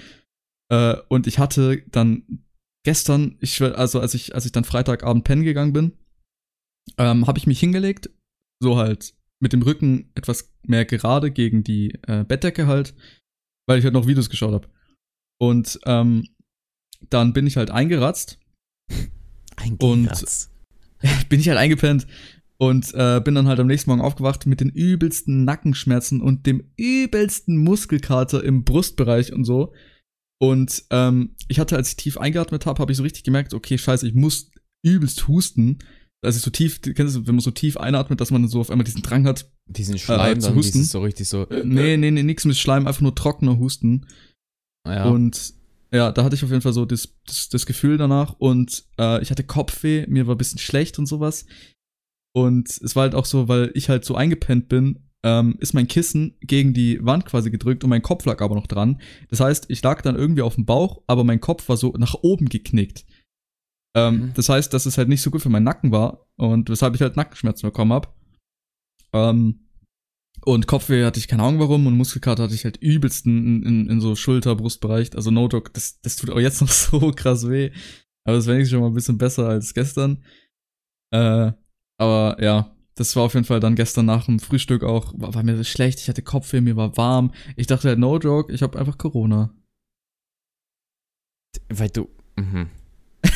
Äh, 0.71 0.95
und 1.09 1.27
ich 1.27 1.39
hatte 1.39 1.83
dann 1.91 2.43
gestern, 2.85 3.37
ich 3.39 3.61
also 3.61 3.99
als 3.99 4.13
ich, 4.13 4.35
als 4.35 4.45
ich 4.45 4.51
dann 4.51 4.63
Freitagabend 4.63 5.23
pennen 5.23 5.43
gegangen 5.43 5.73
bin, 5.73 5.93
ähm, 6.97 7.27
habe 7.27 7.37
ich 7.39 7.47
mich 7.47 7.59
hingelegt, 7.59 8.09
so 8.61 8.77
halt 8.77 9.15
mit 9.41 9.53
dem 9.53 9.61
Rücken 9.61 10.11
etwas 10.15 10.53
mehr 10.63 10.85
gerade 10.85 11.31
gegen 11.31 11.63
die 11.63 11.93
äh, 12.07 12.23
Bettdecke 12.23 12.67
halt, 12.67 12.95
weil 13.67 13.79
ich 13.79 13.85
halt 13.85 13.93
noch 13.93 14.07
Videos 14.07 14.29
geschaut 14.29 14.53
habe. 14.53 14.69
Und 15.39 15.79
ähm, 15.85 16.27
dann 17.09 17.33
bin 17.33 17.45
ich 17.47 17.57
halt 17.57 17.69
eingeratzt, 17.71 18.39
Ein 19.57 19.77
Und- 19.77 20.49
bin 21.29 21.39
ich 21.39 21.49
halt 21.49 21.59
eingepennt 21.59 22.07
und 22.57 22.93
äh, 22.93 23.21
bin 23.23 23.35
dann 23.35 23.47
halt 23.47 23.59
am 23.59 23.67
nächsten 23.67 23.89
Morgen 23.89 24.01
aufgewacht 24.01 24.45
mit 24.45 24.61
den 24.61 24.69
übelsten 24.69 25.43
Nackenschmerzen 25.43 26.21
und 26.21 26.45
dem 26.45 26.71
übelsten 26.77 27.57
Muskelkater 27.57 28.43
im 28.43 28.63
Brustbereich 28.63 29.33
und 29.33 29.43
so. 29.43 29.73
Und 30.39 30.85
ähm, 30.89 31.35
ich 31.47 31.59
hatte, 31.59 31.75
als 31.75 31.89
ich 31.89 31.95
tief 31.95 32.17
eingeatmet 32.17 32.65
habe, 32.65 32.79
habe 32.79 32.91
ich 32.91 32.97
so 32.97 33.03
richtig 33.03 33.23
gemerkt, 33.23 33.53
okay, 33.53 33.77
scheiße, 33.77 34.07
ich 34.07 34.13
muss 34.13 34.51
übelst 34.83 35.27
husten. 35.27 35.79
Als 36.23 36.37
ich 36.37 36.41
so 36.41 36.51
tief, 36.51 36.81
kennst 36.81 37.15
du, 37.15 37.27
wenn 37.27 37.35
man 37.35 37.41
so 37.41 37.51
tief 37.51 37.77
einatmet, 37.77 38.19
dass 38.19 38.31
man 38.31 38.41
dann 38.41 38.49
so 38.49 38.59
auf 38.59 38.69
einmal 38.69 38.85
diesen 38.85 39.01
Drang 39.01 39.25
hat. 39.25 39.49
Diesen 39.67 39.97
Schleim 39.97 40.37
äh, 40.37 40.39
zu 40.39 40.55
husten. 40.55 40.83
so 40.83 41.01
richtig 41.01 41.27
so. 41.27 41.47
Nee, 41.63 41.97
nee, 41.97 42.11
nee, 42.11 42.23
nix 42.23 42.45
mit 42.45 42.57
Schleim, 42.57 42.87
einfach 42.87 43.01
nur 43.01 43.15
trockener 43.15 43.57
Husten. 43.57 44.07
Ja. 44.87 45.05
Und 45.05 45.53
ja, 45.91 46.11
da 46.11 46.23
hatte 46.23 46.35
ich 46.35 46.43
auf 46.43 46.49
jeden 46.49 46.61
Fall 46.61 46.73
so 46.73 46.85
das, 46.85 47.15
das, 47.25 47.49
das 47.49 47.65
Gefühl 47.65 47.97
danach 47.97 48.35
und 48.37 48.85
äh, 48.99 49.21
ich 49.21 49.31
hatte 49.31 49.43
Kopfweh, 49.43 50.05
mir 50.07 50.27
war 50.27 50.35
ein 50.35 50.37
bisschen 50.37 50.59
schlecht 50.59 50.99
und 50.99 51.05
sowas. 51.05 51.45
Und 52.35 52.67
es 52.67 52.97
war 52.97 53.03
halt 53.03 53.15
auch 53.15 53.23
so, 53.23 53.47
weil 53.47 53.71
ich 53.75 53.87
halt 53.87 54.03
so 54.03 54.15
eingepennt 54.15 54.67
bin, 54.67 55.07
ähm, 55.23 55.55
ist 55.59 55.73
mein 55.73 55.87
Kissen 55.87 56.35
gegen 56.41 56.73
die 56.73 57.03
Wand 57.03 57.25
quasi 57.25 57.49
gedrückt 57.49 57.85
und 57.85 57.89
mein 57.89 58.01
Kopf 58.01 58.25
lag 58.25 58.41
aber 58.41 58.55
noch 58.55 58.67
dran. 58.67 58.99
Das 59.29 59.39
heißt, 59.39 59.67
ich 59.69 59.81
lag 59.81 60.01
dann 60.01 60.17
irgendwie 60.17 60.41
auf 60.41 60.55
dem 60.55 60.65
Bauch, 60.65 61.01
aber 61.07 61.23
mein 61.23 61.39
Kopf 61.39 61.69
war 61.69 61.77
so 61.77 61.93
nach 61.97 62.15
oben 62.21 62.49
geknickt. 62.49 63.05
Ähm, 63.95 64.17
Mhm. 64.17 64.33
Das 64.33 64.49
heißt, 64.49 64.73
dass 64.73 64.85
es 64.85 64.97
halt 64.97 65.07
nicht 65.07 65.21
so 65.21 65.31
gut 65.31 65.41
für 65.41 65.49
meinen 65.49 65.63
Nacken 65.63 65.93
war 65.93 66.27
und 66.35 66.69
weshalb 66.69 66.93
ich 66.95 67.01
halt 67.01 67.15
Nackenschmerzen 67.15 67.67
bekommen 67.67 67.93
habe. 67.93 68.09
Ähm, 69.13 69.69
und 70.43 70.67
Kopfweh 70.67 71.05
hatte 71.05 71.19
ich 71.19 71.29
keine 71.29 71.43
Ahnung 71.43 71.61
warum 71.61 71.87
und 71.87 71.95
Muskelkater 71.95 72.43
hatte 72.43 72.53
ich 72.53 72.65
halt 72.65 72.77
übelsten 72.77 73.63
in, 73.63 73.63
in, 73.63 73.89
in 73.89 74.01
so 74.01 74.15
Schulter, 74.17 74.57
Brustbereich. 74.57 75.15
Also 75.15 75.31
no 75.31 75.47
joke, 75.47 75.71
das, 75.71 76.01
das 76.01 76.17
tut 76.17 76.29
auch 76.29 76.39
jetzt 76.39 76.59
noch 76.59 76.67
so 76.69 77.11
krass 77.15 77.47
weh. 77.47 77.71
Aber 78.25 78.35
das 78.35 78.45
wäre 78.45 78.57
wenigstens 78.57 78.73
schon 78.75 78.81
mal 78.81 78.91
ein 78.91 78.93
bisschen 78.93 79.17
besser 79.17 79.47
als 79.47 79.73
gestern. 79.73 80.21
Äh, 81.11 81.53
aber 81.97 82.37
ja, 82.41 82.71
das 82.95 83.15
war 83.15 83.23
auf 83.23 83.33
jeden 83.33 83.45
Fall 83.45 83.59
dann 83.59 83.75
gestern 83.75 84.05
nach 84.05 84.25
dem 84.25 84.39
Frühstück 84.39 84.83
auch, 84.83 85.13
war, 85.15 85.33
war 85.33 85.43
mir 85.43 85.63
schlecht, 85.63 85.99
ich 85.99 86.07
hatte 86.07 86.21
Kopfweh, 86.21 86.61
mir 86.61 86.75
war 86.75 86.95
warm. 86.97 87.31
Ich 87.55 87.67
dachte 87.67 87.89
halt, 87.89 87.99
no 87.99 88.17
joke, 88.17 88.51
ich 88.53 88.61
habe 88.61 88.79
einfach 88.79 88.97
Corona. 88.97 89.53
Weil 91.69 91.89
du. 91.89 92.09
Mhm. 92.37 92.69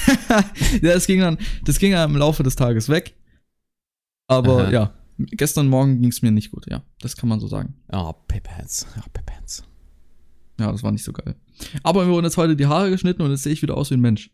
ja, 0.82 0.93
das 0.93 1.08
ging 1.08 1.19
dann, 1.19 1.38
das 1.65 1.80
ging 1.80 1.91
dann 1.91 2.12
im 2.12 2.17
Laufe 2.17 2.43
des 2.43 2.56
Tages 2.56 2.89
weg. 2.89 3.15
Aber 4.28 4.65
Aha. 4.65 4.72
ja, 4.72 4.93
gestern 5.17 5.67
Morgen 5.67 6.02
ging 6.02 6.12
es 6.12 6.22
mir 6.22 6.32
nicht 6.32 6.52
gut, 6.52 6.69
ja. 6.69 6.84
Das 7.02 7.17
kann 7.17 7.28
man 7.28 7.39
so 7.39 7.48
sagen. 7.48 7.76
Ah, 7.88 8.13
Piphands. 8.13 8.88
Ah, 8.95 9.04
Piphands. 9.12 9.63
Ja, 10.60 10.72
das 10.72 10.84
war 10.84 10.91
nicht 10.91 11.04
so 11.04 11.13
geil. 11.13 11.36
Aber 11.84 12.06
mir 12.06 12.12
wurden 12.12 12.26
jetzt 12.26 12.38
heute 12.38 12.56
die 12.56 12.67
Haare 12.67 12.89
geschnitten 12.89 13.22
und 13.22 13.32
jetzt 13.32 13.43
sehe 13.43 13.54
ich 13.54 13.62
wieder 13.62 13.78
aus 13.78 13.89
wie 13.89 13.95
ein 13.95 14.02
Mensch. 14.02 14.32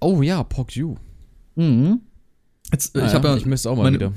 Oh 0.00 0.22
ja, 0.22 0.42
Pock 0.44 0.76
You. 0.76 0.96
Mhm. 1.54 2.02
Jetzt, 2.72 2.94
äh, 2.96 3.00
Ah, 3.00 3.06
ich 3.06 3.14
habe 3.14 3.28
ja, 3.28 3.36
ich 3.36 3.46
müsste 3.46 3.70
auch 3.70 3.76
mal 3.76 3.84
meine- 3.84 3.96
wieder. 3.98 4.12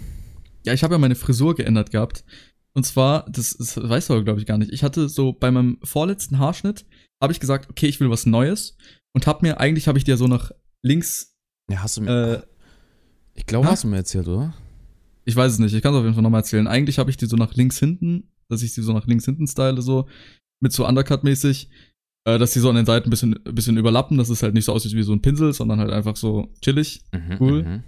ja, 0.65 0.73
ich 0.73 0.83
habe 0.83 0.93
ja 0.95 0.97
meine 0.97 1.15
Frisur 1.15 1.55
geändert 1.55 1.91
gehabt. 1.91 2.23
Und 2.73 2.85
zwar, 2.85 3.25
das, 3.29 3.55
das 3.57 3.77
weißt 3.77 4.09
du 4.09 4.13
aber, 4.13 4.23
glaube 4.23 4.39
ich, 4.39 4.45
gar 4.45 4.57
nicht. 4.57 4.71
Ich 4.71 4.83
hatte 4.83 5.09
so 5.09 5.33
bei 5.33 5.51
meinem 5.51 5.77
vorletzten 5.83 6.39
Haarschnitt, 6.39 6.85
habe 7.21 7.33
ich 7.33 7.39
gesagt, 7.39 7.69
okay, 7.69 7.87
ich 7.87 7.99
will 7.99 8.09
was 8.09 8.25
Neues. 8.25 8.77
Und 9.13 9.27
hab 9.27 9.41
mir, 9.41 9.59
eigentlich 9.59 9.87
habe 9.89 9.97
ich 9.97 10.05
dir 10.05 10.15
so 10.17 10.27
nach 10.27 10.51
links, 10.81 11.35
Ja, 11.69 11.83
hast 11.83 11.97
du 11.97 12.01
mir. 12.01 12.09
äh, 12.33 12.41
ich 13.35 13.45
glaube, 13.45 13.67
ha? 13.67 13.71
hast 13.71 13.83
du 13.83 13.87
mir 13.89 13.97
erzählt, 13.97 14.27
oder? 14.27 14.53
ich 15.25 15.35
weiß 15.35 15.51
es 15.53 15.59
nicht, 15.59 15.73
ich 15.73 15.81
kann 15.83 15.93
es 15.93 15.97
auf 15.99 16.03
jeden 16.03 16.15
Fall 16.15 16.23
nochmal 16.23 16.41
erzählen. 16.41 16.67
Eigentlich 16.67 16.97
habe 16.97 17.09
ich 17.11 17.17
die 17.17 17.25
so 17.27 17.35
nach 17.37 17.53
links 17.55 17.77
hinten, 17.77 18.31
dass 18.49 18.63
ich 18.63 18.73
sie 18.73 18.81
so 18.81 18.91
nach 18.93 19.05
links 19.05 19.25
hinten 19.25 19.47
style, 19.47 19.81
so, 19.81 20.07
mit 20.61 20.71
so 20.73 20.85
Undercut-mäßig, 20.87 21.69
äh, 22.25 22.37
dass 22.37 22.53
die 22.53 22.59
so 22.59 22.69
an 22.69 22.75
den 22.75 22.85
Seiten 22.85 23.07
ein 23.07 23.09
bisschen, 23.09 23.39
ein 23.45 23.55
bisschen 23.55 23.77
überlappen, 23.77 24.17
dass 24.17 24.29
es 24.29 24.43
halt 24.43 24.53
nicht 24.53 24.65
so 24.65 24.73
aussieht 24.73 24.93
wie 24.93 25.03
so 25.03 25.13
ein 25.13 25.21
Pinsel, 25.21 25.53
sondern 25.53 25.79
halt 25.79 25.91
einfach 25.91 26.15
so 26.15 26.53
chillig. 26.61 27.01
Mhm, 27.11 27.37
Cool. 27.39 27.63
Mhm. 27.63 27.83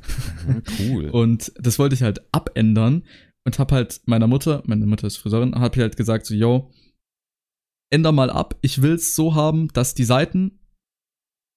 Mhm, 0.48 0.64
cool. 0.80 1.10
Und 1.12 1.52
das 1.58 1.80
wollte 1.80 1.96
ich 1.96 2.02
halt 2.04 2.22
abändern 2.32 3.04
und 3.46 3.60
hab 3.60 3.74
halt 3.74 4.02
meiner 4.06 4.28
Mutter, 4.28 4.64
meine 4.66 4.86
Mutter 4.86 5.06
ist 5.06 5.18
Friseurin, 5.18 5.56
hab 5.56 5.76
ich 5.76 5.82
halt 5.82 5.98
gesagt 5.98 6.26
so, 6.26 6.34
yo, 6.34 6.72
änder 7.92 8.14
mal 8.14 8.30
ab. 8.30 8.58
Ich 8.62 8.82
will's 8.82 9.16
so 9.16 9.36
haben, 9.36 9.68
dass 9.74 9.96
die 9.96 10.06
Seiten 10.06 10.60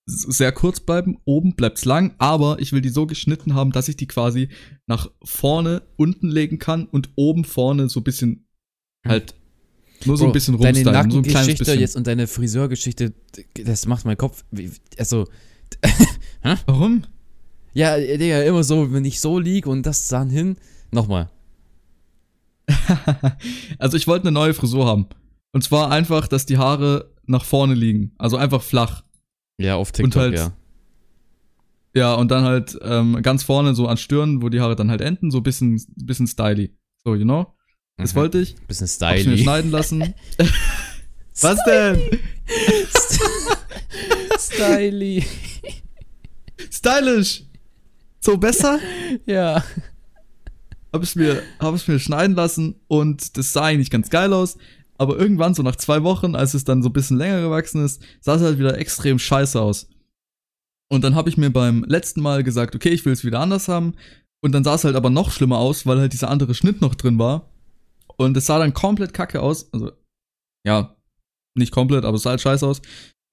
sehr 0.09 0.53
kurz 0.53 0.81
bleiben, 0.81 1.19
oben 1.25 1.55
bleibt's 1.55 1.85
lang, 1.85 2.15
aber 2.19 2.59
ich 2.61 2.73
will 2.73 2.81
die 2.81 2.89
so 2.91 3.07
geschnitten 3.07 3.55
haben, 3.55 3.73
dass 3.73 3.89
ich 3.89 3.97
die 3.97 4.07
quasi 4.07 4.49
nach 4.87 5.11
vorne 5.25 5.83
unten 5.97 6.29
legen 6.29 6.59
kann 6.59 6.87
und 6.87 7.11
oben 7.17 7.45
vorne 7.45 7.89
so 7.89 8.01
ein 8.01 8.05
bisschen 8.05 8.49
halt 9.07 9.35
nur 10.05 10.17
so 10.17 10.25
Bro, 10.25 10.31
ein 10.31 10.33
bisschen 10.33 10.59
Deine 10.59 10.79
rumstylen, 10.79 11.11
so 11.11 11.19
ein 11.19 11.23
kleines 11.23 11.33
Nackengeschichte 11.33 11.65
bisschen. 11.65 11.81
jetzt 11.81 11.97
und 11.97 12.07
deine 12.07 12.27
Friseurgeschichte, 12.27 13.13
das 13.65 13.87
macht 13.87 14.05
mein 14.05 14.17
Kopf. 14.17 14.45
Also. 14.99 15.27
Warum? 16.67 17.03
Ja, 17.75 17.97
Digga, 17.99 18.43
immer 18.43 18.65
so, 18.65 18.93
wenn 18.93 19.05
ich 19.05 19.21
so 19.21 19.39
lieg 19.39 19.67
und 19.67 19.85
das 19.85 20.09
dann 20.09 20.31
hin. 20.31 20.57
Nochmal. 20.93 21.29
also 23.79 23.97
ich 23.97 24.07
wollte 24.07 24.25
eine 24.25 24.33
neue 24.33 24.55
Frisur 24.55 24.87
haben. 24.87 25.07
Und 25.53 25.63
zwar 25.63 25.91
einfach, 25.91 26.29
dass 26.29 26.47
die 26.47 26.59
Haare 26.59 27.11
nach 27.27 27.45
vorne 27.45 27.75
liegen. 27.75 28.13
Also 28.19 28.37
einfach 28.37 28.63
flach. 28.63 29.03
Ja, 29.59 29.77
auf 29.77 29.93
TikTok, 29.93 30.23
halt- 30.23 30.35
ja. 30.37 30.53
Ja, 31.95 32.13
und 32.15 32.31
dann 32.31 32.45
halt 32.45 32.79
ähm, 32.83 33.23
ganz 33.23 33.43
vorne 33.43 33.75
so 33.75 33.87
an 33.89 33.97
Stirn, 33.97 34.43
wo 34.43 34.51
die 34.51 34.61
Haare 34.61 34.77
dann 34.77 34.91
halt 34.91 35.01
enden, 35.01 35.31
so 35.31 35.41
bisschen, 35.41 35.81
bisschen 35.97 36.27
styly. 36.27 36.77
So, 37.03 37.15
you 37.15 37.25
know? 37.25 37.55
Das 37.99 38.13
Mhm. 38.13 38.17
wollte 38.19 38.39
ich. 38.41 38.57
Bisschen 38.67 38.87
Hab's 38.87 39.01
mir 39.01 39.19
stylisch. 39.21 39.43
schneiden 39.43 39.71
lassen. 39.71 40.15
Was 41.41 41.59
denn? 41.65 42.01
Styly. 44.39 45.25
Stylish! 46.71 47.43
So 48.21 48.37
besser? 48.37 48.79
Ja. 49.27 49.63
Hab 50.93 51.03
es 51.03 51.15
mir, 51.15 51.43
hab 51.59 51.75
es 51.75 51.87
mir 51.89 51.99
schneiden 51.99 52.35
lassen 52.37 52.77
und 52.89 53.37
das 53.37 53.53
sah 53.53 53.65
eigentlich 53.65 53.91
ganz 53.91 54.09
geil 54.11 54.33
aus. 54.33 54.57
Aber 54.99 55.19
irgendwann, 55.19 55.53
so 55.55 55.63
nach 55.63 55.77
zwei 55.77 56.03
Wochen, 56.03 56.35
als 56.35 56.55
es 56.55 56.65
dann 56.65 56.83
so 56.83 56.89
ein 56.89 56.93
bisschen 56.95 57.19
länger 57.19 57.43
gewachsen 57.43 57.85
ist, 57.85 58.01
sah 58.21 58.37
es 58.37 58.43
halt 58.43 58.59
wieder 58.59 58.79
extrem 58.79 59.19
scheiße 59.19 59.61
aus. 59.61 59.89
Und 60.89 61.03
dann 61.05 61.15
habe 61.15 61.29
ich 61.29 61.37
mir 61.37 61.51
beim 61.51 61.85
letzten 61.85 62.23
Mal 62.23 62.43
gesagt, 62.45 62.75
okay, 62.75 62.89
ich 62.91 63.05
will 63.05 63.13
es 63.13 63.25
wieder 63.25 63.41
anders 63.41 63.69
haben. 63.69 63.95
Und 64.41 64.53
dann 64.53 64.65
sah 64.65 64.75
es 64.75 64.85
halt 64.85 64.97
aber 64.97 65.11
noch 65.11 65.31
schlimmer 65.33 65.59
aus, 65.59 65.85
weil 65.85 65.99
halt 65.99 66.13
dieser 66.15 66.31
andere 66.31 66.55
Schnitt 66.55 66.81
noch 66.81 66.95
drin 66.95 67.19
war. 67.19 67.51
Und 68.17 68.37
es 68.37 68.47
sah 68.47 68.59
dann 68.59 68.73
komplett 68.75 69.13
kacke 69.15 69.41
aus. 69.43 69.73
Also, 69.73 69.93
ja, 70.67 70.97
nicht 71.55 71.73
komplett, 71.73 72.05
aber 72.05 72.17
es 72.17 72.23
sah 72.23 72.31
halt 72.31 72.41
scheiße 72.41 72.67
aus. 72.67 72.81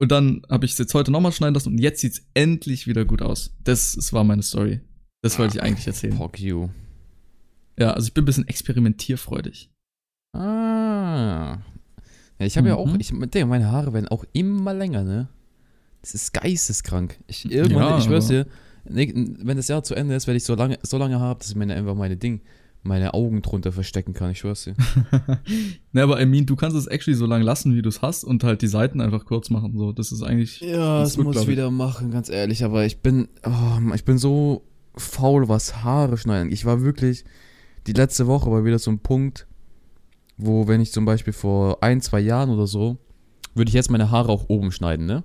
Und 0.02 0.12
dann 0.12 0.41
habe 0.50 0.65
ich 0.65 0.74
es 0.74 0.78
jetzt 0.78 0.93
heute 0.93 1.12
nochmal 1.12 1.32
schneiden 1.32 1.54
lassen 1.54 1.69
und 1.69 1.78
jetzt 1.78 2.02
sieht 2.02 2.13
es 2.13 2.26
endlich 2.34 2.88
wieder 2.88 3.06
gut 3.06 3.22
aus. 3.22 3.56
Das, 3.63 3.93
das 3.93 4.12
war 4.12 4.24
meine 4.24 4.43
Story. 4.43 4.82
Das 5.22 5.39
wollte 5.39 5.56
ich 5.58 5.62
Ah, 5.63 5.65
eigentlich 5.65 5.88
erzählen. 5.88 6.17
Fuck 6.17 6.39
you. 6.39 6.69
Ja, 7.80 7.91
also 7.91 8.08
ich 8.08 8.13
bin 8.13 8.24
ein 8.24 8.26
bisschen 8.26 8.48
experimentierfreudig. 8.48 9.69
Ah. 10.36 11.60
Ja, 12.39 12.46
ich 12.46 12.58
habe 12.58 12.67
ja 12.67 12.76
auch, 12.76 12.88
Mhm. 12.88 13.00
ich 13.00 13.10
denke, 13.10 13.46
meine 13.46 13.72
Haare 13.72 13.93
werden 13.93 14.08
auch 14.10 14.26
immer 14.34 14.74
länger, 14.74 15.04
ne? 15.04 15.30
Das 16.02 16.13
ist 16.15 16.34
geisteskrank. 16.34 17.19
Ich, 17.28 17.50
irgendwann, 17.50 17.84
Ja, 17.84 17.98
ich 17.98 18.04
schwör's 18.04 18.26
aber- 18.30 18.43
dir, 18.43 18.48
wenn 18.86 19.56
das 19.56 19.69
Jahr 19.69 19.84
zu 19.84 19.96
Ende 19.96 20.15
ist, 20.15 20.28
werde 20.28 20.38
ich 20.38 20.43
so 20.43 20.56
lange, 20.56 20.78
so 20.84 20.98
lange 20.98 21.19
haben, 21.19 21.39
dass 21.39 21.50
ich 21.50 21.56
meine, 21.56 21.76
einfach 21.76 21.96
meine 21.96 22.17
Ding, 22.17 22.41
meine 22.84 23.13
Augen 23.13 23.41
drunter 23.41 23.72
verstecken 23.72 24.13
kann. 24.13 24.32
Ich 24.32 24.39
schwör's 24.39 24.65
dir. 24.65 24.76
ne, 25.93 26.04
aber 26.04 26.22
I 26.22 26.26
mean, 26.26 26.46
du 26.46 26.56
kannst 26.56 26.76
es 26.76 26.88
actually 26.88 27.15
so 27.17 27.26
lange 27.26 27.43
lassen, 27.46 27.76
wie 27.76 27.82
du 27.82 27.89
es 27.89 28.02
hast 28.02 28.24
und 28.24 28.43
halt 28.43 28.62
die 28.62 28.67
Seiten 28.67 29.00
einfach 29.02 29.26
kurz 29.26 29.50
machen. 29.50 29.78
So, 29.78 29.91
das 29.93 30.12
ist 30.12 30.22
eigentlich. 30.22 30.60
Ja, 30.62 31.00
Das 31.00 31.17
muss 31.17 31.41
ich. 31.41 31.48
wieder 31.48 31.72
machen, 31.72 32.12
ganz 32.12 32.30
ehrlich. 32.30 32.63
Aber 32.63 32.86
ich 32.86 33.02
bin, 33.02 33.30
oh, 33.46 33.93
ich 33.96 34.04
bin 34.06 34.17
so 34.17 34.63
faul, 34.96 35.48
was 35.48 35.84
Haare 35.84 36.17
schneiden. 36.17 36.52
Ich 36.52 36.65
war 36.65 36.82
wirklich, 36.82 37.24
die 37.88 37.93
letzte 37.93 38.28
Woche 38.28 38.52
war 38.52 38.65
wieder 38.65 38.80
so 38.80 38.91
ein 38.91 39.00
Punkt, 39.00 39.48
wo, 40.38 40.67
wenn 40.67 40.82
ich 40.82 40.91
zum 40.91 41.06
Beispiel 41.06 41.34
vor 41.34 41.82
ein, 41.84 42.02
zwei 42.02 42.19
Jahren 42.19 42.50
oder 42.50 42.67
so, 42.67 42.98
würde 43.56 43.69
ich 43.69 43.76
jetzt 43.76 43.91
meine 43.91 44.12
Haare 44.12 44.30
auch 44.32 44.50
oben 44.50 44.72
schneiden, 44.72 45.06
ne? 45.06 45.24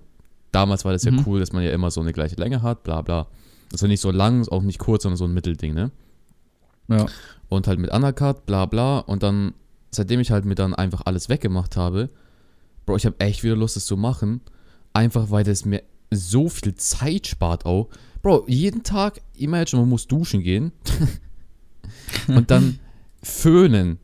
Damals 0.53 0.85
war 0.85 0.93
das 0.93 1.03
ja 1.05 1.11
Mhm. 1.13 1.25
cool, 1.27 1.41
dass 1.41 1.53
man 1.53 1.63
ja 1.65 1.71
immer 1.73 1.91
so 1.91 2.01
eine 2.01 2.13
gleiche 2.13 2.37
Länge 2.37 2.63
hat, 2.63 2.83
bla 2.85 3.03
bla. 3.03 3.27
Also 3.73 3.87
nicht 3.87 4.01
so 4.01 4.11
lang, 4.11 4.47
auch 4.49 4.63
nicht 4.63 4.79
kurz, 4.79 5.03
sondern 5.03 5.17
so 5.19 5.25
ein 5.25 5.35
Mittelding, 5.35 5.75
ne? 5.75 5.91
Ja. 6.89 7.07
Und 7.49 7.67
halt 7.67 7.79
mit 7.79 7.91
Undercut, 7.91 8.47
bla 8.47 8.67
bla. 8.67 8.99
Und 8.99 9.23
dann, 9.23 9.55
seitdem 9.91 10.21
ich 10.21 10.31
halt 10.31 10.45
mir 10.45 10.55
dann 10.55 10.75
einfach 10.75 11.03
alles 11.05 11.29
weggemacht 11.29 11.77
habe, 11.77 12.11
Bro, 12.89 12.97
ich 12.97 13.05
habe 13.05 13.21
echt 13.21 13.45
wieder 13.45 13.55
Lust, 13.55 13.77
das 13.77 13.85
zu 13.85 13.99
machen. 13.99 14.41
Einfach 14.95 15.31
weil 15.31 15.45
das 15.45 15.67
mir 15.67 15.83
so 16.11 16.49
viel 16.49 16.75
Zeit 16.75 17.27
spart 17.27 17.67
auch. 17.67 17.91
Bro, 18.23 18.47
jeden 18.49 18.83
Tag, 18.83 19.21
imagine, 19.35 19.83
man 19.83 19.91
muss 19.91 20.07
duschen 20.07 20.43
gehen. 20.43 20.73
und 22.29 22.51
dann 22.51 22.79
föhnen. 23.23 23.99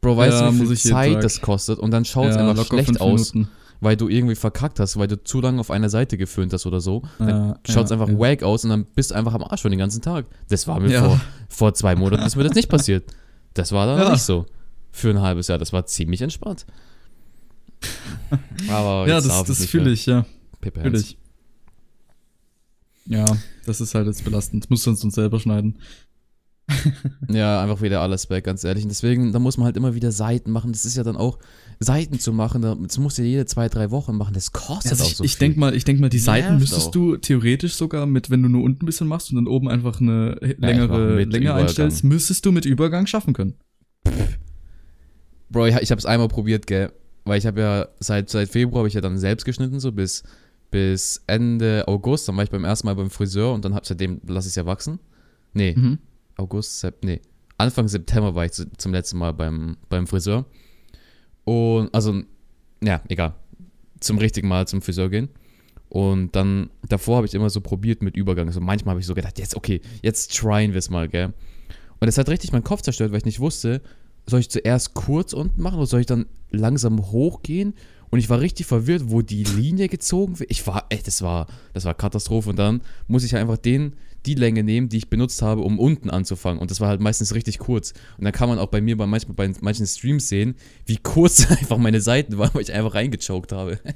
Bro, 0.00 0.16
weißt 0.16 0.40
Ja, 0.40 0.50
du, 0.50 0.60
wie 0.60 0.66
viel 0.66 0.76
Zeit 0.78 1.22
das 1.22 1.42
kostet? 1.42 1.78
Und 1.78 1.90
dann 1.90 2.06
schaut 2.06 2.30
es 2.30 2.36
ja, 2.36 2.48
einfach 2.48 2.64
schlecht 2.64 2.98
aus, 3.02 3.34
Minuten. 3.34 3.52
Weil 3.80 3.96
du 3.96 4.08
irgendwie 4.08 4.34
verkackt 4.34 4.78
hast, 4.80 4.96
weil 4.98 5.08
du 5.08 5.22
zu 5.22 5.40
lange 5.40 5.58
auf 5.60 5.70
einer 5.70 5.88
Seite 5.88 6.16
geföhnt 6.18 6.52
hast 6.52 6.66
oder 6.66 6.80
so. 6.80 7.02
Dann 7.18 7.28
Ja, 7.28 7.58
schaut 7.68 7.86
es 7.86 7.92
einfach 7.92 8.08
ja. 8.08 8.18
wack 8.18 8.42
aus 8.42 8.64
und 8.64 8.70
dann 8.70 8.84
bist 8.84 9.10
du 9.10 9.14
einfach 9.14 9.34
am 9.34 9.42
Arsch 9.44 9.62
für 9.62 9.70
den 9.70 9.78
ganzen 9.78 10.02
Tag. 10.02 10.26
Das 10.48 10.66
war 10.66 10.80
mir 10.80 10.90
Ja. 10.90 11.04
vor, 11.04 11.20
vor 11.48 11.74
zwei 11.74 11.96
Monaten, 11.96 12.22
ist 12.24 12.36
mir 12.36 12.44
das 12.44 12.54
nicht 12.54 12.68
passiert. 12.70 13.04
Das 13.54 13.72
war 13.72 13.86
dann 13.86 14.12
nicht 14.12 14.22
so. 14.22 14.46
Für 14.92 15.10
ein 15.10 15.20
halbes 15.20 15.48
Jahr. 15.48 15.58
Das 15.58 15.72
war 15.72 15.86
ziemlich 15.86 16.20
entspannt. 16.22 16.66
Aber 18.68 19.08
Ja, 19.08 19.20
das, 19.20 19.44
das 19.44 19.64
fühle 19.66 19.90
ich, 19.90 20.06
ja. 20.06 20.26
Hands. 20.76 21.00
ich. 21.00 21.16
Ja, 23.06 23.24
das 23.66 23.80
ist 23.80 23.94
halt 23.94 24.06
jetzt 24.06 24.24
belastend. 24.24 24.64
Das 24.64 24.70
musst 24.70 24.86
du 24.86 24.90
uns 24.90 25.02
uns 25.04 25.14
selber 25.14 25.40
schneiden. 25.40 25.78
Ja, 27.28 27.60
einfach 27.62 27.82
wieder 27.82 28.00
alles 28.00 28.30
weg, 28.30 28.44
ganz 28.44 28.62
ehrlich. 28.62 28.84
Und 28.84 28.90
deswegen, 28.90 29.32
da 29.32 29.38
muss 29.40 29.56
man 29.56 29.64
halt 29.64 29.76
immer 29.76 29.94
wieder 29.94 30.12
Seiten 30.12 30.52
machen. 30.52 30.70
Das 30.72 30.84
ist 30.84 30.96
ja 30.96 31.02
dann 31.02 31.16
auch, 31.16 31.38
Seiten 31.82 32.18
zu 32.18 32.32
machen, 32.34 32.60
das 32.60 32.98
musst 32.98 33.16
du 33.16 33.22
jede 33.22 33.46
zwei, 33.46 33.70
drei 33.70 33.90
Wochen 33.90 34.14
machen. 34.16 34.34
Das 34.34 34.52
kostet 34.52 34.92
Also 34.92 35.04
auch 35.04 35.08
ich 35.08 35.16
so 35.16 35.24
ich 35.24 35.32
viel. 35.36 35.38
denke 35.40 35.60
mal, 35.60 35.74
ich 35.74 35.84
denk 35.84 35.98
mal, 35.98 36.10
die 36.10 36.18
Seiten 36.18 36.58
müsstest 36.58 36.88
auch. 36.88 36.90
du 36.90 37.16
theoretisch 37.16 37.72
sogar 37.74 38.04
mit, 38.04 38.28
wenn 38.28 38.42
du 38.42 38.50
nur 38.50 38.62
unten 38.62 38.84
ein 38.84 38.86
bisschen 38.86 39.08
machst 39.08 39.30
und 39.30 39.36
dann 39.36 39.46
oben 39.46 39.66
einfach 39.68 39.98
eine 40.00 40.34
längere 40.58 41.16
mit 41.16 41.32
Länge 41.32 41.46
Übergang. 41.46 41.62
einstellst, 41.62 42.04
müsstest 42.04 42.44
du 42.44 42.52
mit 42.52 42.66
Übergang 42.66 43.06
schaffen 43.06 43.32
können. 43.32 43.54
Bro, 45.50 45.66
ich, 45.66 45.76
ich 45.76 45.90
habe 45.90 45.98
es 45.98 46.06
einmal 46.06 46.28
probiert, 46.28 46.66
gell. 46.66 46.92
Weil 47.24 47.38
ich 47.38 47.46
habe 47.46 47.60
ja 47.60 47.88
seit, 47.98 48.30
seit 48.30 48.48
Februar 48.50 48.80
habe 48.80 48.88
ich 48.88 48.94
ja 48.94 49.00
dann 49.00 49.18
selbst 49.18 49.44
geschnitten, 49.44 49.80
so 49.80 49.92
bis, 49.92 50.22
bis 50.70 51.22
Ende 51.26 51.84
August. 51.86 52.28
Dann 52.28 52.36
war 52.36 52.44
ich 52.44 52.50
beim 52.50 52.64
ersten 52.64 52.86
Mal 52.86 52.94
beim 52.94 53.10
Friseur 53.10 53.52
und 53.52 53.64
dann 53.64 53.74
hab 53.74 53.84
seitdem 53.86 54.20
lasse 54.26 54.46
ich 54.48 54.52
es 54.52 54.56
ja 54.56 54.66
wachsen. 54.66 54.98
Nee, 55.52 55.74
Mhm. 55.76 55.98
August, 56.36 56.80
Sep 56.80 57.04
nee. 57.04 57.20
Anfang 57.58 57.88
September 57.88 58.34
war 58.34 58.46
ich 58.46 58.52
zu, 58.52 58.70
zum 58.78 58.92
letzten 58.92 59.18
Mal 59.18 59.32
beim, 59.32 59.76
beim 59.90 60.06
Friseur. 60.06 60.46
Und, 61.50 61.92
also, 61.92 62.22
ja, 62.80 63.02
egal. 63.08 63.34
Zum 63.98 64.18
richtigen 64.18 64.46
Mal 64.46 64.68
zum 64.68 64.82
Friseur 64.82 65.10
gehen. 65.10 65.30
Und 65.88 66.36
dann, 66.36 66.70
davor 66.88 67.16
habe 67.16 67.26
ich 67.26 67.34
immer 67.34 67.50
so 67.50 67.60
probiert 67.60 68.02
mit 68.02 68.16
Übergang. 68.16 68.46
Also 68.46 68.60
manchmal 68.60 68.92
habe 68.92 69.00
ich 69.00 69.06
so 69.06 69.14
gedacht, 69.14 69.36
jetzt, 69.40 69.56
okay, 69.56 69.80
jetzt 70.00 70.32
tryen 70.38 70.70
wir 70.70 70.78
es 70.78 70.90
mal, 70.90 71.08
gell. 71.08 71.34
Und 71.98 72.06
das 72.06 72.18
hat 72.18 72.28
richtig 72.28 72.52
meinen 72.52 72.62
Kopf 72.62 72.82
zerstört, 72.82 73.10
weil 73.10 73.18
ich 73.18 73.24
nicht 73.24 73.40
wusste, 73.40 73.82
soll 74.26 74.38
ich 74.38 74.48
zuerst 74.48 74.94
kurz 74.94 75.32
unten 75.32 75.60
machen 75.60 75.78
oder 75.78 75.88
soll 75.88 75.98
ich 75.98 76.06
dann 76.06 76.26
langsam 76.50 77.10
hochgehen? 77.10 77.74
Und 78.10 78.20
ich 78.20 78.30
war 78.30 78.38
richtig 78.40 78.66
verwirrt, 78.66 79.02
wo 79.06 79.20
die 79.20 79.42
Linie 79.42 79.88
gezogen 79.88 80.38
wird. 80.38 80.52
Ich 80.52 80.64
war, 80.68 80.86
ey, 80.90 81.00
das 81.04 81.20
war, 81.20 81.48
das 81.72 81.84
war 81.84 81.94
Katastrophe. 81.94 82.50
Und 82.50 82.60
dann 82.60 82.80
muss 83.08 83.24
ich 83.24 83.34
einfach 83.34 83.56
den, 83.56 83.96
die 84.26 84.34
Länge 84.34 84.62
nehmen, 84.62 84.88
die 84.88 84.98
ich 84.98 85.08
benutzt 85.10 85.42
habe, 85.42 85.62
um 85.62 85.78
unten 85.78 86.10
anzufangen. 86.10 86.60
Und 86.60 86.70
das 86.70 86.80
war 86.80 86.88
halt 86.88 87.00
meistens 87.00 87.34
richtig 87.34 87.58
kurz. 87.58 87.92
Und 88.18 88.24
dann 88.24 88.32
kann 88.32 88.48
man 88.48 88.58
auch 88.58 88.66
bei 88.68 88.80
mir 88.80 88.96
bei 88.96 89.06
manchmal 89.06 89.34
bei 89.34 89.52
manchen 89.60 89.86
Streams 89.86 90.28
sehen, 90.28 90.54
wie 90.86 90.96
kurz 90.98 91.50
einfach 91.50 91.78
meine 91.78 92.00
Seiten 92.00 92.36
waren, 92.38 92.50
weil 92.52 92.62
ich 92.62 92.72
einfach 92.72 92.94
reingechoked 92.94 93.52
habe. 93.52 93.78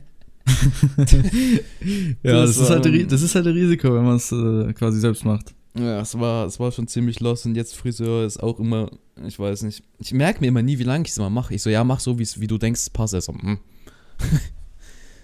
Ja, 2.23 2.33
das, 2.33 2.57
Das 2.57 2.61
ist 2.65 2.71
halt, 2.71 2.87
ein- 2.87 3.09
das 3.09 3.23
ist 3.23 3.35
halt 3.35 3.47
ein 3.47 3.53
Risiko, 3.55 3.95
wenn 3.95 4.05
man 4.05 4.17
es 4.17 4.31
äh, 4.33 4.73
quasi 4.75 5.01
selbst 5.01 5.25
macht. 5.25 5.55
Ja, 5.77 6.01
es 6.01 6.19
war, 6.19 6.47
es 6.47 6.61
war 6.61 6.71
schon 6.71 6.87
ziemlich 6.87 7.19
los 7.21 7.45
und 7.47 7.57
jetzt 7.57 7.75
Friseur 7.77 8.25
ist 8.25 8.43
auch 8.43 8.61
immer, 8.61 8.91
ich 9.27 9.39
weiß 9.39 9.63
nicht. 9.63 9.83
Ich 9.99 10.13
merke 10.13 10.41
mir 10.41 10.49
immer 10.49 10.63
nie, 10.63 10.79
wie 10.79 10.85
lange 10.85 11.05
ich 11.05 11.11
es 11.11 11.19
immer 11.19 11.31
mache. 11.31 11.55
Ich 11.55 11.63
so, 11.63 11.71
ja, 11.71 11.83
mach 11.83 11.99
so, 12.01 12.19
wie's- 12.19 12.41
wie 12.41 12.47
du 12.47 12.59
denkst, 12.59 12.81
es 12.83 12.91
passt. 12.91 13.15
Also, 13.15 13.33
hm. 13.35 13.59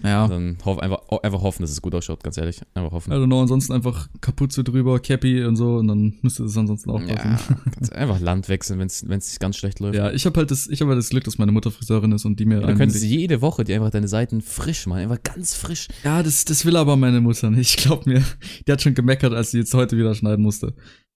Ja. 0.03 0.27
Dann 0.27 0.57
hoff, 0.65 0.79
einfach, 0.79 0.99
einfach 1.23 1.41
hoffen, 1.41 1.61
dass 1.61 1.71
es 1.71 1.81
gut 1.81 1.93
ausschaut, 1.95 2.23
ganz 2.23 2.37
ehrlich. 2.37 2.61
Einfach 2.73 2.91
hoffen. 2.91 3.11
Don't 3.13 3.25
know, 3.25 3.41
ansonsten 3.41 3.73
einfach 3.73 4.07
Kapuze 4.21 4.63
drüber, 4.63 4.99
Cappy 4.99 5.43
und 5.45 5.55
so 5.55 5.75
und 5.77 5.87
dann 5.87 6.15
müsste 6.21 6.43
es 6.43 6.57
ansonsten 6.57 6.89
auch 6.89 7.01
Ja, 7.01 7.15
passen. 7.15 7.55
kannst 7.75 7.93
einfach 7.93 8.19
Land 8.19 8.49
wechseln, 8.49 8.79
wenn 8.79 8.87
es 9.17 9.39
ganz 9.39 9.57
schlecht 9.57 9.79
läuft. 9.79 9.95
Ja, 9.95 10.11
ich 10.11 10.25
habe 10.25 10.37
halt 10.39 10.51
das, 10.51 10.67
ich 10.67 10.81
habe 10.81 10.89
halt 10.91 10.99
das 10.99 11.09
Glück, 11.09 11.23
dass 11.23 11.37
meine 11.37 11.51
Mutter 11.51 11.71
Friseurin 11.71 12.11
ist 12.11 12.25
und 12.25 12.39
die 12.39 12.45
mir 12.45 12.61
du 12.61 12.67
einen- 12.67 12.77
könntest 12.77 13.03
jede 13.03 13.41
Woche 13.41 13.63
dir 13.63 13.75
einfach 13.75 13.91
deine 13.91 14.07
Seiten 14.07 14.41
frisch 14.41 14.87
machen, 14.87 14.99
einfach 15.01 15.21
ganz 15.23 15.53
frisch. 15.55 15.87
Ja, 16.03 16.23
das, 16.23 16.45
das 16.45 16.65
will 16.65 16.75
aber 16.75 16.95
meine 16.97 17.21
Mutter 17.21 17.49
nicht. 17.51 17.77
Glaub 17.83 18.05
mir, 18.05 18.23
die 18.67 18.71
hat 18.71 18.81
schon 18.81 18.93
gemeckert, 18.93 19.33
als 19.33 19.51
sie 19.51 19.59
jetzt 19.59 19.73
heute 19.73 19.97
wieder 19.97 20.15
schneiden 20.15 20.41
musste. 20.43 20.73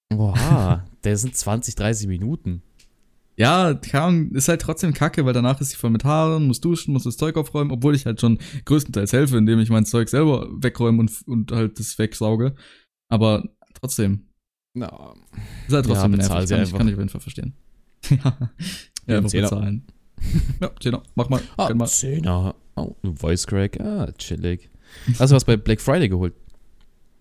Boah, 0.10 0.84
der 1.04 1.17
sind 1.17 1.36
20, 1.36 1.76
30 1.76 2.08
Minuten. 2.08 2.62
Ja, 3.38 3.74
keine 3.74 4.04
Ahnung, 4.04 4.32
ist 4.32 4.48
halt 4.48 4.62
trotzdem 4.62 4.93
kacke, 4.93 5.26
weil 5.26 5.34
danach 5.34 5.60
ist 5.60 5.71
sie 5.71 5.76
voll 5.76 5.89
mit 5.89 6.06
Haaren, 6.06 6.48
muss 6.48 6.62
duschen, 6.62 6.93
muss 6.93 7.04
das 7.04 7.17
Zeug 7.17 7.36
aufräumen, 7.36 7.71
obwohl 7.71 7.93
ich 7.93 8.06
halt 8.06 8.21
schon 8.21 8.39
größtenteils 8.63 9.12
helfe, 9.12 9.38
indem 9.38 9.60
ich 9.60 9.69
mein 9.69 9.86
Zeug 9.86 10.08
selber 10.08 10.48
wegräume 10.52 11.00
und, 11.00 11.12
und 11.28 11.52
halt 11.52 11.78
das 11.80 11.98
wegsauge. 12.00 12.56
Aber 13.10 13.43
trotzdem, 13.74 14.30
Na, 14.74 15.13
ist 15.67 15.74
halt 15.74 15.86
trotzdem 15.86 16.12
Ja, 16.13 16.17
nervig, 16.17 16.30
kann 16.30 16.43
ich, 16.43 16.54
einfach. 16.54 16.78
kann 16.78 16.88
ich 16.88 16.93
auf 16.93 17.00
jeden 17.00 17.10
Fall 17.10 17.21
verstehen. 17.21 17.54
ja, 18.10 18.38
Ja, 19.08 19.17
einfach 19.17 19.32
bezahlen. 19.32 19.84
ja, 20.62 20.71
Zehner, 20.80 21.04
mach 21.15 21.28
mal, 21.30 21.41
ah, 21.58 21.74
mal. 21.74 21.88
Zehner. 21.88 22.56
Oh, 22.78 22.95
Voice 23.04 23.45
Crack. 23.45 23.80
Ah, 23.82 24.12
chillig. 24.17 24.69
Hast 25.19 25.32
du 25.32 25.36
was 25.36 25.43
bei 25.45 25.58
Black 25.58 25.82
Friday 25.82 26.08
geholt? 26.08 26.34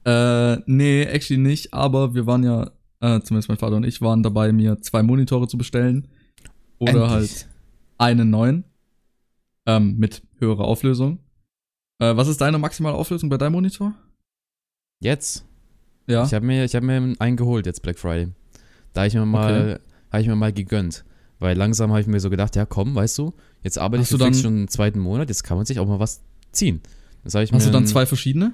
Äh, 0.05 0.59
nee, 0.67 1.03
actually 1.05 1.41
nicht, 1.41 1.73
aber 1.75 2.15
wir 2.15 2.27
waren 2.27 2.45
ja, 2.45 2.71
äh, 3.05 3.21
zumindest 3.23 3.49
mein 3.49 3.59
Vater 3.59 3.77
und 3.77 3.85
ich 3.85 4.01
waren 4.01 4.23
dabei, 4.23 4.53
mir 4.53 4.81
zwei 4.81 5.03
Monitore 5.03 5.47
zu 5.49 5.59
bestellen. 5.59 6.09
Oder 6.79 7.05
Endlich. 7.05 7.11
halt 7.11 7.49
einen 7.99 8.31
neuen. 8.31 8.65
Ähm, 9.67 9.97
mit 9.97 10.23
höherer 10.39 10.65
Auflösung. 10.65 11.19
Äh, 11.99 12.17
was 12.17 12.29
ist 12.29 12.41
deine 12.41 12.59
maximale 12.59 12.97
Auflösung 12.97 13.31
bei 13.31 13.39
deinem 13.39 13.53
Monitor? 13.53 13.95
Jetzt? 15.01 15.45
Ja. 16.07 16.25
Ich 16.25 16.35
habe 16.35 16.45
mir, 16.45 16.65
ich 16.65 16.75
hab 16.75 16.83
mir 16.83 17.15
einen 17.19 17.37
geholt 17.37 17.65
jetzt 17.67 17.83
Black 17.83 17.99
Friday. 17.99 18.29
Da 18.93 19.03
habe 19.03 19.09
ich 19.09 19.15
mir 19.15 19.25
mal, 19.25 19.81
habe 20.13 20.23
ich 20.23 20.29
mir 20.29 20.37
mal 20.37 20.53
gegönnt. 20.53 21.05
Weil 21.39 21.57
langsam 21.57 21.91
habe 21.91 22.01
ich 22.01 22.07
mir 22.07 22.21
so 22.21 22.31
gedacht, 22.31 22.57
ja 22.57 22.67
komm, 22.67 22.95
weißt 22.95 23.17
du, 23.19 23.33
jetzt 23.63 23.79
arbeite 23.79 24.03
Hast 24.03 24.13
ich 24.13 24.19
du 24.19 24.25
dann- 24.25 24.35
schon 24.35 24.55
einen 24.55 24.69
zweiten 24.69 24.99
Monat, 24.99 25.29
jetzt 25.29 25.45
kann 25.45 25.57
man 25.57 25.67
sich 25.67 25.79
auch 25.79 25.87
mal 25.87 25.99
was 25.99 26.23
ziehen. 26.53 26.81
Das 27.23 27.35
ich 27.35 27.53
Hast 27.53 27.65
mir 27.65 27.67
du 27.67 27.73
dann 27.73 27.87
zwei 27.87 28.05
verschiedene? 28.07 28.53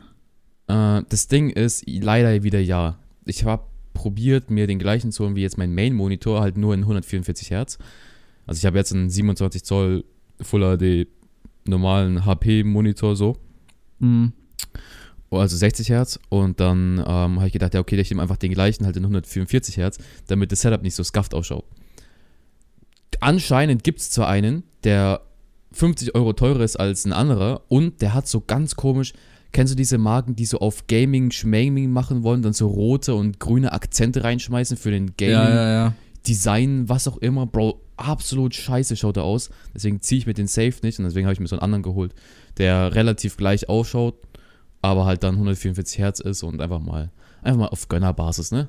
Äh, 0.69 1.03
das 1.09 1.27
Ding 1.29 1.51
ist 1.51 1.85
leider 1.89 2.43
wieder 2.45 2.61
ja. 2.61 2.99
Ich 3.25 3.45
habe 3.45 3.65
probiert, 4.01 4.51
mir 4.51 4.67
den 4.67 4.79
gleichen 4.79 5.13
zu 5.13 5.25
holen 5.25 5.37
wie 5.37 5.43
jetzt 5.43 5.59
mein 5.59 5.75
Main-Monitor, 5.75 6.41
halt 6.41 6.57
nur 6.57 6.73
in 6.73 6.81
144 6.81 7.51
Hertz. 7.51 7.77
Also 8.47 8.59
ich 8.59 8.65
habe 8.65 8.79
jetzt 8.79 8.95
einen 8.95 9.11
27 9.11 9.63
Zoll 9.63 10.05
Full 10.41 10.79
HD 10.79 11.07
normalen 11.69 12.25
HP-Monitor 12.25 13.15
so, 13.15 13.37
Mhm. 13.99 14.33
also 15.31 15.55
60 15.55 15.91
Hertz. 15.91 16.19
Und 16.31 16.61
dann 16.61 16.97
ähm, 16.99 17.37
habe 17.37 17.47
ich 17.47 17.53
gedacht, 17.53 17.75
ja 17.75 17.81
okay, 17.81 18.01
ich 18.01 18.09
nehme 18.11 18.23
einfach 18.23 18.39
den 18.39 18.53
gleichen 18.55 18.87
halt 18.87 18.97
in 18.97 19.03
144 19.05 19.77
Hertz, 19.77 19.99
damit 20.29 20.51
das 20.51 20.63
Setup 20.63 20.83
nicht 20.83 20.95
so 20.95 21.03
scuffed 21.05 21.35
ausschaut. 21.35 21.67
Anscheinend 23.21 23.85
gibt 23.85 24.01
es 24.01 24.11
zwar 24.11 24.29
einen, 24.29 24.63
der 24.83 25.21
50 25.73 26.15
Euro 26.15 26.33
teurer 26.33 26.61
ist 26.65 26.77
als 26.77 27.05
ein 27.05 27.13
anderer 27.13 27.61
und 27.69 28.01
der 28.01 28.15
hat 28.15 28.27
so 28.27 28.41
ganz 28.41 28.77
komisch 28.77 29.13
kennst 29.53 29.73
du 29.73 29.77
diese 29.77 29.99
Marken, 29.99 30.37
die 30.37 30.47
so 30.47 30.59
auf 30.59 30.87
Gaming, 30.87 31.31
Schmaming 31.31 31.91
machen 31.91 32.23
wollen, 32.23 32.43
dann 32.43 32.53
so 32.53 32.69
rote 32.69 33.15
und 33.15 33.41
grüne 33.41 33.73
Akzente 33.73 34.25
reinschmeißen 34.25 34.77
für 34.77 34.91
den 34.91 35.17
Gaming, 35.17 35.35
Ja, 35.35 35.55
ja, 35.55 35.71
ja. 35.71 35.95
Design, 36.27 36.89
was 36.89 37.09
auch 37.09 37.17
immer, 37.19 37.47
Bro, 37.47 37.81
absolut 37.97 38.55
scheiße 38.55 38.97
schaut 38.97 39.17
er 39.17 39.25
aus. 39.25 39.51
Deswegen 39.75 40.01
ziehe 40.01 40.19
ich 40.19 40.27
mir 40.27 40.35
den 40.35 40.47
Safe 40.47 40.75
nicht 40.83 40.99
und 40.99 41.05
deswegen 41.05 41.27
habe 41.27 41.33
ich 41.33 41.41
mir 41.41 41.47
so 41.49 41.57
einen 41.57 41.63
anderen 41.63 41.83
geholt, 41.83 42.15
der 42.59 42.95
relativ 42.95 43.37
gleich 43.37 43.69
ausschaut, 43.69 44.17
aber 44.83 45.07
halt 45.07 45.23
dann 45.23 45.35
144 45.35 45.99
Hertz 45.99 46.21
ist 46.21 46.43
und 46.43 46.61
einfach 46.61 46.81
mal, 46.81 47.11
einfach 47.43 47.61
mal 47.61 47.69
auf 47.69 47.89
Gönnerbasis, 47.89 48.53
ne? 48.53 48.69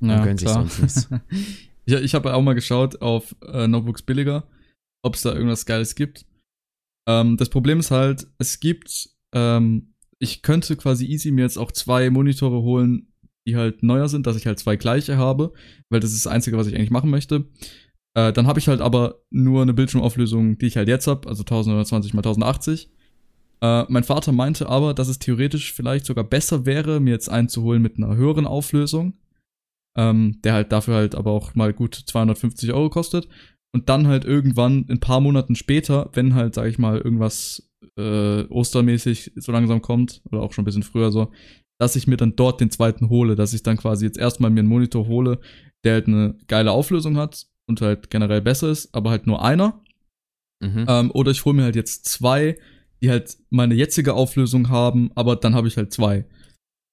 Man 0.00 0.18
ja 0.18 0.24
gönnt 0.24 0.40
sich 0.40 0.48
sonst 0.48 0.80
nichts. 0.80 1.08
ich 1.84 1.94
ich 1.94 2.14
habe 2.14 2.34
auch 2.34 2.42
mal 2.42 2.54
geschaut 2.54 3.00
auf 3.00 3.34
äh, 3.46 3.66
Notebooks 3.66 4.02
billiger, 4.02 4.44
ob 5.02 5.14
es 5.14 5.22
da 5.22 5.32
irgendwas 5.32 5.66
Geiles 5.66 5.94
gibt. 5.94 6.26
Ähm, 7.08 7.36
das 7.36 7.48
Problem 7.48 7.80
ist 7.80 7.90
halt, 7.90 8.26
es 8.38 8.60
gibt, 8.60 9.10
ähm, 9.32 9.93
ich 10.18 10.42
könnte 10.42 10.76
quasi 10.76 11.06
easy 11.06 11.30
mir 11.30 11.42
jetzt 11.42 11.58
auch 11.58 11.72
zwei 11.72 12.10
Monitore 12.10 12.62
holen, 12.62 13.12
die 13.46 13.56
halt 13.56 13.82
neuer 13.82 14.08
sind, 14.08 14.26
dass 14.26 14.36
ich 14.36 14.46
halt 14.46 14.58
zwei 14.58 14.76
gleiche 14.76 15.16
habe, 15.16 15.52
weil 15.90 16.00
das 16.00 16.12
ist 16.12 16.24
das 16.24 16.32
Einzige, 16.32 16.56
was 16.56 16.66
ich 16.66 16.74
eigentlich 16.74 16.90
machen 16.90 17.10
möchte. 17.10 17.46
Äh, 18.14 18.32
dann 18.32 18.46
habe 18.46 18.58
ich 18.58 18.68
halt 18.68 18.80
aber 18.80 19.20
nur 19.30 19.62
eine 19.62 19.74
Bildschirmauflösung, 19.74 20.58
die 20.58 20.66
ich 20.66 20.76
halt 20.76 20.88
jetzt 20.88 21.06
habe, 21.06 21.28
also 21.28 21.42
1020 21.42 22.14
x 22.14 22.16
1080. 22.16 22.90
Äh, 23.60 23.84
mein 23.88 24.04
Vater 24.04 24.32
meinte 24.32 24.68
aber, 24.68 24.94
dass 24.94 25.08
es 25.08 25.18
theoretisch 25.18 25.72
vielleicht 25.72 26.06
sogar 26.06 26.24
besser 26.24 26.64
wäre, 26.64 27.00
mir 27.00 27.10
jetzt 27.10 27.28
einen 27.28 27.48
zu 27.48 27.62
holen 27.62 27.82
mit 27.82 27.96
einer 27.96 28.14
höheren 28.16 28.46
Auflösung, 28.46 29.14
ähm, 29.96 30.40
der 30.44 30.54
halt 30.54 30.72
dafür 30.72 30.94
halt 30.94 31.14
aber 31.14 31.32
auch 31.32 31.54
mal 31.54 31.72
gut 31.72 31.94
250 31.94 32.72
Euro 32.72 32.88
kostet. 32.88 33.28
Und 33.72 33.88
dann 33.88 34.06
halt 34.06 34.24
irgendwann 34.24 34.86
ein 34.88 35.00
paar 35.00 35.20
Monaten 35.20 35.56
später, 35.56 36.08
wenn 36.12 36.34
halt, 36.34 36.54
sag 36.54 36.68
ich 36.68 36.78
mal, 36.78 36.98
irgendwas 36.98 37.68
äh, 37.96 38.42
ostermäßig 38.44 39.32
so 39.36 39.52
langsam 39.52 39.82
kommt, 39.82 40.22
oder 40.30 40.42
auch 40.42 40.52
schon 40.52 40.62
ein 40.62 40.66
bisschen 40.66 40.82
früher 40.82 41.12
so, 41.12 41.30
dass 41.78 41.96
ich 41.96 42.06
mir 42.06 42.16
dann 42.16 42.36
dort 42.36 42.60
den 42.60 42.70
zweiten 42.70 43.08
hole, 43.08 43.34
dass 43.34 43.52
ich 43.52 43.62
dann 43.62 43.76
quasi 43.76 44.04
jetzt 44.06 44.18
erstmal 44.18 44.50
mir 44.50 44.60
einen 44.60 44.68
Monitor 44.68 45.06
hole, 45.06 45.40
der 45.84 45.94
halt 45.94 46.08
eine 46.08 46.36
geile 46.46 46.72
Auflösung 46.72 47.16
hat 47.16 47.46
und 47.66 47.80
halt 47.80 48.10
generell 48.10 48.42
besser 48.42 48.70
ist, 48.70 48.94
aber 48.94 49.10
halt 49.10 49.26
nur 49.26 49.44
einer. 49.44 49.80
Mhm. 50.62 50.86
Ähm, 50.88 51.10
oder 51.12 51.30
ich 51.30 51.44
hole 51.44 51.56
mir 51.56 51.64
halt 51.64 51.76
jetzt 51.76 52.06
zwei, 52.06 52.56
die 53.02 53.10
halt 53.10 53.36
meine 53.50 53.74
jetzige 53.74 54.14
Auflösung 54.14 54.68
haben, 54.68 55.10
aber 55.14 55.36
dann 55.36 55.54
habe 55.54 55.68
ich 55.68 55.76
halt 55.76 55.92
zwei. 55.92 56.24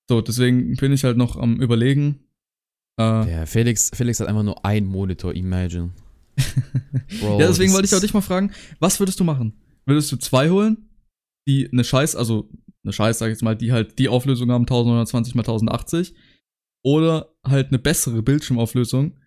So, 0.09 0.21
deswegen 0.21 0.75
bin 0.75 0.91
ich 0.91 1.03
halt 1.03 1.15
noch 1.17 1.37
am 1.37 1.61
überlegen. 1.61 2.19
Äh, 2.99 3.31
Ja, 3.31 3.45
Felix, 3.45 3.91
Felix 3.93 4.19
hat 4.19 4.27
einfach 4.27 4.43
nur 4.43 4.65
ein 4.65 4.85
Monitor, 4.85 5.33
imagine. 5.33 5.91
Bro, 7.19 7.39
ja, 7.39 7.47
deswegen 7.47 7.71
wollte 7.73 7.85
ich 7.85 7.95
auch 7.95 8.01
dich 8.01 8.13
mal 8.13 8.21
fragen, 8.21 8.51
was 8.79 8.99
würdest 8.99 9.19
du 9.19 9.23
machen? 9.23 9.53
Würdest 9.85 10.11
du 10.11 10.17
zwei 10.17 10.49
holen, 10.49 10.89
die 11.47 11.69
eine 11.71 11.83
Scheiß, 11.83 12.15
also 12.15 12.49
eine 12.83 12.93
Scheiß, 12.93 13.19
sag 13.19 13.27
ich 13.27 13.31
jetzt 13.33 13.43
mal, 13.43 13.55
die 13.55 13.71
halt 13.71 13.99
die 13.99 14.09
Auflösung 14.09 14.51
haben, 14.51 14.63
1920 14.63 15.35
x 15.35 15.39
1080, 15.47 16.15
oder 16.83 17.33
halt 17.45 17.67
eine 17.69 17.79
bessere 17.79 18.21
Bildschirmauflösung? 18.23 19.11
Und 19.11 19.17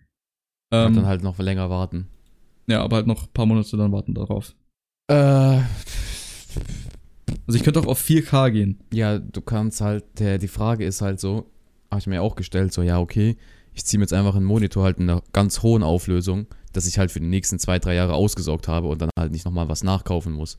Ähm, 0.71 0.95
dann 0.95 1.05
halt 1.05 1.23
noch 1.23 1.37
länger 1.39 1.69
warten. 1.69 2.09
ja, 2.67 2.81
aber 2.83 2.97
halt 2.97 3.07
noch 3.07 3.23
ein 3.27 3.33
paar 3.33 3.45
Monate 3.45 3.77
dann 3.77 3.91
warten 3.91 4.13
darauf. 4.13 4.55
Äh, 5.07 5.61
Also 7.47 7.57
ich 7.57 7.63
könnte 7.63 7.79
auch 7.79 7.85
auf 7.85 8.01
4K 8.01 8.49
gehen. 8.51 8.79
ja, 8.91 9.19
du 9.19 9.41
kannst 9.41 9.81
halt, 9.81 10.03
der, 10.19 10.37
die 10.39 10.47
Frage 10.47 10.85
ist 10.85 11.01
halt 11.01 11.19
so, 11.19 11.51
habe 11.91 11.99
ich 11.99 12.07
mir 12.07 12.21
auch 12.21 12.35
gestellt, 12.35 12.73
so, 12.73 12.81
ja, 12.81 12.99
okay, 12.99 13.37
ich 13.75 13.85
ziehe 13.85 13.99
mir 13.99 14.05
jetzt 14.05 14.13
einfach 14.13 14.35
einen 14.35 14.45
Monitor 14.45 14.83
halt 14.83 14.97
in 14.97 15.09
einer 15.09 15.21
ganz 15.33 15.61
hohen 15.61 15.83
Auflösung, 15.83 16.47
dass 16.71 16.87
ich 16.87 16.97
halt 16.97 17.11
für 17.11 17.19
die 17.19 17.27
nächsten 17.27 17.59
zwei, 17.59 17.77
drei 17.77 17.93
Jahre 17.93 18.13
ausgesorgt 18.13 18.67
habe 18.67 18.87
und 18.87 19.01
dann 19.01 19.09
halt 19.19 19.31
nicht 19.31 19.45
nochmal 19.45 19.67
was 19.67 19.83
nachkaufen 19.83 20.33
muss. 20.33 20.57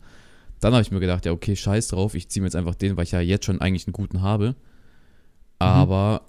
Dann 0.60 0.72
habe 0.74 0.82
ich 0.82 0.90
mir 0.90 1.00
gedacht, 1.00 1.24
ja, 1.24 1.32
okay, 1.32 1.56
scheiß 1.56 1.88
drauf, 1.88 2.14
ich 2.14 2.28
ziehe 2.28 2.42
mir 2.42 2.46
jetzt 2.46 2.56
einfach 2.56 2.74
den, 2.74 2.96
weil 2.96 3.04
ich 3.04 3.12
ja 3.12 3.20
jetzt 3.20 3.46
schon 3.46 3.60
eigentlich 3.60 3.86
einen 3.86 3.94
guten 3.94 4.20
habe. 4.22 4.54
Aber 5.58 6.22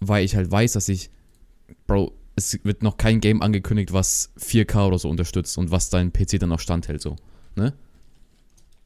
weil 0.00 0.24
ich 0.24 0.34
halt 0.34 0.50
weiß, 0.50 0.72
dass 0.72 0.88
ich, 0.88 1.10
Bro, 1.86 2.12
es 2.36 2.58
wird 2.64 2.82
noch 2.82 2.96
kein 2.96 3.20
Game 3.20 3.42
angekündigt, 3.42 3.92
was 3.92 4.32
4K 4.38 4.86
oder 4.86 4.98
so 4.98 5.10
unterstützt 5.10 5.58
und 5.58 5.70
was 5.70 5.90
dein 5.90 6.12
PC 6.12 6.38
dann 6.38 6.48
noch 6.48 6.60
standhält, 6.60 7.02
so, 7.02 7.16
ne? 7.54 7.74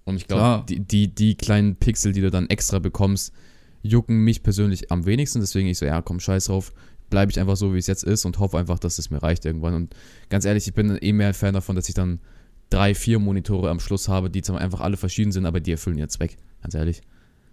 Und 0.05 0.17
ich 0.17 0.27
glaube, 0.27 0.65
die, 0.69 0.81
die, 0.81 1.15
die 1.15 1.37
kleinen 1.37 1.77
Pixel, 1.77 2.13
die 2.13 2.23
du 2.23 2.31
dann 2.33 2.51
extra 2.51 2.81
bekommst, 2.81 3.33
jucken 3.83 4.19
mich 4.25 4.43
persönlich 4.43 4.91
am 4.91 5.07
wenigsten. 5.07 5.41
Deswegen 5.41 5.69
ich 5.69 5.79
so, 5.79 5.87
ja, 5.87 6.03
komm, 6.03 6.21
scheiß 6.21 6.47
drauf, 6.47 6.73
bleibe 7.13 7.31
ich 7.31 7.39
einfach 7.39 7.57
so, 7.57 7.75
wie 7.75 7.79
es 7.79 7.87
jetzt 7.87 8.05
ist 8.05 8.25
und 8.25 8.39
hoffe 8.39 8.59
einfach, 8.59 8.79
dass 8.79 8.99
es 8.99 9.11
mir 9.11 9.23
reicht 9.23 9.45
irgendwann. 9.45 9.75
Und 9.75 9.95
ganz 10.31 10.47
ehrlich, 10.47 10.67
ich 10.67 10.73
bin 10.73 10.97
eh 10.97 11.13
mehr 11.13 11.29
ein 11.29 11.35
Fan 11.35 11.53
davon, 11.53 11.77
dass 11.77 11.87
ich 11.91 11.95
dann 11.95 12.21
drei, 12.71 12.95
vier 12.95 13.19
Monitore 13.19 13.69
am 13.69 13.81
Schluss 13.81 14.09
habe, 14.09 14.31
die 14.31 14.41
zwar 14.41 14.59
einfach 14.59 14.81
alle 14.81 14.97
verschieden 14.97 15.31
sind, 15.31 15.45
aber 15.45 15.61
die 15.61 15.73
erfüllen 15.73 15.99
ihren 15.99 16.09
Zweck. 16.09 16.39
Ganz 16.63 16.75
ehrlich. 16.75 17.03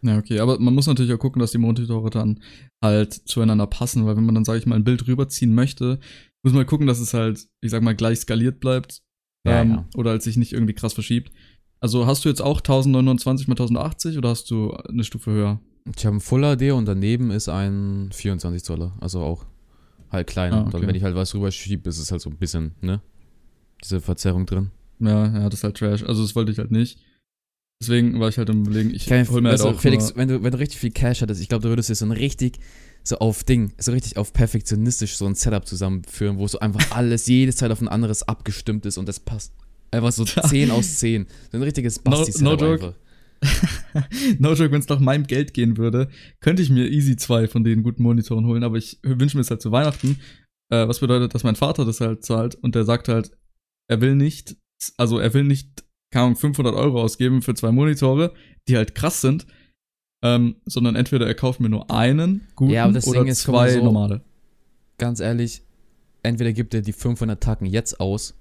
Ja, 0.02 0.18
okay, 0.18 0.40
aber 0.40 0.60
man 0.60 0.74
muss 0.74 0.88
natürlich 0.88 1.12
auch 1.12 1.20
gucken, 1.20 1.42
dass 1.42 1.52
die 1.52 1.58
Monitore 1.58 2.10
dann 2.10 2.40
halt 2.82 3.14
zueinander 3.14 3.68
passen, 3.68 4.06
weil 4.06 4.16
wenn 4.16 4.26
man 4.26 4.34
dann, 4.34 4.46
sage 4.46 4.60
ich 4.60 4.66
mal, 4.66 4.78
ein 4.78 4.86
Bild 4.86 5.06
rüberziehen 5.06 5.54
möchte, 5.54 6.00
muss 6.42 6.54
man 6.54 6.66
gucken, 6.66 6.88
dass 6.88 7.02
es 7.02 7.14
halt, 7.14 7.46
ich 7.60 7.72
sag 7.72 7.84
mal, 7.84 7.96
gleich 7.96 8.20
skaliert 8.20 8.62
bleibt 8.62 9.02
Ja, 9.46 9.60
ähm, 9.60 9.70
ja. 9.72 9.86
oder 9.96 10.12
halt 10.12 10.24
sich 10.24 10.38
nicht 10.38 10.54
irgendwie 10.54 10.74
krass 10.74 10.94
verschiebt. 10.94 11.34
Also 11.82 12.08
hast 12.08 12.24
du 12.24 12.30
jetzt 12.30 12.42
auch 12.42 12.60
1029 12.60 13.46
x 13.46 13.52
1080 13.52 14.18
oder 14.18 14.30
hast 14.30 14.50
du 14.50 14.72
eine 14.72 15.04
Stufe 15.04 15.32
höher? 15.32 15.60
Ich 15.96 16.06
habe 16.06 16.14
einen 16.14 16.22
Full 16.22 16.42
HD 16.58 16.72
und 16.72 16.86
daneben 16.86 17.32
ist 17.32 17.50
ein 17.50 18.10
24 18.12 18.64
Zoller. 18.64 18.94
Also 19.00 19.22
auch 19.22 19.46
halt 20.12 20.28
kleiner. 20.28 20.58
Ah, 20.58 20.62
Und 20.62 20.74
dann, 20.74 20.80
okay. 20.82 20.88
wenn 20.88 20.96
ich 20.96 21.04
halt 21.04 21.16
was 21.16 21.34
rüberschiebe, 21.34 21.90
ist 21.90 21.98
es 22.00 22.12
halt 22.12 22.22
so 22.22 22.30
ein 22.30 22.38
bisschen, 22.38 22.74
ne? 22.82 23.02
Diese 23.84 24.02
Verzerrung 24.02 24.46
drin. 24.46 24.72
Ja, 25.00 25.26
ja, 25.28 25.50
das 25.50 25.60
ist 25.60 25.64
halt 25.64 25.78
Trash. 25.78 26.04
Also 26.04 26.22
das 26.24 26.36
wollte 26.36 26.52
ich 26.52 26.58
halt 26.58 26.72
nicht. 26.72 27.00
Deswegen 27.82 28.20
war 28.20 28.28
ich 28.28 28.38
halt 28.38 28.50
im 28.50 28.62
Überlegen, 28.66 28.94
ich 28.94 29.06
Kein, 29.06 29.28
hol 29.30 29.42
mir 29.42 29.50
halt 29.50 29.60
weißt 29.60 29.66
du, 29.72 29.76
auch 29.76 29.80
Felix, 29.80 30.14
wenn 30.18 30.28
du, 30.28 30.44
wenn 30.44 30.52
du 30.52 30.60
richtig 30.60 30.80
viel 30.80 30.92
Cash 30.92 31.22
hattest, 31.22 31.42
ich 31.42 31.48
glaube, 31.48 31.64
du 31.64 31.70
würdest 31.70 31.90
dir 31.90 31.96
so 31.96 32.06
ein 32.06 32.12
richtig, 32.12 32.60
so 33.06 33.18
auf 33.20 33.46
Ding, 33.46 33.72
so 33.78 33.94
richtig 33.94 34.18
auf 34.18 34.34
perfektionistisch 34.34 35.16
so 35.16 35.26
ein 35.26 35.36
Setup 35.36 35.66
zusammenführen, 35.66 36.38
wo 36.38 36.46
so 36.48 36.60
einfach 36.60 36.92
alles, 36.96 37.26
jedes 37.28 37.56
Zeit 37.56 37.72
auf 37.72 37.80
ein 37.82 37.88
anderes 37.88 38.24
abgestimmt 38.28 38.86
ist 38.86 38.98
und 38.98 39.08
das 39.08 39.22
passt. 39.22 39.54
Einfach 39.92 40.12
so 40.12 40.26
10 40.50 40.72
aus 40.72 40.98
10. 40.98 41.26
So 41.52 41.58
ein 41.58 41.64
richtiges 41.64 42.04
No- 42.04 42.12
Basti-Setup 42.12 42.60
no 42.60 42.68
joke. 42.68 42.86
einfach. 42.88 43.00
no 44.40 44.54
joke, 44.54 44.72
wenn 44.72 44.82
es 44.82 44.90
nach 44.90 45.00
meinem 45.00 45.26
Geld 45.26 45.54
gehen 45.54 45.78
würde, 45.78 46.10
könnte 46.40 46.62
ich 46.62 46.70
mir 46.70 46.90
easy 46.90 47.16
zwei 47.16 47.48
von 47.48 47.64
den 47.64 47.84
guten 47.84 48.04
Monitoren 48.04 48.46
holen, 48.46 48.64
aber 48.64 48.78
ich 48.78 49.00
wünsche 49.04 49.38
mir 49.38 49.42
es 49.42 49.50
halt 49.50 49.62
zu 49.62 49.72
Weihnachten, 49.72 50.20
äh, 50.72 50.88
was 50.88 51.00
bedeutet, 51.00 51.34
dass 51.34 51.44
mein 51.44 51.56
Vater 51.56 51.86
das 51.86 52.02
halt 52.02 52.24
zahlt 52.24 52.56
und 52.56 52.76
der 52.76 52.86
sagt 52.86 53.08
halt, 53.08 53.32
er 53.90 54.02
will 54.02 54.16
nicht, 54.16 54.58
also 54.98 55.20
er 55.20 55.34
will 55.34 55.44
nicht, 55.44 55.84
keine 56.12 56.26
Ahnung, 56.26 56.36
500 56.36 56.76
Euro 56.76 57.02
ausgeben 57.02 57.42
für 57.42 57.54
zwei 57.54 57.72
Monitore, 57.72 58.34
die 58.68 58.78
halt 58.78 58.96
krass 58.96 59.22
sind, 59.22 59.48
ähm, 60.24 60.58
sondern 60.66 60.96
entweder 60.96 61.28
er 61.28 61.36
kauft 61.36 61.60
mir 61.60 61.70
nur 61.70 61.90
einen 61.90 62.48
guten 62.56 62.72
Ja, 62.72 62.88
oder 62.88 63.00
Ding 63.00 63.34
zwei 63.34 63.74
so, 63.74 63.84
normale. 63.84 64.22
Ganz 64.98 65.22
ehrlich, 65.22 65.64
entweder 66.24 66.52
gibt 66.52 66.74
er 66.74 66.82
die 66.82 66.94
500 66.94 67.42
Tacken 67.42 67.66
jetzt 67.66 68.00
aus 68.00 68.36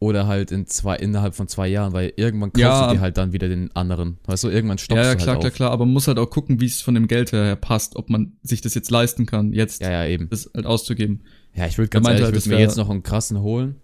oder 0.00 0.26
halt 0.26 0.50
in 0.50 0.66
zwei, 0.66 0.96
innerhalb 0.96 1.34
von 1.34 1.46
zwei 1.46 1.68
Jahren, 1.68 1.92
weil 1.92 2.12
irgendwann 2.16 2.52
kaufst 2.52 2.60
Ja. 2.62 2.88
du 2.88 2.94
dir 2.94 3.00
halt 3.00 3.16
dann 3.18 3.32
wieder 3.32 3.48
den 3.48 3.70
anderen. 3.76 4.16
Weißt 4.24 4.42
du, 4.44 4.48
irgendwann 4.48 4.78
stoppst 4.78 4.96
Ja, 5.04 5.10
ja, 5.10 5.14
du 5.14 5.22
klar, 5.22 5.34
halt 5.36 5.40
klar, 5.42 5.50
auf. 5.50 5.54
klar, 5.56 5.70
aber 5.72 5.84
man 5.84 5.92
muss 5.92 6.08
halt 6.08 6.18
auch 6.18 6.30
gucken, 6.30 6.60
wie 6.60 6.66
es 6.66 6.80
von 6.80 6.94
dem 6.94 7.06
Geld 7.06 7.32
her 7.32 7.54
passt, 7.54 7.94
ob 7.96 8.08
man 8.10 8.32
sich 8.42 8.60
das 8.62 8.74
jetzt 8.74 8.90
leisten 8.90 9.26
kann, 9.26 9.52
jetzt 9.52 9.82
Ja, 9.82 9.90
ja, 9.90 10.06
eben. 10.06 10.28
das 10.30 10.50
halt 10.54 10.66
auszugeben. 10.66 11.20
Ja, 11.54 11.66
ich 11.66 11.76
würde 11.78 11.90
ganz 11.90 12.08
ehrlich, 12.08 12.22
halt, 12.24 12.34
ich 12.36 12.46
würde 12.46 12.56
mir 12.56 12.62
jetzt 12.62 12.76
noch 12.76 12.88
einen 12.90 13.02
krassen 13.02 13.40
holen, 13.42 13.76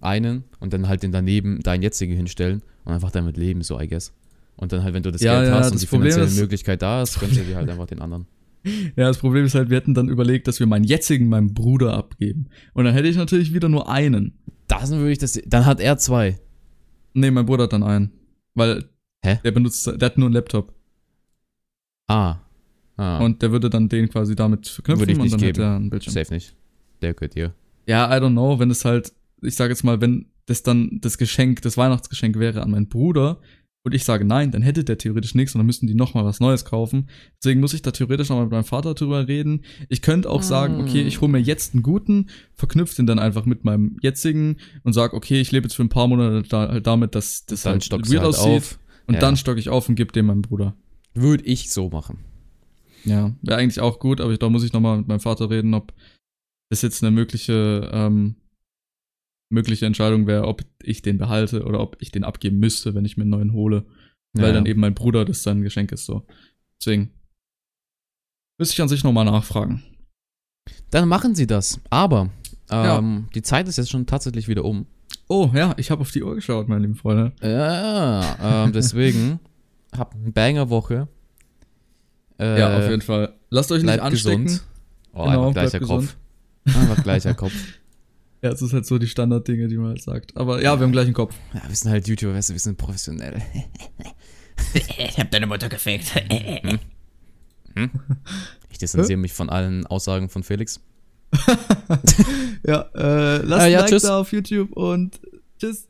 einen 0.00 0.44
und 0.60 0.72
dann 0.72 0.86
halt 0.88 1.02
den 1.02 1.10
daneben 1.12 1.60
deinen 1.60 1.82
jetzigen 1.82 2.14
hinstellen 2.14 2.62
und 2.84 2.92
einfach 2.92 3.10
damit 3.10 3.36
leben, 3.36 3.62
so 3.62 3.80
I 3.80 3.88
guess. 3.88 4.12
Und 4.56 4.72
dann 4.72 4.84
halt, 4.84 4.94
wenn 4.94 5.02
du 5.02 5.10
das 5.10 5.22
Ja, 5.22 5.40
Geld 5.40 5.48
ja, 5.48 5.54
hast 5.58 5.66
das 5.66 5.72
und 5.72 5.82
die 5.82 5.86
Problem 5.86 6.12
finanzielle 6.12 6.34
ist- 6.36 6.40
Möglichkeit 6.40 6.82
da 6.82 7.02
ist, 7.02 7.18
gönnst 7.18 7.36
du 7.36 7.42
dir 7.42 7.56
halt 7.56 7.68
einfach 7.68 7.86
den 7.86 8.00
anderen. 8.00 8.26
Ja, 8.96 9.08
das 9.08 9.18
Problem 9.18 9.44
ist 9.44 9.54
halt, 9.54 9.68
wir 9.68 9.76
hätten 9.76 9.92
dann 9.92 10.08
überlegt, 10.08 10.48
dass 10.48 10.58
wir 10.58 10.66
meinen 10.66 10.84
jetzigen 10.84 11.28
meinem 11.28 11.52
Bruder 11.52 11.92
abgeben. 11.94 12.46
Und 12.72 12.84
dann 12.86 12.94
hätte 12.94 13.08
ich 13.08 13.16
natürlich 13.16 13.52
wieder 13.52 13.68
nur 13.68 13.90
einen. 13.90 14.38
Das 14.80 14.90
würde 14.90 15.12
ich 15.12 15.18
das. 15.18 15.40
Dann 15.46 15.66
hat 15.66 15.80
er 15.80 15.96
zwei. 15.98 16.38
Nee, 17.12 17.30
mein 17.30 17.46
Bruder 17.46 17.64
hat 17.64 17.72
dann 17.72 17.82
einen. 17.82 18.10
Weil 18.54 18.84
Hä? 19.24 19.38
der 19.44 19.50
benutzt, 19.52 19.86
der 19.86 20.06
hat 20.06 20.18
nur 20.18 20.26
einen 20.26 20.34
Laptop. 20.34 20.72
Ah. 22.06 22.36
Ah. 22.96 23.18
Und 23.18 23.42
der 23.42 23.50
würde 23.50 23.70
dann 23.70 23.88
den 23.88 24.08
quasi 24.08 24.36
damit 24.36 24.68
verknüpfen 24.68 25.00
Würde 25.00 25.12
ich 25.12 25.18
und 25.18 25.24
nicht 25.24 25.32
dann 25.34 25.40
geben. 25.40 25.48
hätte 25.48 25.62
er 25.62 25.76
einen 25.76 25.90
Bildschirm. 25.90 26.12
safe 26.14 26.32
nicht. 26.34 26.54
Der 27.02 27.14
gehört 27.14 27.34
dir. 27.34 27.54
Ja, 27.86 28.08
I 28.16 28.20
don't 28.20 28.32
know, 28.32 28.58
wenn 28.58 28.70
es 28.70 28.84
halt, 28.84 29.12
ich 29.42 29.56
sage 29.56 29.70
jetzt 29.72 29.82
mal, 29.82 30.00
wenn 30.00 30.26
das 30.46 30.62
dann 30.62 30.98
das 31.00 31.18
Geschenk, 31.18 31.62
das 31.62 31.76
Weihnachtsgeschenk 31.76 32.38
wäre 32.38 32.62
an 32.62 32.70
meinen 32.70 32.88
Bruder 32.88 33.40
und 33.84 33.94
ich 33.94 34.04
sage 34.04 34.24
nein, 34.24 34.50
dann 34.50 34.62
hätte 34.62 34.82
der 34.82 34.96
theoretisch 34.98 35.34
nichts 35.34 35.54
und 35.54 35.58
dann 35.58 35.66
müssten 35.66 35.86
die 35.86 35.94
nochmal 35.94 36.24
was 36.24 36.40
Neues 36.40 36.64
kaufen. 36.64 37.08
Deswegen 37.38 37.60
muss 37.60 37.74
ich 37.74 37.82
da 37.82 37.90
theoretisch 37.90 38.30
nochmal 38.30 38.46
mit 38.46 38.52
meinem 38.52 38.64
Vater 38.64 38.94
drüber 38.94 39.28
reden. 39.28 39.62
Ich 39.90 40.00
könnte 40.00 40.30
auch 40.30 40.42
sagen, 40.42 40.80
okay, 40.80 41.02
ich 41.02 41.20
hole 41.20 41.30
mir 41.30 41.38
jetzt 41.38 41.74
einen 41.74 41.82
guten, 41.82 42.30
verknüpfe 42.54 42.96
den 42.96 43.06
dann 43.06 43.18
einfach 43.18 43.44
mit 43.44 43.64
meinem 43.64 43.98
jetzigen 44.00 44.56
und 44.84 44.94
sage, 44.94 45.14
okay, 45.14 45.38
ich 45.40 45.52
lebe 45.52 45.66
jetzt 45.66 45.74
für 45.74 45.82
ein 45.84 45.90
paar 45.90 46.08
Monate 46.08 46.42
da, 46.48 46.68
halt 46.68 46.86
damit, 46.86 47.14
dass 47.14 47.44
das 47.44 47.62
Dann 47.62 47.74
halt 47.74 47.90
weird 47.92 48.22
halt 48.22 48.34
aussieht. 48.34 48.56
auf. 48.56 48.78
Und 49.06 49.14
Ja. 49.14 49.20
dann 49.20 49.36
stocke 49.36 49.60
ich 49.60 49.68
auf 49.68 49.86
und 49.88 49.96
gebe 49.96 50.12
dem 50.12 50.26
meinem 50.26 50.40
Bruder. 50.42 50.74
Würde 51.12 51.44
ich 51.44 51.70
so 51.70 51.90
machen. 51.90 52.20
Ja, 53.04 53.34
wäre 53.42 53.58
eigentlich 53.60 53.80
auch 53.80 53.98
gut, 53.98 54.22
aber 54.22 54.32
ich, 54.32 54.38
da 54.38 54.48
muss 54.48 54.64
ich 54.64 54.72
nochmal 54.72 54.96
mit 54.96 55.08
meinem 55.08 55.20
Vater 55.20 55.50
reden, 55.50 55.74
ob 55.74 55.92
das 56.70 56.80
jetzt 56.80 57.02
eine 57.04 57.10
mögliche, 57.10 57.90
ähm, 57.92 58.36
mögliche 59.54 59.86
Entscheidung 59.86 60.26
wäre, 60.26 60.46
ob 60.46 60.62
ich 60.82 61.00
den 61.02 61.16
behalte 61.18 61.64
oder 61.64 61.80
ob 61.80 61.96
ich 62.00 62.10
den 62.12 62.24
abgeben 62.24 62.58
müsste, 62.58 62.94
wenn 62.94 63.04
ich 63.04 63.16
mir 63.16 63.22
einen 63.22 63.30
neuen 63.30 63.52
hole. 63.52 63.84
weil 64.34 64.46
Ja, 64.48 64.52
dann 64.52 64.66
ja. 64.66 64.70
eben 64.72 64.80
mein 64.80 64.94
Bruder 64.94 65.24
das 65.24 65.42
sein 65.42 65.62
Geschenk 65.62 65.92
ist, 65.92 66.04
so. 66.06 66.26
Deswegen. 66.80 67.10
Müsste 68.58 68.74
ich 68.74 68.82
an 68.82 68.88
sich 68.88 69.02
nochmal 69.04 69.24
nachfragen. 69.24 69.82
Dann 70.90 71.08
machen 71.08 71.34
sie 71.34 71.46
das. 71.46 71.80
Aber 71.90 72.30
Ja. 72.70 72.98
ähm, 72.98 73.28
die 73.34 73.42
Zeit 73.42 73.68
ist 73.68 73.78
jetzt 73.78 73.90
schon 73.90 74.06
tatsächlich 74.06 74.48
wieder 74.48 74.64
um. 74.64 74.86
Oh, 75.28 75.50
ja, 75.54 75.74
ich 75.76 75.90
habe 75.90 76.00
auf 76.02 76.10
die 76.10 76.22
Uhr 76.22 76.34
geschaut, 76.34 76.68
meine 76.68 76.82
lieben 76.82 76.94
Freunde. 76.96 77.32
Ja, 77.42 78.64
ähm, 78.64 78.72
deswegen 78.72 79.40
habt 79.96 80.14
eine 80.14 80.30
Banger-Woche. 80.32 81.08
Äh, 82.38 82.58
ja, 82.58 82.76
auf 82.78 82.88
jeden 82.90 83.02
Fall. 83.02 83.34
Lasst 83.50 83.70
euch 83.72 83.82
nicht 83.84 84.00
anstecken. 84.00 84.44
gesund. 84.46 84.64
Oh, 85.12 85.24
Genau, 85.24 85.48
einfach 85.48 85.52
gleicher 85.52 85.80
Kopf. 85.80 86.16
Einfach 86.64 87.02
gleicher 87.04 87.34
Kopf. 87.34 87.52
Ja, 88.44 88.50
es 88.52 88.60
ist 88.60 88.74
halt 88.74 88.84
so 88.84 88.98
die 88.98 89.08
Standarddinge, 89.08 89.68
die 89.68 89.78
man 89.78 89.88
halt 89.88 90.02
sagt. 90.02 90.36
Aber 90.36 90.60
ja, 90.62 90.78
wir 90.78 90.84
haben 90.84 90.92
gleich 90.92 91.06
einen 91.06 91.14
Kopf. 91.14 91.34
Ja, 91.54 91.62
wir 91.66 91.74
sind 91.74 91.90
halt 91.90 92.06
YouTuber, 92.06 92.34
weißt 92.34 92.50
du, 92.50 92.52
wir 92.52 92.60
sind 92.60 92.76
professionell. 92.76 93.40
Ich 94.74 95.18
hab 95.18 95.30
deine 95.30 95.46
Mutter 95.46 95.68
gefickt. 95.70 96.12
Ich 98.70 98.78
distanziere 98.78 99.16
mich 99.18 99.32
von 99.32 99.48
allen 99.48 99.86
Aussagen 99.86 100.28
von 100.28 100.42
Felix. 100.42 100.80
Ja, 102.66 102.82
äh, 102.94 103.38
lasst 103.38 103.66
Äh, 103.66 103.70
ja, 103.72 103.78
ein 103.78 103.82
Like 103.82 103.86
tschüss. 103.88 104.02
da 104.04 104.18
auf 104.18 104.32
YouTube 104.32 104.72
und 104.72 105.20
tschüss. 105.58 105.88